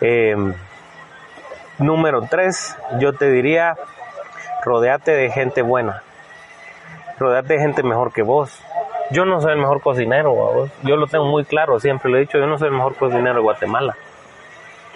Eh, 0.00 0.36
número 1.78 2.22
tres, 2.22 2.76
yo 2.98 3.12
te 3.14 3.30
diría, 3.30 3.76
rodeate 4.62 5.12
de 5.12 5.30
gente 5.30 5.62
buena. 5.62 6.02
Rodeate 7.20 7.52
de 7.52 7.60
gente 7.60 7.82
mejor 7.82 8.14
que 8.14 8.22
vos. 8.22 8.62
Yo 9.10 9.26
no 9.26 9.42
soy 9.42 9.52
el 9.52 9.58
mejor 9.58 9.82
cocinero, 9.82 10.32
vos. 10.32 10.70
yo 10.82 10.96
lo 10.96 11.06
tengo 11.06 11.26
muy 11.26 11.44
claro, 11.44 11.78
siempre 11.78 12.10
lo 12.10 12.16
he 12.16 12.20
dicho, 12.20 12.38
yo 12.38 12.46
no 12.46 12.56
soy 12.56 12.68
el 12.68 12.74
mejor 12.74 12.96
cocinero 12.96 13.34
de 13.34 13.40
Guatemala. 13.42 13.94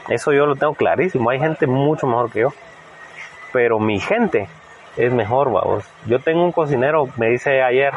Eso 0.08 0.32
yo 0.32 0.46
lo 0.46 0.56
tengo 0.56 0.72
clarísimo, 0.72 1.28
hay 1.28 1.38
gente 1.38 1.66
mucho 1.66 2.06
mejor 2.06 2.30
que 2.30 2.40
yo. 2.40 2.48
Pero 3.52 3.78
mi 3.78 4.00
gente 4.00 4.48
es 4.96 5.12
mejor, 5.12 5.52
vamos. 5.52 5.84
Yo 6.06 6.18
tengo 6.18 6.42
un 6.42 6.52
cocinero, 6.52 7.08
me 7.18 7.28
dice 7.28 7.62
ayer, 7.62 7.92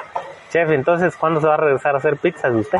chef, 0.49 0.71
entonces, 0.71 1.15
¿cuándo 1.15 1.39
se 1.39 1.47
va 1.47 1.53
a 1.53 1.57
regresar 1.57 1.95
a 1.95 1.99
hacer 1.99 2.17
pizzas 2.17 2.53
usted? 2.53 2.79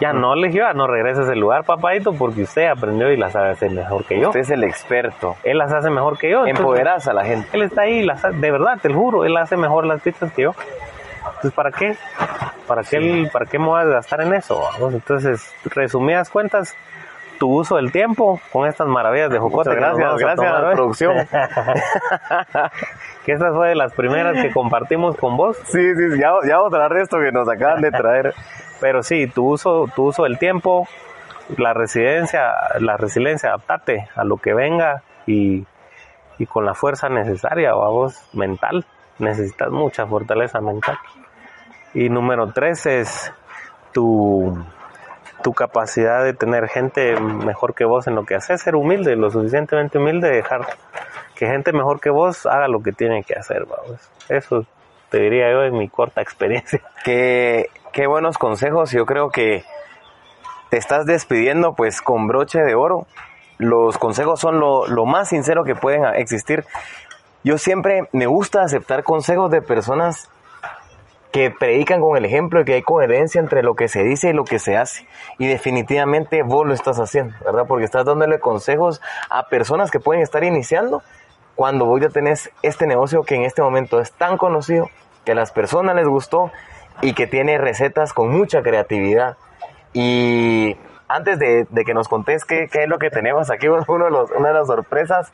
Ya 0.00 0.12
no 0.12 0.34
le 0.34 0.48
dije, 0.48 0.62
"Ah, 0.62 0.72
no 0.74 0.86
regreses 0.86 1.28
al 1.28 1.38
lugar, 1.38 1.64
papadito, 1.64 2.12
porque 2.12 2.42
usted 2.42 2.66
aprendió 2.66 3.10
y 3.12 3.16
las 3.16 3.32
sabe 3.32 3.50
hacer 3.50 3.70
mejor 3.70 4.04
que 4.04 4.20
yo. 4.20 4.28
Usted 4.28 4.40
es 4.40 4.50
el 4.50 4.64
experto. 4.64 5.36
Él 5.44 5.58
las 5.58 5.72
hace 5.72 5.90
mejor 5.90 6.18
que 6.18 6.30
yo. 6.30 6.38
entonces- 6.40 6.60
Empoderás 6.60 7.06
a 7.08 7.12
la 7.12 7.24
gente. 7.24 7.48
él 7.52 7.62
está 7.62 7.82
ahí, 7.82 8.02
las, 8.02 8.22
de 8.22 8.50
verdad, 8.50 8.78
te 8.82 8.88
lo 8.88 8.96
juro, 8.96 9.24
él 9.24 9.36
hace 9.36 9.56
mejor 9.56 9.86
las 9.86 10.00
pizzas 10.02 10.32
que 10.32 10.42
yo. 10.42 10.54
Entonces, 11.26 11.52
¿para 11.52 11.70
qué? 11.70 11.96
¿Para 12.66 12.82
qué, 12.82 13.28
¿para 13.32 13.46
qué 13.46 13.58
me 13.58 13.66
voy 13.66 13.80
a 13.80 13.84
gastar 13.84 14.20
en 14.22 14.32
eso? 14.34 14.60
vamos? 14.72 14.94
Entonces, 14.94 15.54
resumidas 15.66 16.30
cuentas, 16.30 16.74
tu 17.38 17.52
uso 17.52 17.76
del 17.76 17.92
tiempo 17.92 18.40
con 18.50 18.66
estas 18.66 18.86
maravillas 18.88 19.30
de 19.30 19.38
Jocote. 19.38 19.74
Gracias, 19.74 20.12
a 20.12 20.16
gracias 20.16 20.52
a 20.52 20.62
la 20.62 20.70
producción. 20.72 21.14
que 23.26 23.32
esta 23.32 23.52
fue 23.52 23.68
de 23.68 23.74
las 23.74 23.92
primeras 23.92 24.40
que 24.40 24.50
compartimos 24.52 25.16
con 25.16 25.36
vos. 25.36 25.56
Sí, 25.64 25.94
sí, 25.94 26.12
sí, 26.12 26.18
ya, 26.18 26.30
ya 26.48 26.56
vamos 26.56 26.72
a 26.72 26.76
hablar 26.76 26.94
de 26.94 27.02
esto 27.02 27.18
que 27.18 27.30
nos 27.32 27.48
acaban 27.48 27.82
de 27.82 27.90
traer. 27.90 28.34
Pero 28.80 29.02
sí, 29.02 29.26
tu 29.26 29.52
uso, 29.52 29.86
tu 29.94 30.06
uso 30.06 30.24
del 30.24 30.38
tiempo, 30.38 30.86
la 31.56 31.72
residencia, 31.72 32.52
la 32.80 32.96
resiliencia, 32.96 33.50
adaptate 33.50 34.08
a 34.14 34.24
lo 34.24 34.36
que 34.36 34.54
venga 34.54 35.02
y, 35.26 35.64
y 36.38 36.46
con 36.46 36.64
la 36.64 36.74
fuerza 36.74 37.08
necesaria, 37.08 37.72
vamos, 37.72 38.20
mental. 38.34 38.84
Necesitas 39.18 39.70
mucha 39.70 40.06
fortaleza 40.06 40.60
mental. 40.60 40.98
Y 41.94 42.10
número 42.10 42.52
tres 42.52 42.84
es 42.86 43.32
tu, 43.92 44.62
tu 45.42 45.52
capacidad 45.54 46.24
de 46.24 46.34
tener 46.34 46.68
gente 46.68 47.18
mejor 47.20 47.74
que 47.74 47.84
vos 47.84 48.06
en 48.06 48.14
lo 48.14 48.24
que 48.24 48.34
haces, 48.34 48.60
ser 48.60 48.74
humilde, 48.74 49.16
lo 49.16 49.30
suficientemente 49.30 49.98
humilde, 49.98 50.28
dejar 50.28 50.66
que 51.34 51.46
gente 51.46 51.72
mejor 51.72 52.00
que 52.00 52.10
vos 52.10 52.46
haga 52.46 52.68
lo 52.68 52.82
que 52.82 52.92
tiene 52.92 53.22
que 53.22 53.34
hacer, 53.34 53.64
vamos. 53.64 54.10
Eso 54.28 54.66
te 55.10 55.20
diría 55.20 55.50
yo 55.52 55.62
en 55.62 55.78
mi 55.78 55.88
corta 55.88 56.20
experiencia. 56.20 56.82
Qué, 57.04 57.70
qué 57.96 58.06
buenos 58.06 58.36
consejos. 58.36 58.90
Yo 58.90 59.06
creo 59.06 59.30
que 59.30 59.64
te 60.68 60.76
estás 60.76 61.06
despidiendo 61.06 61.72
pues 61.72 62.02
con 62.02 62.26
broche 62.26 62.62
de 62.62 62.74
oro. 62.74 63.06
Los 63.56 63.96
consejos 63.96 64.38
son 64.38 64.60
lo, 64.60 64.86
lo 64.86 65.06
más 65.06 65.30
sincero 65.30 65.64
que 65.64 65.74
pueden 65.74 66.04
existir. 66.14 66.66
Yo 67.42 67.56
siempre 67.56 68.06
me 68.12 68.26
gusta 68.26 68.62
aceptar 68.62 69.02
consejos 69.02 69.50
de 69.50 69.62
personas 69.62 70.28
que 71.32 71.50
predican 71.50 72.02
con 72.02 72.18
el 72.18 72.26
ejemplo 72.26 72.60
y 72.60 72.64
que 72.66 72.74
hay 72.74 72.82
coherencia 72.82 73.40
entre 73.40 73.62
lo 73.62 73.74
que 73.74 73.88
se 73.88 74.02
dice 74.02 74.28
y 74.28 74.32
lo 74.34 74.44
que 74.44 74.58
se 74.58 74.76
hace. 74.76 75.06
Y 75.38 75.46
definitivamente 75.46 76.42
vos 76.42 76.66
lo 76.66 76.74
estás 76.74 77.00
haciendo, 77.00 77.34
¿verdad? 77.46 77.64
Porque 77.66 77.86
estás 77.86 78.04
dándole 78.04 78.40
consejos 78.40 79.00
a 79.30 79.48
personas 79.48 79.90
que 79.90 80.00
pueden 80.00 80.22
estar 80.22 80.44
iniciando 80.44 81.02
cuando 81.54 81.86
vos 81.86 81.98
ya 82.02 82.10
tenés 82.10 82.50
este 82.62 82.86
negocio 82.86 83.22
que 83.22 83.36
en 83.36 83.44
este 83.44 83.62
momento 83.62 84.00
es 84.00 84.12
tan 84.12 84.36
conocido, 84.36 84.90
que 85.24 85.32
a 85.32 85.34
las 85.34 85.50
personas 85.50 85.96
les 85.96 86.06
gustó 86.06 86.52
y 87.02 87.14
que 87.14 87.26
tiene 87.26 87.58
recetas 87.58 88.12
con 88.12 88.30
mucha 88.30 88.62
creatividad. 88.62 89.36
Y 89.92 90.76
antes 91.08 91.38
de, 91.38 91.66
que 91.84 91.94
nos 91.94 92.08
contés 92.08 92.44
qué, 92.44 92.68
qué, 92.70 92.84
es 92.84 92.88
lo 92.88 92.98
que 92.98 93.10
tenemos 93.10 93.50
aquí, 93.50 93.68
uno 93.68 94.04
de 94.04 94.10
los, 94.10 94.30
una 94.32 94.48
de 94.48 94.54
las 94.54 94.66
sorpresas 94.66 95.32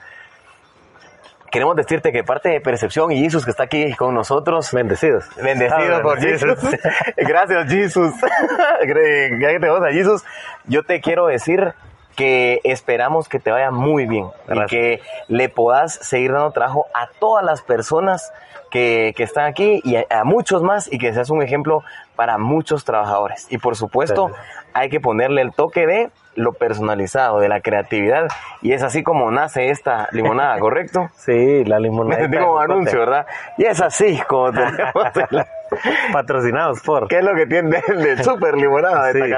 queremos 1.52 1.76
decirte 1.76 2.12
que 2.12 2.24
parte 2.24 2.48
de 2.48 2.60
Percepción 2.62 3.12
y 3.12 3.22
Jesús 3.22 3.44
que 3.44 3.50
está 3.50 3.64
aquí 3.64 3.94
con 3.94 4.14
nosotros. 4.14 4.72
Bendecidos. 4.72 5.26
Bendecidos 5.36 6.00
por 6.00 6.18
Jesús. 6.18 6.58
Gracias, 7.16 7.70
Jesús. 7.70 8.12
Gracias 8.82 9.82
a 9.82 9.92
Jesús. 9.92 10.24
Yo 10.64 10.82
te 10.82 11.00
quiero 11.02 11.26
decir 11.26 11.74
que 12.16 12.60
esperamos 12.64 13.28
que 13.28 13.38
te 13.38 13.50
vaya 13.50 13.70
muy 13.70 14.06
bien 14.06 14.26
y 14.48 14.66
que 14.66 15.00
le 15.28 15.48
puedas 15.48 15.94
seguir 15.94 16.32
dando 16.32 16.50
trabajo 16.50 16.86
a 16.94 17.08
todas 17.18 17.44
las 17.44 17.62
personas 17.62 18.32
que, 18.70 19.12
que 19.16 19.22
están 19.22 19.44
aquí 19.44 19.80
y 19.84 19.96
a, 19.96 20.06
a, 20.08 20.24
muchos 20.24 20.62
más 20.62 20.90
y 20.90 20.98
que 20.98 21.12
seas 21.12 21.28
un 21.30 21.42
ejemplo 21.42 21.82
para 22.16 22.38
muchos 22.38 22.84
trabajadores. 22.84 23.46
Y 23.50 23.58
por 23.58 23.76
supuesto, 23.76 24.30
hay 24.72 24.88
que 24.88 24.98
ponerle 25.00 25.42
el 25.42 25.52
toque 25.52 25.86
de 25.86 26.10
lo 26.34 26.52
personalizado, 26.54 27.40
de 27.40 27.48
la 27.48 27.60
creatividad. 27.60 28.28
Y 28.62 28.72
es 28.72 28.82
así 28.82 29.02
como 29.02 29.30
nace 29.30 29.70
esta 29.70 30.08
limonada, 30.12 30.58
¿correcto? 30.60 31.10
Sí, 31.16 31.64
la 31.64 31.78
limonada. 31.78 32.26
Digo 32.28 32.58
anuncio, 32.58 32.98
¿verdad? 33.00 33.26
Y 33.58 33.64
es 33.64 33.80
así 33.80 34.20
como 34.26 34.52
tenemos 34.52 35.46
Patrocinados 36.12 36.80
por. 36.82 37.08
¿Qué 37.08 37.18
es 37.18 37.24
lo 37.24 37.34
que 37.34 37.46
tiene 37.46 37.82
de, 37.88 38.22
super 38.22 38.56
limonada 38.56 39.12
de 39.12 39.12
sí. 39.12 39.34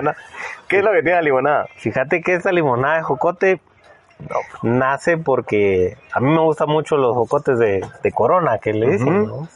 ¿Qué 0.68 0.78
es 0.78 0.84
lo 0.84 0.92
que 0.92 1.02
tiene 1.02 1.16
la 1.16 1.22
limonada? 1.22 1.66
Fíjate 1.76 2.22
que 2.22 2.34
esta 2.34 2.52
limonada 2.52 2.96
de 2.96 3.02
jocote 3.02 3.60
nace 4.62 5.18
porque 5.18 5.96
a 6.12 6.20
mí 6.20 6.30
me 6.30 6.40
gustan 6.40 6.68
mucho 6.68 6.96
los 6.96 7.14
jocotes 7.14 7.58
de, 7.58 7.84
de 8.02 8.12
corona 8.12 8.58
que 8.58 8.72
le 8.72 8.90
dicen, 8.90 9.26
¿no? 9.26 9.48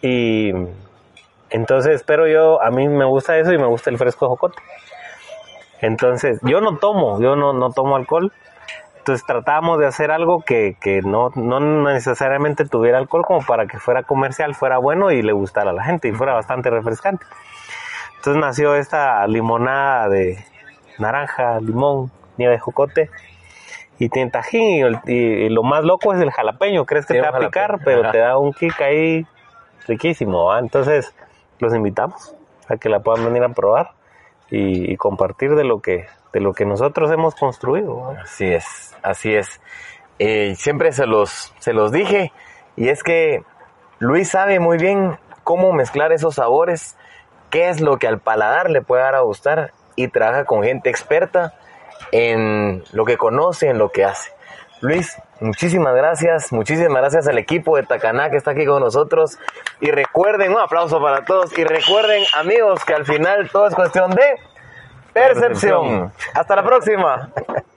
Y 0.00 0.52
entonces, 1.50 2.02
pero 2.04 2.26
yo, 2.26 2.62
a 2.62 2.70
mí 2.70 2.88
me 2.88 3.04
gusta 3.04 3.38
eso 3.38 3.52
y 3.52 3.58
me 3.58 3.66
gusta 3.66 3.90
el 3.90 3.98
fresco 3.98 4.24
de 4.24 4.30
jocote. 4.30 4.62
Entonces, 5.80 6.40
yo 6.42 6.60
no 6.60 6.78
tomo, 6.78 7.20
yo 7.20 7.36
no, 7.36 7.52
no 7.52 7.70
tomo 7.70 7.96
alcohol. 7.96 8.32
Entonces 9.02 9.26
tratamos 9.26 9.80
de 9.80 9.86
hacer 9.86 10.12
algo 10.12 10.42
que, 10.42 10.76
que 10.80 11.02
no, 11.02 11.30
no 11.34 11.58
necesariamente 11.58 12.66
tuviera 12.66 12.98
alcohol 12.98 13.24
como 13.26 13.44
para 13.44 13.66
que 13.66 13.80
fuera 13.80 14.04
comercial, 14.04 14.54
fuera 14.54 14.78
bueno 14.78 15.10
y 15.10 15.22
le 15.22 15.32
gustara 15.32 15.70
a 15.70 15.72
la 15.72 15.82
gente 15.82 16.06
y 16.06 16.12
fuera 16.12 16.34
bastante 16.34 16.70
refrescante. 16.70 17.26
Entonces 18.18 18.40
nació 18.40 18.76
esta 18.76 19.26
limonada 19.26 20.08
de 20.08 20.44
naranja, 21.00 21.58
limón, 21.58 22.12
nieve 22.36 22.54
de 22.54 22.60
jocote 22.60 23.10
y 23.98 24.08
tiene 24.08 24.30
tajín 24.30 25.00
y, 25.06 25.48
lo 25.48 25.64
más 25.64 25.82
loco 25.82 26.14
es 26.14 26.20
el 26.20 26.30
jalapeño. 26.30 26.86
Crees 26.86 27.04
que 27.04 27.14
te 27.14 27.22
va 27.22 27.36
a 27.36 27.40
picar, 27.40 27.80
pero 27.84 28.08
te 28.12 28.18
da 28.18 28.38
un 28.38 28.52
kick 28.52 28.80
ahí 28.82 29.26
riquísimo. 29.88 30.56
Entonces 30.56 31.12
los 31.58 31.74
invitamos 31.74 32.36
a 32.68 32.76
que 32.76 32.88
la 32.88 33.00
puedan 33.00 33.24
venir 33.24 33.42
a 33.42 33.48
probar 33.48 33.94
y, 34.48 34.92
y 34.92 34.96
compartir 34.96 35.56
de 35.56 35.64
lo 35.64 35.80
que 35.80 36.06
de 36.32 36.40
lo 36.40 36.52
que 36.52 36.64
nosotros 36.64 37.10
hemos 37.10 37.34
construido. 37.34 38.10
Así 38.22 38.52
es, 38.52 38.96
así 39.02 39.34
es. 39.34 39.60
Eh, 40.18 40.54
siempre 40.56 40.92
se 40.92 41.06
los, 41.06 41.52
se 41.58 41.72
los 41.72 41.92
dije, 41.92 42.32
y 42.76 42.88
es 42.88 43.02
que 43.02 43.42
Luis 43.98 44.30
sabe 44.30 44.60
muy 44.60 44.78
bien 44.78 45.18
cómo 45.44 45.72
mezclar 45.72 46.12
esos 46.12 46.36
sabores, 46.36 46.96
qué 47.50 47.68
es 47.68 47.80
lo 47.80 47.98
que 47.98 48.06
al 48.06 48.20
paladar 48.20 48.70
le 48.70 48.82
puede 48.82 49.02
dar 49.02 49.14
a 49.14 49.20
gustar, 49.20 49.72
y 49.96 50.08
trabaja 50.08 50.44
con 50.44 50.62
gente 50.62 50.90
experta 50.90 51.54
en 52.12 52.84
lo 52.92 53.04
que 53.04 53.16
conoce, 53.16 53.68
en 53.68 53.78
lo 53.78 53.90
que 53.90 54.04
hace. 54.04 54.32
Luis, 54.80 55.16
muchísimas 55.40 55.94
gracias, 55.94 56.52
muchísimas 56.52 57.00
gracias 57.00 57.28
al 57.28 57.38
equipo 57.38 57.76
de 57.76 57.84
Tacaná 57.84 58.30
que 58.30 58.36
está 58.36 58.50
aquí 58.50 58.66
con 58.66 58.82
nosotros. 58.82 59.38
Y 59.80 59.90
recuerden, 59.90 60.52
un 60.52 60.58
aplauso 60.58 61.00
para 61.00 61.24
todos, 61.24 61.56
y 61.56 61.64
recuerden 61.64 62.24
amigos 62.34 62.84
que 62.84 62.94
al 62.94 63.04
final 63.04 63.48
todo 63.50 63.68
es 63.68 63.74
cuestión 63.74 64.10
de 64.10 64.34
Percepción. 65.12 66.12
Hasta 66.34 66.56
la 66.56 66.64
próxima. 66.64 67.30